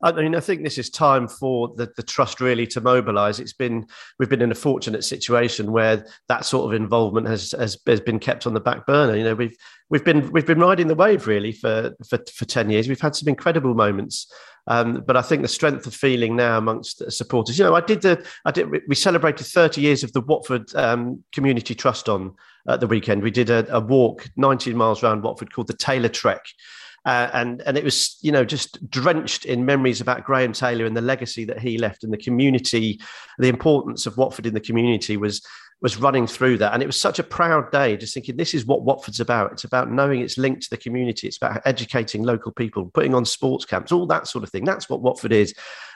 I 0.00 0.12
mean, 0.12 0.36
I 0.36 0.40
think 0.40 0.62
this 0.62 0.78
is 0.78 0.90
time 0.90 1.26
for 1.26 1.74
the, 1.76 1.90
the 1.96 2.04
trust 2.04 2.40
really 2.40 2.68
to 2.68 2.80
mobilise. 2.80 3.40
It's 3.40 3.52
been 3.52 3.86
we've 4.18 4.28
been 4.28 4.42
in 4.42 4.52
a 4.52 4.54
fortunate 4.54 5.02
situation 5.02 5.72
where 5.72 6.06
that 6.28 6.44
sort 6.44 6.66
of 6.66 6.80
involvement 6.80 7.26
has, 7.26 7.52
has 7.52 7.78
has 7.86 8.00
been 8.00 8.20
kept 8.20 8.46
on 8.46 8.54
the 8.54 8.60
back 8.60 8.86
burner. 8.86 9.16
You 9.16 9.24
know, 9.24 9.34
we've 9.34 9.56
we've 9.90 10.04
been 10.04 10.30
we've 10.30 10.46
been 10.46 10.60
riding 10.60 10.86
the 10.86 10.94
wave 10.94 11.26
really 11.26 11.52
for 11.52 11.94
for, 12.08 12.18
for 12.32 12.44
ten 12.44 12.70
years. 12.70 12.88
We've 12.88 13.00
had 13.00 13.16
some 13.16 13.28
incredible 13.28 13.74
moments, 13.74 14.32
um, 14.68 15.02
but 15.04 15.16
I 15.16 15.22
think 15.22 15.42
the 15.42 15.48
strength 15.48 15.84
of 15.84 15.94
feeling 15.94 16.36
now 16.36 16.58
amongst 16.58 17.10
supporters. 17.10 17.58
You 17.58 17.64
know, 17.64 17.74
I 17.74 17.80
did 17.80 18.02
the 18.02 18.24
I 18.44 18.52
did 18.52 18.70
we 18.86 18.94
celebrated 18.94 19.46
thirty 19.46 19.80
years 19.80 20.04
of 20.04 20.12
the 20.12 20.20
Watford 20.20 20.72
um, 20.76 21.24
Community 21.32 21.74
Trust 21.74 22.08
on 22.08 22.36
at 22.68 22.78
the 22.78 22.86
weekend. 22.86 23.24
We 23.24 23.32
did 23.32 23.50
a, 23.50 23.66
a 23.74 23.80
walk 23.80 24.28
nineteen 24.36 24.76
miles 24.76 25.02
around 25.02 25.24
Watford 25.24 25.52
called 25.52 25.66
the 25.66 25.76
Taylor 25.76 26.08
Trek. 26.08 26.44
Uh, 27.08 27.30
and 27.32 27.62
and 27.62 27.78
it 27.78 27.84
was 27.84 28.18
you 28.20 28.30
know 28.30 28.44
just 28.44 28.86
drenched 28.90 29.46
in 29.46 29.64
memories 29.64 30.02
about 30.02 30.26
Graham 30.26 30.52
Taylor 30.52 30.84
and 30.84 30.94
the 30.94 31.00
legacy 31.00 31.46
that 31.46 31.58
he 31.58 31.78
left 31.78 32.04
and 32.04 32.12
the 32.12 32.18
community, 32.18 33.00
the 33.38 33.48
importance 33.48 34.04
of 34.04 34.18
Watford 34.18 34.44
in 34.44 34.52
the 34.52 34.60
community 34.60 35.16
was 35.16 35.40
was 35.80 35.96
running 35.96 36.26
through 36.26 36.58
that, 36.58 36.74
and 36.74 36.82
it 36.82 36.86
was 36.86 37.00
such 37.00 37.18
a 37.18 37.22
proud 37.22 37.72
day. 37.72 37.96
Just 37.96 38.12
thinking, 38.12 38.36
this 38.36 38.52
is 38.52 38.66
what 38.66 38.82
Watford's 38.82 39.20
about. 39.20 39.52
It's 39.52 39.64
about 39.64 39.90
knowing 39.90 40.20
it's 40.20 40.36
linked 40.36 40.64
to 40.64 40.70
the 40.70 40.76
community. 40.76 41.26
It's 41.26 41.38
about 41.38 41.62
educating 41.64 42.24
local 42.24 42.52
people, 42.52 42.90
putting 42.92 43.14
on 43.14 43.24
sports 43.24 43.64
camps, 43.64 43.90
all 43.90 44.06
that 44.08 44.26
sort 44.26 44.44
of 44.44 44.50
thing. 44.50 44.66
That's 44.66 44.90
what 44.90 45.00
Watford 45.00 45.32
is, 45.32 45.54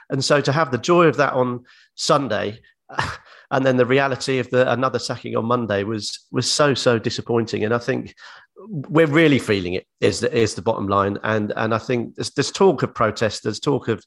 and 0.09 0.25
so 0.25 0.41
to 0.41 0.51
have 0.51 0.71
the 0.71 0.79
joy 0.79 1.09
of 1.09 1.19
that 1.19 1.35
on 1.35 1.65
Sunday. 1.95 2.59
and 3.51 3.67
then 3.67 3.77
the 3.77 3.87
reality 3.87 4.39
of 4.39 4.49
the 4.49 4.71
another 4.73 4.99
sacking 4.99 5.37
on 5.37 5.45
Monday 5.45 5.83
was 5.83 6.27
was 6.31 6.51
so 6.51 6.73
so 6.73 6.99
disappointing. 6.99 7.65
And 7.65 7.75
I 7.75 7.79
think 7.79 8.15
we're 8.57 9.07
really 9.07 9.39
feeling 9.39 9.75
it 9.75 9.87
is 10.01 10.21
the, 10.21 10.37
is 10.37 10.55
the 10.55 10.63
bottom 10.63 10.87
line. 10.87 11.19
And 11.23 11.53
and 11.57 11.75
I 11.75 11.79
think 11.79 12.15
there's, 12.17 12.31
there's 12.31 12.51
talk 12.51 12.83
of 12.83 12.95
protest 12.95 13.43
there's 13.43 13.61
talk 13.61 13.89
of 13.89 14.05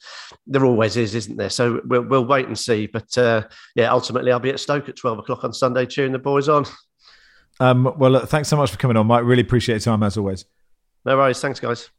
there 0.47 0.65
always 0.65 0.97
is 0.97 1.15
isn't 1.15 1.37
there? 1.37 1.49
So 1.49 1.81
we'll, 1.85 2.03
we'll 2.03 2.25
wait 2.25 2.47
and 2.47 2.57
see. 2.57 2.87
But 2.87 3.17
uh, 3.17 3.43
yeah 3.75 3.91
ultimately 3.91 4.31
I'll 4.31 4.39
be 4.39 4.49
at 4.49 4.59
Stoke 4.59 4.89
at 4.89 4.95
12 4.95 5.19
o'clock 5.19 5.43
on 5.43 5.53
Sunday 5.53 5.85
cheering 5.85 6.11
the 6.11 6.19
boys 6.19 6.49
on. 6.49 6.65
Um, 7.59 7.93
well 7.97 8.25
thanks 8.25 8.49
so 8.49 8.57
much 8.57 8.71
for 8.71 8.77
coming 8.77 8.97
on 8.97 9.07
Mike. 9.07 9.23
Really 9.23 9.41
appreciate 9.41 9.75
your 9.75 9.93
time 9.93 10.03
as 10.03 10.17
always. 10.17 10.45
No 11.05 11.17
worries. 11.17 11.39
Thanks 11.39 11.59
guys. 11.59 11.89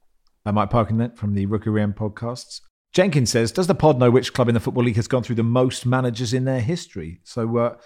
I'm 0.44 0.54
Mike 0.54 0.70
Parkinett 0.70 1.16
from 1.16 1.34
the 1.34 1.46
Rookery 1.46 1.82
End 1.82 1.96
podcasts. 1.96 2.60
Jenkins 2.92 3.30
says 3.30 3.52
does 3.52 3.66
the 3.66 3.74
pod 3.74 3.98
know 3.98 4.10
which 4.10 4.32
club 4.32 4.48
in 4.48 4.54
the 4.54 4.60
Football 4.60 4.84
League 4.84 4.96
has 4.96 5.08
gone 5.08 5.22
through 5.22 5.36
the 5.36 5.42
most 5.42 5.84
managers 5.84 6.32
in 6.32 6.44
their 6.44 6.60
history? 6.60 7.20
So 7.24 7.56
uh, 7.58 7.76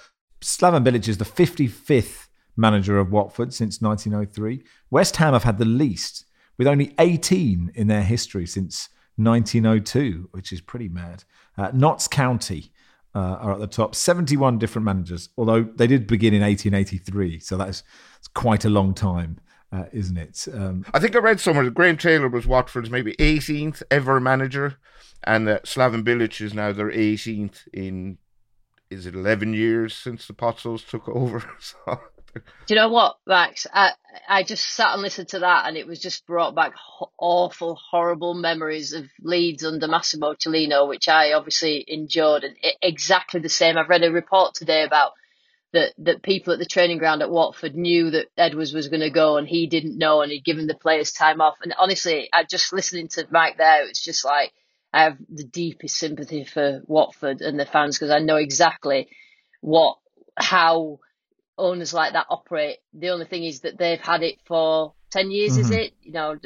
Slaven 0.40 0.84
Bilic 0.84 1.08
is 1.08 1.18
the 1.18 1.24
55th 1.24 2.28
manager 2.60 2.98
of 2.98 3.10
Watford 3.10 3.52
since 3.52 3.80
1903. 3.80 4.62
West 4.90 5.16
Ham 5.16 5.32
have 5.32 5.44
had 5.44 5.58
the 5.58 5.64
least, 5.64 6.26
with 6.58 6.66
only 6.66 6.94
18 6.98 7.72
in 7.74 7.88
their 7.88 8.02
history 8.02 8.46
since 8.46 8.88
1902, 9.16 10.28
which 10.32 10.52
is 10.52 10.60
pretty 10.60 10.88
mad. 10.88 11.24
Uh, 11.56 11.70
Notts 11.72 12.06
County 12.06 12.72
uh, 13.14 13.18
are 13.18 13.52
at 13.54 13.58
the 13.58 13.66
top, 13.66 13.94
71 13.94 14.58
different 14.58 14.84
managers, 14.84 15.30
although 15.36 15.62
they 15.62 15.86
did 15.86 16.06
begin 16.06 16.34
in 16.34 16.42
1883, 16.42 17.40
so 17.40 17.56
that's 17.56 17.82
quite 18.34 18.64
a 18.64 18.70
long 18.70 18.94
time. 18.94 19.38
Uh, 19.72 19.84
isn't 19.92 20.18
it? 20.18 20.48
Um, 20.52 20.84
I 20.92 20.98
think 20.98 21.14
I 21.14 21.20
read 21.20 21.38
somewhere 21.38 21.64
that 21.64 21.74
Graham 21.74 21.96
Taylor 21.96 22.26
was 22.26 22.44
Watford's 22.44 22.90
maybe 22.90 23.12
18th 23.20 23.84
ever 23.88 24.18
manager, 24.18 24.78
and 25.22 25.46
that 25.46 25.66
Slaven 25.66 26.02
Bilic 26.02 26.40
is 26.40 26.52
now 26.52 26.72
their 26.72 26.90
18th 26.90 27.68
in 27.72 28.18
is 28.90 29.06
it 29.06 29.14
11 29.14 29.54
years 29.54 29.94
since 29.94 30.26
the 30.26 30.32
Pozzos 30.32 30.86
took 30.86 31.08
over? 31.08 31.48
so 31.60 32.00
do 32.34 32.42
you 32.68 32.76
know 32.76 32.88
what, 32.88 33.16
Max? 33.26 33.66
I 33.72 33.92
I 34.28 34.42
just 34.42 34.64
sat 34.68 34.92
and 34.92 35.02
listened 35.02 35.28
to 35.28 35.40
that, 35.40 35.66
and 35.66 35.76
it 35.76 35.86
was 35.86 36.00
just 36.00 36.26
brought 36.26 36.54
back 36.54 36.72
ho- 36.74 37.10
awful, 37.18 37.74
horrible 37.90 38.34
memories 38.34 38.92
of 38.92 39.06
Leeds 39.20 39.64
under 39.64 39.88
Massimo 39.88 40.34
Cellino, 40.34 40.88
which 40.88 41.08
I 41.08 41.32
obviously 41.32 41.84
enjoyed, 41.86 42.44
and 42.44 42.56
it, 42.62 42.76
exactly 42.82 43.40
the 43.40 43.48
same. 43.48 43.76
I've 43.76 43.88
read 43.88 44.04
a 44.04 44.12
report 44.12 44.54
today 44.54 44.84
about 44.84 45.12
that 45.72 45.92
that 45.98 46.22
people 46.22 46.52
at 46.52 46.58
the 46.58 46.66
training 46.66 46.98
ground 46.98 47.22
at 47.22 47.30
Watford 47.30 47.74
knew 47.74 48.10
that 48.10 48.28
Edwards 48.36 48.72
was 48.72 48.88
going 48.88 49.00
to 49.00 49.10
go, 49.10 49.36
and 49.36 49.48
he 49.48 49.66
didn't 49.66 49.98
know, 49.98 50.22
and 50.22 50.30
he'd 50.30 50.44
given 50.44 50.66
the 50.66 50.74
players 50.74 51.12
time 51.12 51.40
off. 51.40 51.56
And 51.62 51.74
honestly, 51.78 52.28
I 52.32 52.44
just 52.44 52.72
listening 52.72 53.08
to 53.08 53.26
Mike 53.30 53.58
there, 53.58 53.86
it's 53.86 54.04
just 54.04 54.24
like 54.24 54.52
I 54.92 55.04
have 55.04 55.18
the 55.28 55.44
deepest 55.44 55.96
sympathy 55.96 56.44
for 56.44 56.82
Watford 56.86 57.40
and 57.40 57.58
the 57.58 57.66
fans 57.66 57.98
because 57.98 58.10
I 58.10 58.18
know 58.18 58.36
exactly 58.36 59.08
what 59.60 59.98
how 60.36 61.00
owners 61.60 61.94
like 61.94 62.14
that 62.14 62.26
operate. 62.30 62.78
The 62.92 63.10
only 63.10 63.26
thing 63.26 63.44
is 63.44 63.60
that 63.60 63.78
they've 63.78 64.00
had 64.00 64.22
it 64.22 64.38
for 64.46 64.94
10 65.10 65.30
years, 65.30 65.52
mm-hmm. 65.52 65.60
is 65.60 65.70
it? 65.70 65.92
You 66.02 66.12
know, 66.12 66.36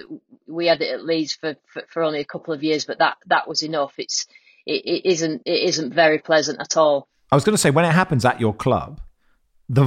we 0.47 0.67
had 0.67 0.81
it 0.81 0.93
at 0.93 1.05
Leeds 1.05 1.35
for, 1.35 1.57
for, 1.67 1.83
for, 1.89 2.03
only 2.03 2.21
a 2.21 2.25
couple 2.25 2.55
of 2.55 2.63
years, 2.63 2.85
but 2.85 2.99
that, 2.99 3.17
that 3.27 3.49
was 3.49 3.63
enough. 3.63 3.95
It's, 3.99 4.27
it, 4.67 4.85
it 4.85 5.09
isn't, 5.09 5.43
it 5.45 5.69
isn't 5.69 5.95
very 5.95 6.19
pleasant 6.19 6.61
at 6.61 6.77
all. 6.77 7.09
I 7.31 7.37
was 7.37 7.45
going 7.45 7.55
to 7.55 7.61
say, 7.61 7.71
when 7.71 7.85
it 7.85 7.93
happens 7.93 8.25
at 8.25 8.41
your 8.41 8.55
club, 8.55 9.01
the 9.69 9.87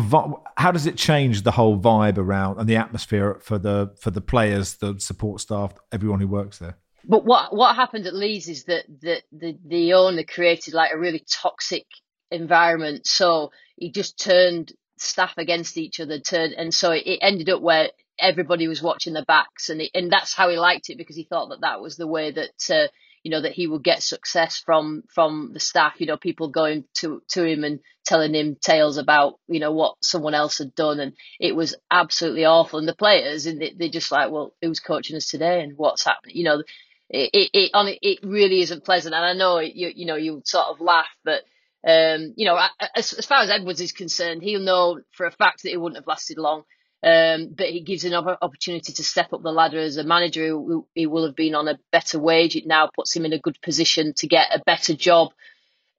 how 0.58 0.72
does 0.72 0.88
it 0.88 0.98
change 0.98 1.44
the 1.44 1.52
whole 1.52 1.78
vibe 1.80 2.18
around 2.18 2.60
and 2.60 2.68
the 2.68 2.76
atmosphere 2.76 3.38
for 3.42 3.60
the 3.60 3.96
for 4.02 4.10
the 4.10 4.22
players, 4.22 4.76
the 4.78 5.00
support 5.00 5.40
staff, 5.40 5.74
everyone 5.92 6.20
who 6.20 6.28
works 6.28 6.58
there? 6.58 6.78
But 7.06 7.26
what 7.26 7.56
what 7.56 7.76
happened 7.76 8.08
at 8.08 8.16
Leeds 8.16 8.48
is 8.48 8.64
that 8.64 8.86
the 8.88 9.22
the, 9.32 9.58
the 9.64 9.94
owner 9.94 10.24
created 10.24 10.74
like 10.74 10.92
a 10.94 10.98
really 10.98 11.24
toxic 11.30 11.86
environment. 12.32 13.06
So 13.08 13.52
he 13.76 13.92
just 13.92 14.20
turned 14.20 14.74
staff 15.00 15.34
against 15.38 15.78
each 15.78 16.00
other 16.00 16.20
and 16.32 16.74
so 16.74 16.92
it 16.92 17.20
ended 17.22 17.50
up 17.50 17.62
where 17.62 17.90
everybody 18.20 18.68
was 18.68 18.82
watching 18.82 19.14
their 19.14 19.26
backs 19.26 19.70
and 19.70 19.82
it, 19.82 19.92
and 19.94 20.12
that's 20.12 20.34
how 20.34 20.50
he 20.50 20.58
liked 20.58 20.90
it 20.90 20.98
because 20.98 21.16
he 21.16 21.24
thought 21.24 21.50
that 21.50 21.62
that 21.62 21.82
was 21.82 21.98
the 21.98 22.08
way 22.08 22.32
that 22.32 22.70
uh, 22.70 22.88
you 23.24 23.32
know 23.32 23.42
that 23.42 23.52
he 23.52 23.68
would 23.68 23.84
get 23.84 24.02
success 24.02 24.62
from 24.66 25.04
from 25.14 25.52
the 25.54 25.60
staff 25.60 26.00
you 26.00 26.08
know 26.08 26.18
people 26.18 26.50
going 26.50 26.86
to 26.94 27.22
to 27.28 27.44
him 27.44 27.64
and 27.64 27.80
telling 28.06 28.34
him 28.34 28.56
tales 28.62 28.98
about 28.98 29.34
you 29.48 29.60
know 29.60 29.72
what 29.74 29.96
someone 30.02 30.34
else 30.34 30.58
had 30.60 30.74
done 30.76 31.00
and 31.00 31.14
it 31.40 31.56
was 31.56 31.76
absolutely 31.92 32.46
awful. 32.46 32.80
And 32.80 32.88
the 32.88 32.96
players 32.96 33.46
and 33.46 33.62
they, 33.62 33.74
they're 33.78 33.90
just 33.90 34.12
like 34.12 34.32
well 34.32 34.54
who's 34.62 34.80
coaching 34.80 35.18
us 35.18 35.30
today 35.30 35.62
and 35.62 35.78
what's 35.78 36.06
happening? 36.06 36.38
You 36.38 36.44
know 36.46 36.64
it 37.10 37.30
it 37.34 37.50
it, 37.54 37.72
on 37.74 37.88
it, 37.90 38.00
it 38.02 38.20
really 38.24 38.62
isn't 38.62 38.86
pleasant. 38.86 39.14
And 39.14 39.26
I 39.26 39.34
know 39.34 39.60
you 39.60 39.92
you 39.94 40.06
know 40.06 40.16
you 40.16 40.42
sort 40.46 40.68
of 40.68 40.80
laugh 40.80 41.08
but 41.24 41.42
um, 41.86 42.34
you 42.36 42.46
know, 42.46 42.60
as, 42.96 43.14
as 43.14 43.26
far 43.26 43.42
as 43.42 43.50
Edwards 43.50 43.82
is 43.82 43.92
concerned, 43.92 44.42
he'll 44.42 44.60
know 44.60 45.00
for 45.12 45.26
a 45.26 45.32
fact 45.32 45.64
that 45.64 45.70
he 45.70 45.78
wouldn't 45.78 45.98
have 45.98 46.08
lasted 46.08 46.38
long. 46.38 46.64
Um, 47.04 47.54
but 47.56 47.68
he 47.68 47.82
gives 47.82 48.06
another 48.06 48.36
opportunity 48.42 48.92
to 48.92 49.04
step 49.04 49.32
up 49.32 49.44
the 49.44 49.52
ladder 49.52 49.80
as 49.80 49.98
a 49.98 50.04
manager. 50.04 50.60
He 50.96 51.06
will 51.06 51.26
have 51.26 51.36
been 51.36 51.54
on 51.54 51.68
a 51.68 51.80
better 51.92 52.18
wage. 52.18 52.56
It 52.56 52.66
now 52.66 52.90
puts 52.94 53.16
him 53.16 53.24
in 53.24 53.34
a 53.34 53.40
good 53.40 53.58
position 53.62 54.14
to 54.18 54.28
get 54.28 54.48
a 54.54 54.64
better 54.66 54.96
job 54.96 55.32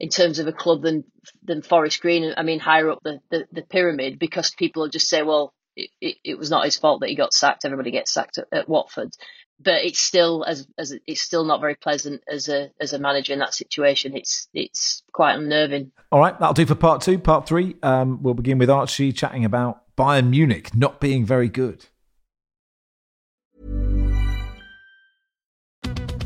in 0.00 0.08
terms 0.08 0.40
of 0.40 0.48
a 0.48 0.52
club 0.52 0.82
than 0.82 1.04
than 1.42 1.62
Forest 1.62 2.00
Green. 2.00 2.34
I 2.36 2.42
mean, 2.42 2.58
higher 2.58 2.90
up 2.90 2.98
the, 3.04 3.20
the, 3.30 3.46
the 3.52 3.62
pyramid 3.62 4.18
because 4.18 4.50
people 4.50 4.82
will 4.82 4.90
just 4.90 5.08
say, 5.08 5.22
well, 5.22 5.54
it, 5.76 5.90
it, 6.00 6.16
it, 6.24 6.38
was 6.38 6.50
not 6.50 6.64
his 6.64 6.76
fault 6.76 7.00
that 7.00 7.10
he 7.10 7.14
got 7.14 7.32
sacked. 7.32 7.64
Everybody 7.64 7.92
gets 7.92 8.12
sacked 8.12 8.38
at, 8.38 8.48
at 8.50 8.68
Watford 8.68 9.12
but 9.60 9.84
it's 9.84 9.98
still 9.98 10.44
as 10.44 10.66
as 10.78 10.94
it's 11.06 11.20
still 11.20 11.44
not 11.44 11.60
very 11.60 11.74
pleasant 11.74 12.22
as 12.28 12.48
a 12.48 12.70
as 12.80 12.92
a 12.92 12.98
manager 12.98 13.32
in 13.32 13.38
that 13.40 13.54
situation. 13.54 14.16
It's 14.16 14.48
it's 14.54 15.02
quite 15.12 15.34
unnerving. 15.34 15.92
All 16.12 16.20
right, 16.20 16.38
that'll 16.38 16.54
do 16.54 16.66
for 16.66 16.74
part 16.74 17.02
two. 17.02 17.18
Part 17.18 17.46
three, 17.46 17.76
um, 17.82 18.22
we'll 18.22 18.34
begin 18.34 18.58
with 18.58 18.70
Archie 18.70 19.12
chatting 19.12 19.44
about 19.44 19.82
Bayern 19.96 20.30
Munich 20.30 20.74
not 20.74 21.00
being 21.00 21.24
very 21.24 21.48
good. 21.48 21.86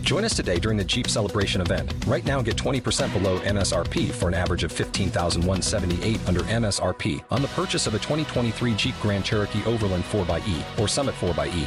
Join 0.02 0.24
us 0.24 0.36
today 0.36 0.58
during 0.58 0.76
the 0.76 0.84
Jeep 0.84 1.08
Celebration 1.08 1.62
event. 1.62 1.94
Right 2.06 2.24
now, 2.26 2.42
get 2.42 2.56
20% 2.56 3.12
below 3.14 3.38
MSRP 3.38 4.10
for 4.10 4.28
an 4.28 4.34
average 4.34 4.62
of 4.62 4.70
15178 4.70 6.28
under 6.28 6.40
MSRP 6.40 7.24
on 7.30 7.40
the 7.40 7.48
purchase 7.48 7.86
of 7.86 7.94
a 7.94 7.98
2023 7.98 8.74
Jeep 8.74 8.94
Grand 9.00 9.24
Cherokee 9.24 9.64
Overland 9.64 10.04
4xE 10.04 10.78
or 10.78 10.86
Summit 10.86 11.14
4xE. 11.14 11.66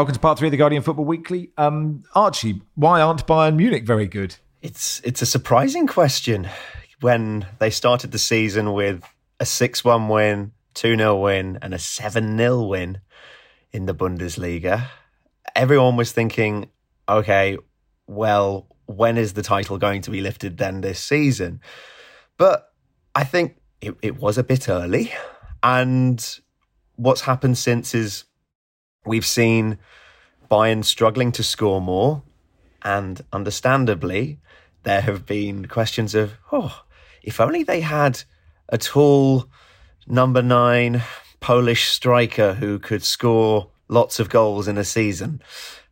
Welcome 0.00 0.14
to 0.14 0.20
part 0.20 0.38
three 0.38 0.48
of 0.48 0.52
the 0.52 0.56
Guardian 0.56 0.80
Football 0.82 1.04
Weekly. 1.04 1.50
Um, 1.58 2.04
Archie, 2.14 2.62
why 2.74 3.02
aren't 3.02 3.26
Bayern 3.26 3.56
Munich 3.56 3.84
very 3.84 4.06
good? 4.06 4.34
It's 4.62 4.98
it's 5.04 5.20
a 5.20 5.26
surprising 5.26 5.86
question. 5.86 6.48
When 7.02 7.46
they 7.58 7.68
started 7.68 8.10
the 8.10 8.18
season 8.18 8.72
with 8.72 9.04
a 9.40 9.44
six-one 9.44 10.08
win, 10.08 10.52
two 10.72 10.96
0 10.96 11.16
win, 11.20 11.58
and 11.60 11.74
a 11.74 11.78
seven 11.78 12.38
0 12.38 12.62
win 12.62 13.02
in 13.72 13.84
the 13.84 13.94
Bundesliga, 13.94 14.86
everyone 15.54 15.96
was 15.96 16.12
thinking, 16.12 16.70
okay, 17.06 17.58
well, 18.06 18.68
when 18.86 19.18
is 19.18 19.34
the 19.34 19.42
title 19.42 19.76
going 19.76 20.00
to 20.00 20.10
be 20.10 20.22
lifted 20.22 20.56
then 20.56 20.80
this 20.80 20.98
season? 20.98 21.60
But 22.38 22.72
I 23.14 23.24
think 23.24 23.58
it, 23.82 23.98
it 24.00 24.16
was 24.16 24.38
a 24.38 24.44
bit 24.44 24.66
early, 24.66 25.12
and 25.62 26.40
what's 26.96 27.20
happened 27.20 27.58
since 27.58 27.94
is 27.94 28.24
We've 29.04 29.26
seen 29.26 29.78
Bayern 30.50 30.84
struggling 30.84 31.32
to 31.32 31.42
score 31.42 31.80
more, 31.80 32.22
and 32.82 33.22
understandably, 33.32 34.38
there 34.82 35.00
have 35.00 35.26
been 35.26 35.66
questions 35.66 36.14
of, 36.14 36.32
oh, 36.52 36.82
if 37.22 37.40
only 37.40 37.62
they 37.62 37.80
had 37.80 38.22
a 38.68 38.78
tall 38.78 39.46
number 40.06 40.42
nine 40.42 41.02
Polish 41.40 41.88
striker 41.88 42.54
who 42.54 42.78
could 42.78 43.02
score 43.02 43.70
lots 43.88 44.20
of 44.20 44.28
goals 44.28 44.68
in 44.68 44.78
a 44.78 44.84
season. 44.84 45.42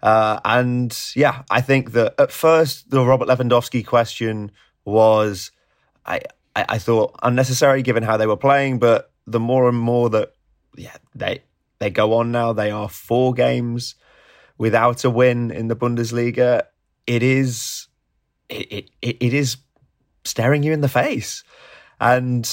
Uh, 0.03 0.39
and 0.45 0.97
yeah, 1.17 1.43
I 1.51 1.61
think 1.61 1.93
that 1.93 2.15
at 2.19 2.31
first 2.31 2.91
the 2.91 3.05
Robert 3.05 3.29
Lewandowski 3.29 3.85
question 3.85 4.53
was, 4.85 5.51
I, 6.07 6.21
I, 6.55 6.65
I 6.69 6.79
thought 6.79 7.19
unnecessary 7.23 7.83
given 7.83 8.03
how 8.03 8.17
they 8.17 8.27
were 8.27 8.37
playing, 8.37 8.79
but 8.79 9.11
the 9.27 9.41
more 9.41 9.69
and 9.69 9.79
more 9.79 10.09
that 10.11 10.35
yeah 10.77 10.97
they 11.15 11.43
they 11.79 11.91
go 11.91 12.15
on 12.15 12.33
now. 12.33 12.53
They 12.53 12.71
are 12.71 12.89
four 12.89 13.35
games 13.35 13.95
without 14.57 15.05
a 15.05 15.11
win 15.11 15.51
in 15.51 15.69
the 15.69 15.77
Bundesliga. 15.77 16.63
It 17.07 17.23
is 17.23 17.89
it, 18.49 18.91
it, 19.03 19.17
it 19.21 19.35
is 19.35 19.59
staring 20.25 20.63
you 20.63 20.73
in 20.73 20.81
the 20.81 20.89
face. 20.89 21.45
And 22.01 22.45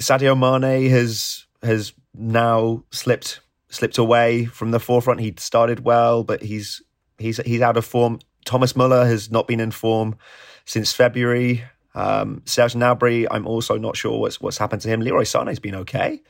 Sadio 0.00 0.38
Mane 0.38 0.90
has 0.90 1.46
has 1.62 1.92
now 2.14 2.84
slipped 2.90 3.40
slipped 3.68 3.98
away 3.98 4.44
from 4.44 4.70
the 4.70 4.80
forefront. 4.80 5.20
He 5.20 5.34
started 5.38 5.80
well, 5.84 6.24
but 6.24 6.42
he's 6.42 6.82
he's 7.18 7.38
he's 7.38 7.60
out 7.60 7.76
of 7.76 7.84
form. 7.84 8.18
Thomas 8.44 8.76
Muller 8.76 9.06
has 9.06 9.30
not 9.30 9.48
been 9.48 9.60
in 9.60 9.70
form 9.70 10.16
since 10.64 10.92
February. 10.92 11.64
Um, 11.94 12.42
Serge 12.44 12.74
Gnabry, 12.74 13.26
I'm 13.30 13.46
also 13.46 13.78
not 13.78 13.96
sure 13.96 14.18
what's 14.18 14.40
what's 14.40 14.58
happened 14.58 14.82
to 14.82 14.88
him. 14.88 15.00
Leroy 15.00 15.22
Sané's 15.22 15.60
been 15.60 15.76
okay, 15.76 16.22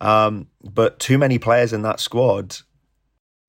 um, 0.00 0.48
but 0.62 0.98
too 0.98 1.18
many 1.18 1.38
players 1.38 1.72
in 1.72 1.82
that 1.82 2.00
squad 2.00 2.56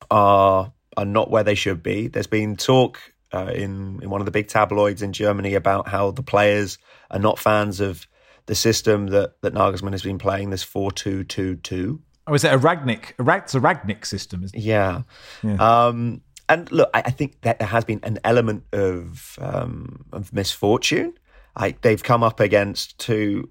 are 0.10 0.74
are 0.98 1.06
not 1.06 1.32
where 1.32 1.44
they 1.44 1.56
should 1.56 1.82
be. 1.82 2.08
There's 2.08 2.28
been 2.28 2.58
talk 2.58 3.00
uh, 3.34 3.52
in 3.54 4.00
in 4.02 4.10
one 4.10 4.22
of 4.22 4.26
the 4.26 4.32
big 4.32 4.48
tabloids 4.48 5.02
in 5.02 5.14
Germany 5.14 5.54
about 5.54 5.88
how 5.88 6.12
the 6.12 6.24
players 6.24 6.78
are 7.10 7.20
not 7.20 7.40
fans 7.40 7.80
of 7.80 8.08
the 8.46 8.56
system 8.56 9.08
that 9.08 9.42
that 9.42 9.54
Nagelsmann 9.54 9.92
has 9.92 10.04
been 10.04 10.18
playing. 10.18 10.50
This 10.50 10.64
four 10.64 10.92
two 10.92 11.24
two 11.24 11.56
two. 11.58 12.02
Oh, 12.28 12.34
is 12.34 12.44
it 12.44 12.54
a 12.54 12.60
Rangnick? 12.60 13.14
It's 13.20 13.56
a 13.56 13.60
Rangnick 13.60 14.06
system, 14.06 14.44
isn't 14.44 14.58
it? 14.58 14.64
Yeah. 14.64 15.04
yeah. 15.44 15.56
Um, 15.56 16.22
and 16.48 16.72
look, 16.72 16.90
I, 16.94 17.00
I, 17.06 17.10
think 17.10 17.42
that 17.42 17.58
there 17.58 17.68
has 17.68 17.84
been 17.84 18.00
an 18.04 18.20
element 18.24 18.66
of 18.74 19.40
um, 19.42 20.06
of 20.12 20.32
misfortune. 20.32 21.14
I, 21.56 21.76
they've 21.82 22.02
come 22.02 22.24
up 22.24 22.40
against 22.40 22.98
two 23.00 23.50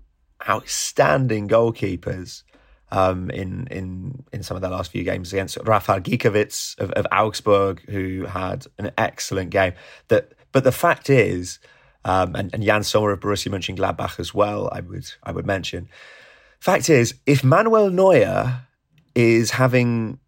outstanding 0.48 1.48
goalkeepers 1.48 2.44
um, 2.90 3.30
in 3.30 3.66
in 3.70 4.24
in 4.32 4.42
some 4.42 4.56
of 4.56 4.60
their 4.62 4.70
last 4.70 4.90
few 4.90 5.04
games 5.04 5.32
against 5.32 5.58
Rafael 5.64 6.00
Gikiewicz 6.00 6.78
of, 6.78 6.90
of 6.92 7.06
Augsburg, 7.12 7.82
who 7.88 8.26
had 8.26 8.66
an 8.78 8.90
excellent 8.98 9.50
game. 9.50 9.74
That, 10.08 10.32
but 10.52 10.64
the 10.64 10.72
fact 10.72 11.10
is, 11.10 11.58
um, 12.04 12.34
and, 12.34 12.52
and 12.52 12.64
Yann 12.64 12.82
Sommer 12.82 13.12
of 13.12 13.20
Borussia 13.20 13.50
Mönchengladbach 13.50 14.18
as 14.18 14.34
well. 14.34 14.68
I 14.72 14.80
would 14.80 15.10
I 15.22 15.32
would 15.32 15.46
mention. 15.46 15.88
Fact 16.58 16.90
is, 16.90 17.14
if 17.26 17.42
Manuel 17.42 17.90
Neuer 17.90 18.66
is 19.14 19.52
having 19.52 20.18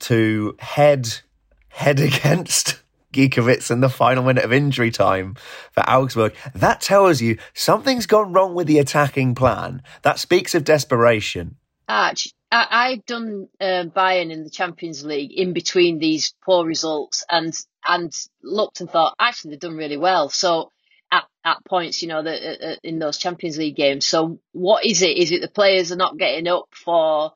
to 0.00 0.56
head 0.58 1.20
head 1.68 2.00
against 2.00 2.80
Gikiewicz 3.12 3.70
in 3.70 3.80
the 3.80 3.88
final 3.88 4.24
minute 4.24 4.44
of 4.44 4.52
injury 4.52 4.90
time 4.90 5.34
for 5.72 5.88
Augsburg. 5.88 6.34
That 6.54 6.80
tells 6.80 7.20
you 7.20 7.38
something's 7.54 8.06
gone 8.06 8.32
wrong 8.32 8.54
with 8.54 8.66
the 8.66 8.78
attacking 8.78 9.34
plan. 9.34 9.82
That 10.02 10.18
speaks 10.18 10.54
of 10.54 10.64
desperation. 10.64 11.56
Arch, 11.90 12.28
I, 12.52 12.90
have 12.90 13.06
done 13.06 13.48
uh, 13.60 13.84
Bayern 13.94 14.30
in 14.30 14.44
the 14.44 14.50
Champions 14.50 15.04
League 15.04 15.32
in 15.32 15.52
between 15.52 15.98
these 15.98 16.34
poor 16.44 16.64
results, 16.64 17.24
and 17.28 17.54
and 17.86 18.12
looked 18.42 18.80
and 18.80 18.90
thought 18.90 19.14
actually 19.18 19.50
they've 19.50 19.60
done 19.60 19.76
really 19.76 19.96
well. 19.96 20.28
So 20.28 20.70
at, 21.10 21.24
at 21.44 21.64
points, 21.64 22.02
you 22.02 22.08
know, 22.08 22.22
that 22.22 22.42
uh, 22.42 22.66
uh, 22.66 22.76
in 22.82 22.98
those 22.98 23.18
Champions 23.18 23.58
League 23.58 23.76
games. 23.76 24.06
So 24.06 24.40
what 24.52 24.84
is 24.84 25.02
it? 25.02 25.16
Is 25.16 25.32
it 25.32 25.40
the 25.40 25.48
players 25.48 25.90
are 25.90 25.96
not 25.96 26.18
getting 26.18 26.46
up 26.48 26.68
for 26.70 27.32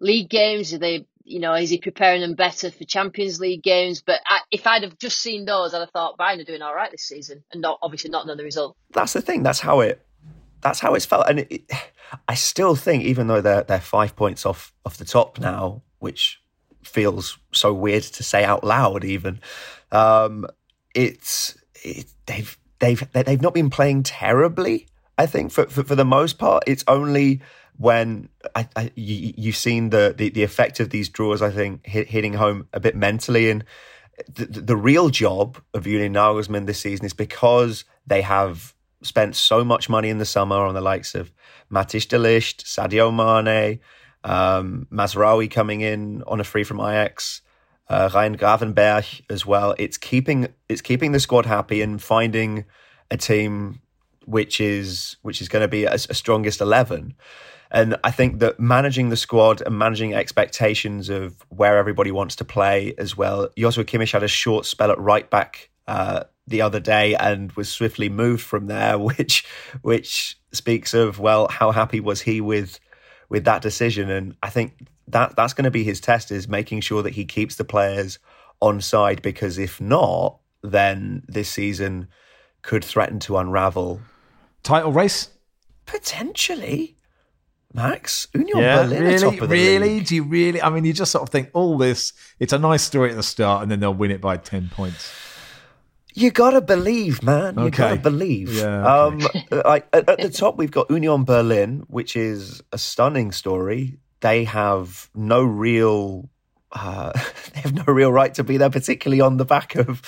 league 0.00 0.30
games? 0.30 0.72
Are 0.72 0.78
they, 0.78 1.06
you 1.24 1.40
know, 1.40 1.54
is 1.54 1.70
he 1.70 1.78
preparing 1.78 2.22
them 2.22 2.34
better 2.34 2.70
for 2.70 2.84
Champions 2.84 3.40
League 3.40 3.62
games? 3.62 4.02
But 4.02 4.20
I, 4.26 4.40
if 4.50 4.66
I'd 4.66 4.82
have 4.82 4.98
just 4.98 5.18
seen 5.18 5.44
those, 5.44 5.74
I'd 5.74 5.80
have 5.80 5.90
thought 5.90 6.18
Bayern 6.18 6.40
are 6.40 6.44
doing 6.44 6.62
all 6.62 6.74
right 6.74 6.90
this 6.90 7.04
season, 7.04 7.44
and 7.52 7.60
not 7.60 7.78
obviously 7.82 8.10
not 8.10 8.24
another 8.24 8.44
result. 8.44 8.76
That's 8.92 9.12
the 9.12 9.20
thing. 9.20 9.42
That's 9.42 9.60
how 9.60 9.80
it. 9.80 10.04
That's 10.62 10.80
how 10.80 10.94
it's 10.94 11.06
felt, 11.06 11.28
and 11.28 11.40
it, 11.40 11.70
I 12.28 12.34
still 12.34 12.74
think, 12.74 13.04
even 13.04 13.26
though 13.26 13.40
they're 13.40 13.62
they're 13.62 13.80
five 13.80 14.16
points 14.16 14.44
off 14.44 14.72
off 14.84 14.96
the 14.96 15.04
top 15.04 15.38
now, 15.38 15.82
which 15.98 16.40
feels 16.82 17.38
so 17.52 17.72
weird 17.72 18.02
to 18.02 18.22
say 18.22 18.44
out 18.44 18.64
loud, 18.64 19.04
even 19.04 19.40
um, 19.92 20.46
it's 20.94 21.56
it, 21.82 22.06
they've 22.26 22.58
they've 22.78 23.12
they've 23.12 23.42
not 23.42 23.54
been 23.54 23.70
playing 23.70 24.02
terribly. 24.02 24.86
I 25.18 25.26
think 25.26 25.52
for 25.52 25.66
for, 25.66 25.84
for 25.84 25.94
the 25.94 26.04
most 26.04 26.38
part, 26.38 26.64
it's 26.66 26.84
only 26.88 27.40
when 27.76 28.28
I, 28.54 28.68
I, 28.76 28.90
you, 28.94 29.32
have 29.46 29.56
seen 29.56 29.88
the, 29.88 30.14
the, 30.14 30.28
the 30.28 30.42
effect 30.42 30.80
of 30.80 30.90
these 30.90 31.08
draws. 31.08 31.40
I 31.40 31.50
think 31.50 31.86
hit, 31.86 32.08
hitting 32.08 32.34
home 32.34 32.68
a 32.74 32.80
bit 32.80 32.94
mentally, 32.94 33.50
and 33.50 33.64
the, 34.28 34.44
the 34.46 34.76
real 34.76 35.08
job 35.08 35.58
of 35.72 35.84
Julian 35.84 36.14
Nagelsmann 36.14 36.66
this 36.66 36.80
season 36.80 37.06
is 37.06 37.14
because 37.14 37.84
they 38.06 38.20
have 38.22 38.74
spent 39.02 39.36
so 39.36 39.64
much 39.64 39.88
money 39.88 40.08
in 40.08 40.18
the 40.18 40.24
summer 40.24 40.56
on 40.56 40.74
the 40.74 40.80
likes 40.80 41.14
of 41.14 41.32
Matthijs 41.70 42.08
de 42.08 42.18
Ligt, 42.18 42.64
Sadio 42.64 43.10
Mane, 43.12 43.80
um, 44.24 44.86
Mazraoui 44.92 45.50
coming 45.50 45.80
in 45.80 46.22
on 46.26 46.40
a 46.40 46.44
free 46.44 46.64
from 46.64 46.80
Ajax, 46.80 47.42
uh, 47.88 48.10
Ryan 48.12 48.36
Gravenberch 48.36 49.22
as 49.30 49.46
well. 49.46 49.74
It's 49.78 49.96
keeping 49.96 50.48
it's 50.68 50.82
keeping 50.82 51.12
the 51.12 51.20
squad 51.20 51.46
happy 51.46 51.82
and 51.82 52.02
finding 52.02 52.64
a 53.10 53.16
team 53.16 53.80
which 54.26 54.60
is 54.60 55.16
which 55.22 55.40
is 55.40 55.48
going 55.48 55.62
to 55.62 55.68
be 55.68 55.84
a, 55.84 55.94
a 55.94 56.14
strongest 56.14 56.60
eleven. 56.60 57.14
And 57.72 57.96
I 58.02 58.10
think 58.10 58.40
that 58.40 58.58
managing 58.58 59.10
the 59.10 59.16
squad 59.16 59.62
and 59.62 59.78
managing 59.78 60.12
expectations 60.12 61.08
of 61.08 61.36
where 61.50 61.78
everybody 61.78 62.10
wants 62.10 62.36
to 62.36 62.44
play 62.44 62.94
as 62.98 63.16
well. 63.16 63.48
Joshua 63.56 63.84
Kimmich 63.84 64.12
had 64.12 64.24
a 64.24 64.28
short 64.28 64.66
spell 64.66 64.90
at 64.90 64.98
right 64.98 65.30
back 65.30 65.70
uh, 65.86 66.24
the 66.50 66.62
other 66.62 66.80
day 66.80 67.14
and 67.14 67.50
was 67.52 67.68
swiftly 67.68 68.08
moved 68.08 68.42
from 68.42 68.66
there, 68.66 68.98
which 68.98 69.44
which 69.82 70.38
speaks 70.52 70.94
of 70.94 71.18
well 71.18 71.48
how 71.48 71.70
happy 71.70 72.00
was 72.00 72.20
he 72.20 72.40
with 72.40 72.78
with 73.28 73.44
that 73.44 73.62
decision. 73.62 74.10
And 74.10 74.36
I 74.42 74.50
think 74.50 74.86
that 75.08 75.34
that's 75.36 75.54
going 75.54 75.64
to 75.64 75.70
be 75.70 75.84
his 75.84 76.00
test 76.00 76.30
is 76.30 76.48
making 76.48 76.82
sure 76.82 77.02
that 77.02 77.14
he 77.14 77.24
keeps 77.24 77.56
the 77.56 77.64
players 77.64 78.18
on 78.60 78.80
side 78.80 79.22
because 79.22 79.58
if 79.58 79.80
not, 79.80 80.38
then 80.62 81.22
this 81.26 81.48
season 81.48 82.08
could 82.62 82.84
threaten 82.84 83.18
to 83.20 83.38
unravel. 83.38 84.00
Title 84.62 84.92
race 84.92 85.30
potentially. 85.86 86.96
Max, 87.72 88.26
Union 88.34 88.58
yeah, 88.58 88.82
Berlin 88.82 89.02
really, 89.04 89.40
really? 89.40 89.78
League. 89.78 90.06
Do 90.06 90.16
you 90.16 90.24
really? 90.24 90.60
I 90.60 90.70
mean, 90.70 90.84
you 90.84 90.92
just 90.92 91.12
sort 91.12 91.22
of 91.22 91.28
think 91.28 91.50
all 91.52 91.78
this. 91.78 92.12
It's 92.40 92.52
a 92.52 92.58
nice 92.58 92.82
story 92.82 93.10
at 93.10 93.16
the 93.16 93.22
start, 93.22 93.62
and 93.62 93.70
then 93.70 93.78
they'll 93.78 93.94
win 93.94 94.10
it 94.10 94.20
by 94.20 94.38
ten 94.38 94.68
points. 94.68 95.12
You 96.14 96.30
gotta 96.30 96.60
believe, 96.60 97.22
man. 97.22 97.54
You 97.58 97.66
Okay. 97.66 97.76
gotta 97.76 97.96
believe. 97.96 98.52
Yeah, 98.54 98.84
Um, 98.86 99.20
I, 99.52 99.82
at, 99.92 100.08
at 100.08 100.18
the 100.20 100.30
top, 100.30 100.56
we've 100.58 100.70
got 100.70 100.90
Union 100.90 101.24
Berlin, 101.24 101.84
which 101.88 102.16
is 102.16 102.62
a 102.72 102.78
stunning 102.78 103.32
story. 103.32 103.98
They 104.20 104.44
have 104.44 105.08
no 105.14 105.42
real, 105.42 106.28
uh, 106.72 107.12
they 107.54 107.60
have 107.60 107.74
no 107.74 107.84
real 107.92 108.12
right 108.12 108.34
to 108.34 108.44
be 108.44 108.56
there, 108.56 108.70
particularly 108.70 109.20
on 109.20 109.36
the 109.36 109.44
back 109.44 109.76
of 109.76 110.02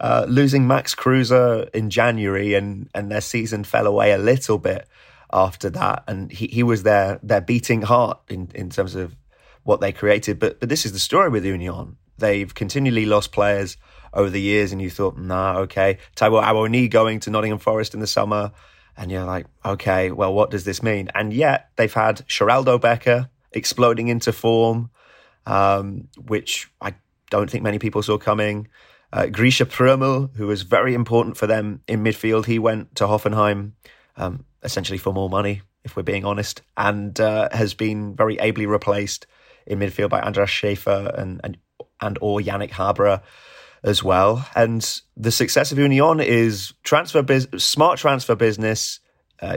uh, 0.00 0.26
losing 0.28 0.66
Max 0.66 0.94
Kruse 0.94 1.30
in 1.74 1.90
January, 1.90 2.54
and 2.54 2.88
and 2.94 3.10
their 3.10 3.20
season 3.20 3.62
fell 3.64 3.86
away 3.86 4.12
a 4.12 4.18
little 4.18 4.58
bit 4.58 4.88
after 5.32 5.70
that. 5.70 6.02
And 6.08 6.32
he, 6.32 6.46
he 6.48 6.62
was 6.62 6.82
their 6.82 7.20
their 7.22 7.40
beating 7.40 7.82
heart 7.82 8.20
in 8.28 8.50
in 8.54 8.70
terms 8.70 8.94
of 8.94 9.14
what 9.64 9.80
they 9.80 9.92
created. 9.92 10.38
But 10.40 10.58
but 10.60 10.68
this 10.68 10.84
is 10.84 10.92
the 10.92 10.98
story 10.98 11.28
with 11.28 11.44
Union. 11.44 11.98
They've 12.18 12.52
continually 12.52 13.06
lost 13.06 13.32
players 13.32 13.76
over 14.12 14.30
the 14.30 14.40
years, 14.40 14.72
and 14.72 14.80
you 14.80 14.90
thought, 14.90 15.16
nah, 15.16 15.58
okay. 15.60 15.98
Taiwo 16.16 16.42
Awoniyi 16.42 16.90
going 16.90 17.20
to 17.20 17.30
Nottingham 17.30 17.58
Forest 17.58 17.94
in 17.94 18.00
the 18.00 18.06
summer, 18.06 18.52
and 18.96 19.10
you're 19.10 19.24
like, 19.24 19.46
okay, 19.64 20.10
well, 20.10 20.34
what 20.34 20.50
does 20.50 20.64
this 20.64 20.82
mean? 20.82 21.08
And 21.14 21.32
yet 21.32 21.70
they've 21.76 21.92
had 21.92 22.26
Sheraldo 22.28 22.80
Becker 22.80 23.30
exploding 23.52 24.08
into 24.08 24.32
form, 24.32 24.90
um, 25.46 26.08
which 26.26 26.70
I 26.80 26.94
don't 27.30 27.50
think 27.50 27.64
many 27.64 27.78
people 27.78 28.02
saw 28.02 28.18
coming. 28.18 28.68
Uh, 29.12 29.24
Grischa 29.24 29.66
Prömel, 29.66 30.34
who 30.36 30.46
was 30.46 30.62
very 30.62 30.94
important 30.94 31.36
for 31.36 31.46
them 31.46 31.82
in 31.86 32.02
midfield, 32.02 32.46
he 32.46 32.58
went 32.58 32.94
to 32.96 33.04
Hoffenheim 33.04 33.72
um, 34.16 34.44
essentially 34.62 34.98
for 34.98 35.12
more 35.12 35.28
money, 35.28 35.62
if 35.84 35.96
we're 35.96 36.02
being 36.02 36.24
honest, 36.24 36.62
and 36.76 37.18
uh, 37.20 37.48
has 37.52 37.74
been 37.74 38.14
very 38.14 38.38
ably 38.38 38.66
replaced 38.66 39.26
in 39.66 39.78
midfield 39.78 40.10
by 40.10 40.20
András 40.20 40.48
Schäfer 40.48 41.18
and 41.18 41.40
and, 41.44 41.58
and 42.00 42.18
or 42.20 42.40
Janik 42.40 42.70
Haberer 42.70 43.22
as 43.84 44.02
well. 44.02 44.48
And 44.54 45.00
the 45.16 45.30
success 45.30 45.72
of 45.72 45.78
Union 45.78 46.20
is 46.20 46.72
transfer 46.82 47.22
bus- 47.22 47.48
smart 47.56 47.98
transfer 47.98 48.34
business, 48.34 49.00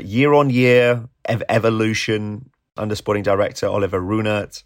year 0.01 0.34
on 0.34 0.49
year 0.49 1.07
ev- 1.26 1.43
evolution 1.49 2.49
under 2.78 2.95
sporting 2.95 3.23
director 3.23 3.67
Oliver 3.67 4.01
Ruhnert, 4.01 4.63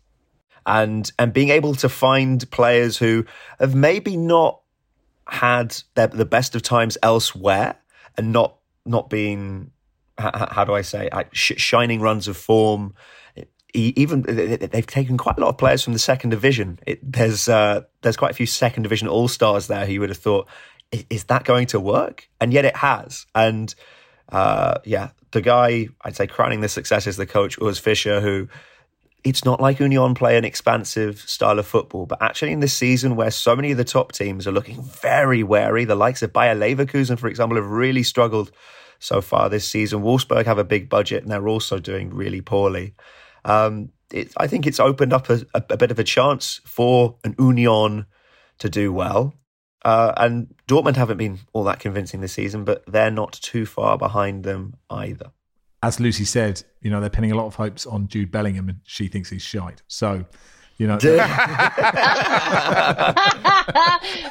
and 0.66 1.12
and 1.20 1.34
being 1.34 1.49
able 1.49 1.76
to 1.76 1.89
find 1.89 2.49
players 2.51 2.97
who 2.97 3.26
have 3.60 3.76
maybe 3.76 4.18
not 4.18 4.62
had 5.28 5.76
their, 5.95 6.07
the 6.07 6.26
best 6.26 6.55
of 6.55 6.62
times 6.62 6.97
elsewhere 7.03 7.76
and 8.18 8.32
not 8.32 8.57
not 8.86 9.10
been 9.10 9.72
h- 10.20 10.32
h- 10.36 10.49
how 10.51 10.64
do 10.64 10.74
I 10.74 10.82
say 10.82 11.10
sh- 11.32 11.53
shining 11.57 12.01
runs 12.01 12.28
of 12.28 12.38
form. 12.38 12.95
Even 13.74 14.24
they've 14.24 14.88
taken 14.88 15.17
quite 15.17 15.38
a 15.38 15.41
lot 15.41 15.49
of 15.49 15.57
players 15.57 15.84
from 15.84 15.93
the 15.93 15.99
second 15.99 16.32
division. 16.32 16.80
It, 16.88 16.99
there's 17.03 17.47
uh, 17.47 17.82
there's 18.01 18.17
quite 18.17 18.32
a 18.32 18.34
few 18.34 18.47
second 18.47 18.84
division 18.84 19.07
all 19.07 19.28
stars 19.28 19.67
there 19.67 19.86
who 19.86 19.93
you 19.93 19.99
would 19.99 20.09
have 20.09 20.17
thought 20.17 20.47
is 20.91 21.26
that 21.26 21.43
going 21.43 21.67
to 21.67 21.80
work, 21.80 22.28
and 22.41 22.51
yet 22.51 22.65
it 22.65 22.76
has. 22.76 23.26
And 23.36 23.74
uh, 24.30 24.80
yeah, 24.86 25.09
the 25.32 25.41
guy 25.41 25.89
I'd 26.01 26.15
say 26.15 26.28
crowning 26.28 26.61
the 26.61 26.70
success 26.70 27.07
is 27.07 27.17
the 27.17 27.26
coach 27.26 27.59
Urs 27.59 27.80
Fischer, 27.80 28.22
who 28.22 28.47
it's 29.24 29.43
not 29.43 29.59
like 29.59 29.80
Union 29.80 30.13
play 30.13 30.38
an 30.38 30.45
expansive 30.45 31.20
style 31.20 31.59
of 31.59 31.67
football, 31.67 32.05
but 32.05 32.22
actually 32.22 32.51
in 32.51 32.61
this 32.61 32.74
season 32.74 33.15
where 33.15 33.32
so 33.32 33.55
many 33.55 33.72
of 33.72 33.78
the 33.78 33.84
top 33.84 34.13
teams 34.13 34.47
are 34.47 34.51
looking 34.51 34.82
very 34.82 35.43
wary, 35.43 35.84
the 35.84 35.95
likes 35.95 36.22
of 36.22 36.32
Bayer 36.32 36.55
Leverkusen, 36.55 37.20
for 37.20 37.28
example, 37.28 37.57
have 37.57 37.70
really 37.70 38.03
struggled 38.03 38.51
so 38.99 39.22
far 39.22 39.49
this 39.49 39.70
season. 39.70 40.01
Wolfsburg 40.01 40.45
have 40.45 40.57
a 40.57 40.63
big 40.63 40.89
budget 40.89 41.24
and 41.24 41.32
they're 41.32 41.47
also 41.47 41.80
doing 41.80 42.13
really 42.13 42.41
poorly. 42.41 42.93
Um, 43.50 43.89
it, 44.12 44.32
I 44.38 44.47
think 44.47 44.66
it's 44.68 44.80
opened 44.80 45.14
up 45.14 45.30
a, 45.30 45.41
a, 45.54 45.64
a 45.72 45.78
bit 45.78 45.91
of 45.91 46.00
a 46.00 46.04
chance 46.04 46.62
for 46.66 47.18
an 47.24 47.36
Union 47.39 48.06
to 48.60 48.70
do 48.70 48.91
well. 48.93 49.34
Uh, 49.86 50.14
and 50.18 50.54
Dortmund 50.68 50.95
haven't 50.97 51.18
been 51.18 51.39
all 51.54 51.64
that 51.64 51.80
convincing 51.80 52.20
this 52.22 52.34
season, 52.34 52.66
but 52.66 52.84
they're 52.86 53.12
not 53.12 53.34
too 53.34 53.66
far 53.66 53.97
behind 53.97 54.43
them 54.43 54.76
either. 54.89 55.32
As 55.82 56.00
Lucy 56.00 56.26
said, 56.26 56.62
you 56.82 56.89
know, 56.91 57.00
they're 57.00 57.10
pinning 57.10 57.32
a 57.32 57.36
lot 57.38 57.45
of 57.45 57.56
hopes 57.56 57.86
on 57.86 58.08
Jude 58.10 58.32
Bellingham 58.32 58.68
and 58.68 58.82
she 58.84 59.08
thinks 59.08 59.30
he's 59.30 59.41
shite. 59.41 59.82
So, 59.88 60.26
you 60.78 60.88
know, 60.88 60.97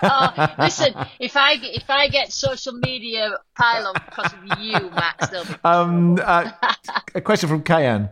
oh, 0.02 0.54
listen, 0.58 0.94
if 1.18 1.36
I 1.36 1.56
get- 1.56 1.74
if 1.76 1.88
I 1.90 2.08
get 2.08 2.32
social 2.32 2.72
media 2.74 3.30
pile 3.56 3.86
on 3.88 3.94
because 3.94 4.32
of 4.32 4.58
you, 4.60 4.90
Max, 4.90 5.28
they'll 5.28 5.44
be 5.44 5.54
Um, 5.64 6.18
uh, 6.22 6.50
a 7.14 7.20
question 7.20 7.48
from 7.48 7.62
Kayan, 7.62 8.08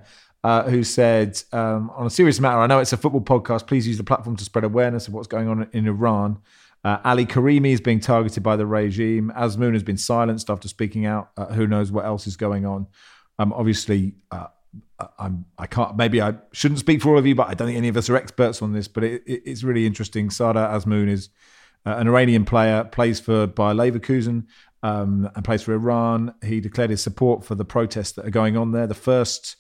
uh, 0.46 0.62
who 0.70 0.84
said, 0.84 1.42
um, 1.50 1.90
on 1.96 2.06
a 2.06 2.10
serious 2.10 2.38
matter, 2.38 2.58
I 2.58 2.68
know 2.68 2.78
it's 2.78 2.92
a 2.92 2.96
football 2.96 3.20
podcast. 3.20 3.66
Please 3.66 3.84
use 3.88 3.96
the 3.96 4.04
platform 4.04 4.36
to 4.36 4.44
spread 4.44 4.62
awareness 4.62 5.08
of 5.08 5.12
what's 5.12 5.26
going 5.26 5.48
on 5.48 5.68
in 5.72 5.88
Iran. 5.88 6.38
Uh, 6.84 6.98
Ali 7.04 7.26
Karimi 7.26 7.72
is 7.72 7.80
being 7.80 7.98
targeted 7.98 8.44
by 8.44 8.54
the 8.54 8.64
regime. 8.64 9.32
Azmoun 9.36 9.72
has 9.72 9.82
been 9.82 9.96
silenced 9.96 10.48
after 10.48 10.68
speaking 10.68 11.04
out. 11.04 11.30
Uh, 11.36 11.46
who 11.46 11.66
knows 11.66 11.90
what 11.90 12.04
else 12.04 12.28
is 12.28 12.36
going 12.36 12.64
on? 12.64 12.86
Um, 13.40 13.52
obviously, 13.54 14.14
uh, 14.30 14.46
I'm, 15.18 15.46
I 15.58 15.66
can't. 15.66 15.96
Maybe 15.96 16.22
I 16.22 16.34
shouldn't 16.52 16.78
speak 16.78 17.02
for 17.02 17.08
all 17.08 17.18
of 17.18 17.26
you, 17.26 17.34
but 17.34 17.48
I 17.48 17.54
don't 17.54 17.66
think 17.66 17.78
any 17.78 17.88
of 17.88 17.96
us 17.96 18.08
are 18.08 18.14
experts 18.14 18.62
on 18.62 18.72
this. 18.72 18.86
But 18.86 19.02
it, 19.02 19.24
it, 19.26 19.42
it's 19.46 19.64
really 19.64 19.84
interesting. 19.84 20.30
Sardar 20.30 20.68
Azmoun 20.78 21.08
is 21.08 21.28
uh, 21.84 21.96
an 21.98 22.06
Iranian 22.06 22.44
player, 22.44 22.84
plays 22.84 23.18
for 23.18 23.48
Bayer 23.48 23.74
Leverkusen 23.74 24.44
um, 24.84 25.28
and 25.34 25.44
plays 25.44 25.62
for 25.62 25.74
Iran. 25.74 26.34
He 26.44 26.60
declared 26.60 26.90
his 26.90 27.02
support 27.02 27.44
for 27.44 27.56
the 27.56 27.64
protests 27.64 28.12
that 28.12 28.24
are 28.24 28.30
going 28.30 28.56
on 28.56 28.70
there. 28.70 28.86
The 28.86 28.94
first 28.94 29.56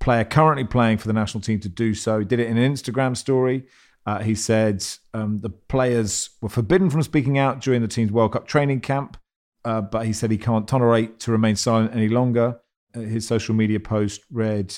player 0.00 0.24
currently 0.24 0.64
playing 0.64 0.98
for 0.98 1.06
the 1.06 1.12
national 1.12 1.42
team 1.42 1.60
to 1.60 1.68
do 1.68 1.94
so. 1.94 2.18
He 2.18 2.24
did 2.24 2.40
it 2.40 2.48
in 2.48 2.56
an 2.56 2.72
Instagram 2.72 3.16
story. 3.16 3.66
Uh, 4.06 4.20
he 4.20 4.34
said 4.34 4.84
um, 5.14 5.38
the 5.38 5.50
players 5.50 6.30
were 6.40 6.48
forbidden 6.48 6.90
from 6.90 7.02
speaking 7.02 7.38
out 7.38 7.60
during 7.60 7.82
the 7.82 7.88
team's 7.88 8.10
World 8.10 8.32
Cup 8.32 8.46
training 8.46 8.80
camp, 8.80 9.18
uh, 9.64 9.82
but 9.82 10.06
he 10.06 10.12
said 10.12 10.30
he 10.30 10.38
can't 10.38 10.66
tolerate 10.66 11.20
to 11.20 11.30
remain 11.30 11.54
silent 11.54 11.94
any 11.94 12.08
longer. 12.08 12.58
Uh, 12.94 13.00
his 13.00 13.26
social 13.26 13.54
media 13.54 13.78
post 13.78 14.22
read, 14.32 14.74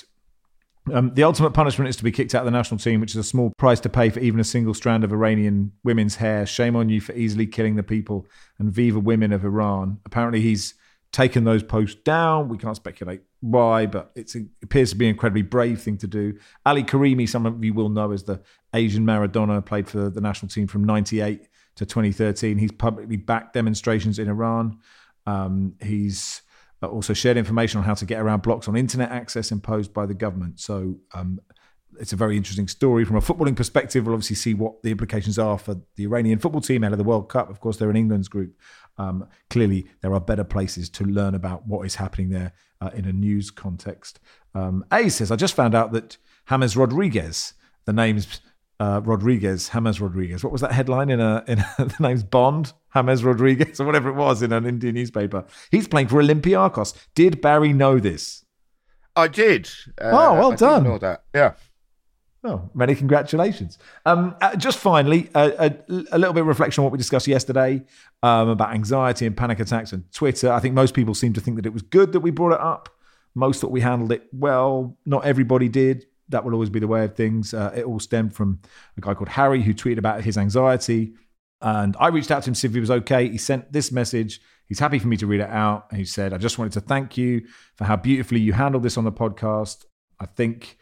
um, 0.93 1.13
the 1.13 1.23
ultimate 1.23 1.51
punishment 1.51 1.87
is 1.87 1.95
to 1.95 2.03
be 2.03 2.11
kicked 2.11 2.35
out 2.35 2.39
of 2.39 2.45
the 2.45 2.51
national 2.51 2.79
team, 2.79 2.99
which 2.99 3.11
is 3.11 3.17
a 3.17 3.23
small 3.23 3.53
price 3.57 3.79
to 3.79 3.89
pay 3.89 4.09
for 4.09 4.19
even 4.19 4.41
a 4.41 4.43
single 4.43 4.73
strand 4.73 5.05
of 5.05 5.13
Iranian 5.13 5.71
women's 5.85 6.17
hair. 6.17 6.45
Shame 6.45 6.75
on 6.75 6.89
you 6.89 6.99
for 6.99 7.13
easily 7.13 7.47
killing 7.47 7.75
the 7.75 7.83
people 7.83 8.27
and 8.59 8.71
viva 8.71 8.99
women 8.99 9.31
of 9.31 9.45
Iran. 9.45 9.99
Apparently, 10.05 10.41
he's 10.41 10.73
taken 11.13 11.45
those 11.45 11.63
posts 11.63 12.01
down. 12.03 12.49
We 12.49 12.57
can't 12.57 12.75
speculate 12.75 13.21
why, 13.43 13.85
but 13.85 14.09
it 14.15 14.33
appears 14.63 14.91
to 14.91 14.95
be 14.95 15.05
an 15.05 15.09
incredibly 15.09 15.41
brave 15.41 15.81
thing 15.81 15.97
to 15.97 16.07
do. 16.07 16.39
Ali 16.65 16.81
Karimi, 16.81 17.27
some 17.27 17.45
of 17.45 17.61
you 17.61 17.73
will 17.73 17.89
know 17.89 18.11
as 18.11 18.23
the 18.23 18.41
Asian 18.73 19.05
Maradona, 19.05 19.63
played 19.63 19.85
for 19.85 20.09
the 20.09 20.21
national 20.21 20.47
team 20.47 20.65
from 20.65 20.85
98 20.85 21.49
to 21.75 21.85
2013. 21.85 22.57
He's 22.57 22.71
publicly 22.71 23.17
backed 23.17 23.53
demonstrations 23.53 24.17
in 24.17 24.29
Iran. 24.29 24.79
Um, 25.27 25.75
he's 25.81 26.41
uh, 26.81 26.87
also 26.87 27.13
shared 27.13 27.35
information 27.35 27.79
on 27.79 27.83
how 27.83 27.95
to 27.95 28.05
get 28.05 28.21
around 28.21 28.43
blocks 28.43 28.69
on 28.69 28.77
internet 28.77 29.11
access 29.11 29.51
imposed 29.51 29.93
by 29.93 30.05
the 30.05 30.13
government. 30.13 30.61
So 30.61 30.99
um, 31.13 31.41
it's 31.99 32.13
a 32.13 32.15
very 32.15 32.37
interesting 32.37 32.67
story 32.67 33.05
from 33.05 33.15
a 33.15 33.21
footballing 33.21 33.55
perspective. 33.55 34.05
We'll 34.05 34.15
obviously 34.15 34.35
see 34.35 34.53
what 34.53 34.81
the 34.83 34.91
implications 34.91 35.37
are 35.39 35.57
for 35.57 35.75
the 35.95 36.03
Iranian 36.05 36.39
football 36.39 36.61
team 36.61 36.83
out 36.83 36.91
of 36.91 36.97
the 36.97 37.03
World 37.03 37.29
Cup. 37.29 37.49
Of 37.49 37.59
course, 37.59 37.77
they're 37.77 37.89
in 37.89 37.95
England's 37.95 38.27
group. 38.27 38.55
Um, 38.97 39.27
clearly, 39.49 39.87
there 40.01 40.13
are 40.13 40.19
better 40.19 40.43
places 40.43 40.89
to 40.91 41.03
learn 41.03 41.35
about 41.35 41.65
what 41.67 41.85
is 41.85 41.95
happening 41.95 42.29
there 42.29 42.53
uh, 42.81 42.91
in 42.93 43.05
a 43.05 43.13
news 43.13 43.49
context. 43.51 44.19
Um, 44.53 44.85
A 44.91 45.09
says, 45.09 45.31
I 45.31 45.35
just 45.35 45.55
found 45.55 45.73
out 45.75 45.91
that 45.93 46.17
James 46.49 46.75
Rodriguez, 46.77 47.53
the 47.85 47.93
name's 47.93 48.39
uh, 48.79 49.01
Rodriguez, 49.03 49.69
James 49.69 49.99
Rodriguez. 50.01 50.43
What 50.43 50.51
was 50.51 50.61
that 50.61 50.73
headline 50.73 51.09
in 51.09 51.19
a 51.19 51.43
in 51.47 51.59
a, 51.59 51.65
the 51.77 51.95
name's 51.99 52.23
Bond, 52.23 52.73
James 52.93 53.23
Rodriguez, 53.23 53.79
or 53.79 53.85
whatever 53.85 54.09
it 54.09 54.15
was 54.15 54.41
in 54.43 54.51
an 54.51 54.65
Indian 54.65 54.95
newspaper? 54.95 55.45
He's 55.71 55.87
playing 55.87 56.07
for 56.09 56.21
Olympiacos. 56.21 56.93
Did 57.15 57.41
Barry 57.41 57.73
know 57.73 57.99
this? 57.99 58.45
I 59.15 59.27
did. 59.27 59.69
Uh, 60.01 60.09
Oh, 60.11 60.33
well 60.33 60.53
I 60.53 60.55
done. 60.55 60.83
Know 60.83 60.97
that? 60.97 61.23
Yeah. 61.33 61.53
Oh, 62.45 62.69
many 62.73 62.93
congratulations. 62.93 63.77
Um, 64.05 64.35
uh, 64.41 64.55
just 64.57 64.77
finally, 64.77 65.29
uh, 65.33 65.51
a, 65.57 65.93
a 66.11 66.17
little 66.17 66.33
bit 66.33 66.41
of 66.41 66.47
reflection 66.47 66.81
on 66.81 66.83
what 66.83 66.91
we 66.91 66.97
discussed 66.97 67.25
yesterday 67.25 67.81
um, 68.21 68.49
about 68.49 68.73
anxiety 68.73 69.25
and 69.25 69.35
panic 69.35 69.61
attacks 69.61 69.93
and 69.93 70.11
Twitter. 70.11 70.51
I 70.51 70.59
think 70.59 70.75
most 70.75 70.93
people 70.93 71.13
seem 71.13 71.31
to 71.33 71.41
think 71.41 71.55
that 71.55 71.65
it 71.65 71.71
was 71.71 71.83
good 71.83 72.11
that 72.11 72.19
we 72.19 72.31
brought 72.31 72.51
it 72.51 72.59
up. 72.59 72.89
Most 73.33 73.61
thought 73.61 73.71
we 73.71 73.79
handled 73.79 74.11
it 74.11 74.27
well. 74.33 74.97
Not 75.05 75.25
everybody 75.25 75.69
did. 75.69 76.05
That 76.29 76.43
will 76.43 76.53
always 76.53 76.69
be 76.69 76.79
the 76.79 76.87
way 76.87 77.05
of 77.05 77.15
things. 77.15 77.53
Uh, 77.53 77.71
it 77.75 77.85
all 77.85 77.99
stemmed 77.99 78.35
from 78.35 78.59
a 78.97 79.01
guy 79.01 79.13
called 79.13 79.29
Harry 79.29 79.61
who 79.61 79.73
tweeted 79.73 79.97
about 79.97 80.21
his 80.21 80.37
anxiety. 80.37 81.13
And 81.61 81.95
I 81.97 82.07
reached 82.07 82.29
out 82.29 82.43
to 82.43 82.49
him 82.49 82.55
to 82.55 82.59
see 82.59 82.67
if 82.67 82.73
he 82.73 82.79
was 82.81 82.91
okay. 82.91 83.29
He 83.29 83.37
sent 83.37 83.71
this 83.71 83.89
message. 83.89 84.41
He's 84.67 84.79
happy 84.79 84.99
for 84.99 85.07
me 85.07 85.15
to 85.17 85.27
read 85.27 85.39
it 85.39 85.49
out. 85.49 85.93
He 85.95 86.03
said, 86.03 86.33
I 86.33 86.37
just 86.37 86.57
wanted 86.57 86.73
to 86.73 86.81
thank 86.81 87.17
you 87.17 87.47
for 87.75 87.85
how 87.85 87.95
beautifully 87.95 88.41
you 88.41 88.51
handled 88.51 88.83
this 88.83 88.97
on 88.97 89.05
the 89.05 89.11
podcast. 89.13 89.85
I 90.19 90.25
think 90.25 90.77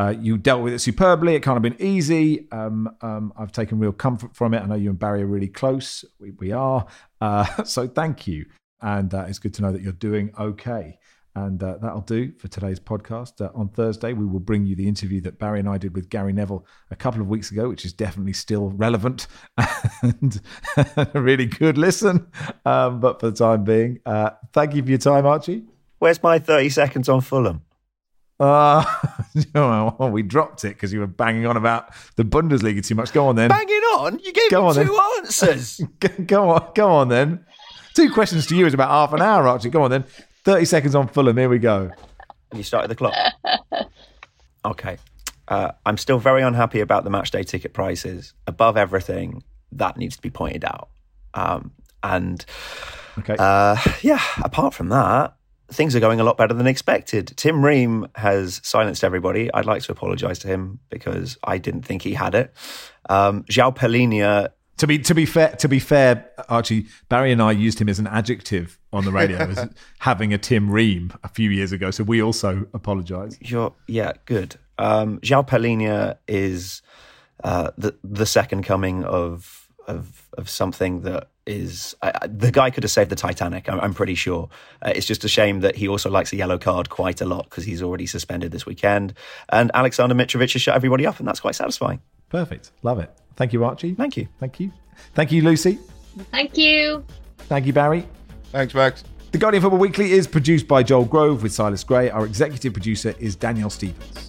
uh, 0.00 0.14
you 0.18 0.38
dealt 0.38 0.62
with 0.62 0.72
it 0.72 0.78
superbly. 0.78 1.34
It 1.34 1.42
can't 1.42 1.56
have 1.56 1.62
been 1.62 1.76
easy. 1.78 2.50
Um, 2.50 2.96
um, 3.02 3.34
I've 3.36 3.52
taken 3.52 3.78
real 3.78 3.92
comfort 3.92 4.34
from 4.34 4.54
it. 4.54 4.62
I 4.62 4.66
know 4.66 4.74
you 4.74 4.88
and 4.88 4.98
Barry 4.98 5.22
are 5.22 5.26
really 5.26 5.48
close. 5.48 6.06
We, 6.18 6.30
we 6.30 6.52
are. 6.52 6.86
Uh, 7.20 7.44
so 7.64 7.86
thank 7.86 8.26
you. 8.26 8.46
And 8.80 9.12
uh, 9.12 9.26
it's 9.28 9.38
good 9.38 9.52
to 9.54 9.62
know 9.62 9.72
that 9.72 9.82
you're 9.82 9.92
doing 9.92 10.30
okay. 10.38 10.98
And 11.34 11.62
uh, 11.62 11.76
that'll 11.82 12.00
do 12.00 12.32
for 12.38 12.48
today's 12.48 12.80
podcast. 12.80 13.44
Uh, 13.44 13.50
on 13.54 13.68
Thursday, 13.68 14.14
we 14.14 14.24
will 14.24 14.40
bring 14.40 14.64
you 14.64 14.74
the 14.74 14.88
interview 14.88 15.20
that 15.20 15.38
Barry 15.38 15.60
and 15.60 15.68
I 15.68 15.76
did 15.76 15.94
with 15.94 16.08
Gary 16.08 16.32
Neville 16.32 16.64
a 16.90 16.96
couple 16.96 17.20
of 17.20 17.28
weeks 17.28 17.50
ago, 17.50 17.68
which 17.68 17.84
is 17.84 17.92
definitely 17.92 18.32
still 18.32 18.70
relevant 18.70 19.26
and 20.02 20.40
a 20.78 21.20
really 21.20 21.46
good 21.46 21.76
listen. 21.76 22.26
Um, 22.64 23.00
but 23.00 23.20
for 23.20 23.30
the 23.30 23.36
time 23.36 23.64
being, 23.64 24.00
uh, 24.06 24.30
thank 24.54 24.74
you 24.74 24.82
for 24.82 24.88
your 24.88 24.98
time, 24.98 25.26
Archie. 25.26 25.64
Where's 25.98 26.22
my 26.22 26.38
30 26.38 26.70
seconds 26.70 27.08
on 27.10 27.20
Fulham? 27.20 27.60
Uh, 28.40 28.82
we 30.12 30.22
dropped 30.22 30.64
it 30.64 30.70
because 30.70 30.92
you 30.92 31.00
were 31.00 31.06
banging 31.06 31.46
on 31.46 31.56
about 31.56 31.90
the 32.16 32.24
Bundesliga 32.24 32.84
too 32.84 32.94
much. 32.94 33.12
Go 33.12 33.28
on 33.28 33.36
then. 33.36 33.48
Banging 33.48 33.74
on? 33.98 34.18
You 34.18 34.32
gave 34.32 34.50
Go 34.50 34.62
me 34.62 34.68
on, 34.68 34.74
two 34.74 34.84
then. 34.84 35.24
answers. 35.24 35.80
go 36.26 36.50
on, 36.50 36.70
go 36.74 36.90
on 36.90 37.08
then. 37.08 37.44
Two 37.94 38.10
questions 38.12 38.46
to 38.48 38.56
you 38.56 38.66
is 38.66 38.74
about 38.74 38.88
half 38.90 39.12
an 39.12 39.20
hour, 39.22 39.46
Archie. 39.48 39.68
Go 39.70 39.82
on 39.82 39.90
then. 39.90 40.04
30 40.44 40.64
seconds 40.64 40.94
on 40.94 41.08
Fulham. 41.08 41.36
Here 41.36 41.48
we 41.48 41.58
go. 41.58 41.90
you 42.54 42.62
started 42.62 42.88
the 42.88 42.94
clock. 42.96 43.14
Okay. 44.64 44.98
Uh, 45.48 45.72
I'm 45.86 45.96
still 45.96 46.18
very 46.18 46.42
unhappy 46.42 46.80
about 46.80 47.04
the 47.04 47.10
match 47.10 47.30
day 47.30 47.42
ticket 47.42 47.72
prices. 47.72 48.34
Above 48.46 48.76
everything, 48.76 49.42
that 49.72 49.96
needs 49.96 50.16
to 50.16 50.22
be 50.22 50.30
pointed 50.30 50.64
out. 50.64 50.90
Um, 51.34 51.72
and 52.02 52.44
Okay. 53.18 53.36
uh, 53.38 53.76
yeah, 54.02 54.20
apart 54.42 54.74
from 54.74 54.90
that, 54.90 55.34
things 55.72 55.94
are 55.96 56.00
going 56.00 56.20
a 56.20 56.24
lot 56.24 56.36
better 56.36 56.54
than 56.54 56.66
expected. 56.66 57.32
Tim 57.36 57.64
Ream 57.64 58.06
has 58.16 58.60
silenced 58.64 59.04
everybody. 59.04 59.52
I'd 59.52 59.66
like 59.66 59.82
to 59.82 59.92
apologise 59.92 60.38
to 60.40 60.48
him 60.48 60.80
because 60.90 61.38
I 61.44 61.58
didn't 61.58 61.82
think 61.82 62.02
he 62.02 62.14
had 62.14 62.34
it. 62.34 62.52
Um, 63.08 63.44
João 63.44 63.74
Palhinha 63.74 64.50
To 64.78 64.86
be 64.86 64.98
to 64.98 65.14
be 65.14 65.26
fair, 65.26 65.50
to 65.56 65.68
be 65.68 65.78
fair, 65.78 66.30
Archie 66.48 66.86
Barry 67.10 67.32
and 67.32 67.42
I 67.42 67.52
used 67.52 67.78
him 67.80 67.88
as 67.88 67.98
an 67.98 68.06
adjective 68.06 68.78
on 68.92 69.04
the 69.04 69.12
radio 69.12 69.36
as 69.36 69.68
having 69.98 70.32
a 70.32 70.38
Tim 70.38 70.70
Ream 70.70 71.12
a 71.22 71.28
few 71.28 71.50
years 71.50 71.72
ago. 71.72 71.90
So 71.90 72.02
we 72.02 72.22
also 72.22 72.66
apologise. 72.72 73.36
Yeah, 73.86 74.12
good. 74.24 74.56
Um, 74.78 75.18
João 75.20 75.46
Palhinha 75.46 76.16
is 76.26 76.80
uh, 77.44 77.72
the 77.76 77.94
the 78.02 78.24
second 78.24 78.62
coming 78.62 79.04
of 79.04 79.68
of 79.86 80.26
of 80.38 80.48
something 80.48 81.02
that 81.02 81.28
is 81.50 81.94
I, 82.02 82.12
I- 82.22 82.26
the 82.26 82.50
guy 82.50 82.70
could 82.70 82.84
have 82.84 82.90
saved 82.90 83.10
the 83.10 83.16
Titanic. 83.16 83.68
I'm, 83.68 83.80
I'm 83.80 83.94
pretty 83.94 84.14
sure. 84.14 84.48
Uh, 84.80 84.92
it's 84.94 85.06
just 85.06 85.24
a 85.24 85.28
shame 85.28 85.60
that 85.60 85.76
he 85.76 85.88
also 85.88 86.08
likes 86.10 86.32
a 86.32 86.36
yellow 86.36 86.56
card 86.58 86.88
quite 86.90 87.20
a 87.20 87.26
lot 87.26 87.44
because 87.50 87.64
he's 87.64 87.82
already 87.82 88.06
suspended 88.06 88.52
this 88.52 88.64
weekend. 88.66 89.14
And 89.50 89.70
Alexander 89.74 90.14
Mitrovic 90.14 90.52
has 90.52 90.62
shut 90.62 90.74
everybody 90.76 91.06
up, 91.06 91.18
and 91.18 91.26
that's 91.28 91.40
quite 91.40 91.54
satisfying. 91.54 92.00
Perfect. 92.28 92.70
Love 92.82 92.98
it. 93.00 93.10
Thank 93.36 93.52
you, 93.52 93.64
Archie. 93.64 93.94
Thank 93.94 94.16
you. 94.16 94.28
Thank 94.38 94.60
you. 94.60 94.72
Thank 95.14 95.32
you, 95.32 95.42
Lucy. 95.42 95.78
Thank 96.30 96.56
you. 96.56 97.04
Thank 97.38 97.66
you, 97.66 97.72
Barry. 97.72 98.06
Thanks, 98.52 98.74
Max. 98.74 99.04
The 99.32 99.38
Guardian 99.38 99.62
Football 99.62 99.78
Weekly 99.78 100.12
is 100.12 100.26
produced 100.26 100.66
by 100.66 100.82
Joel 100.82 101.04
Grove 101.04 101.42
with 101.42 101.52
Silas 101.52 101.84
Gray. 101.84 102.10
Our 102.10 102.26
executive 102.26 102.72
producer 102.72 103.14
is 103.20 103.36
Daniel 103.36 103.70
Stevens. 103.70 104.28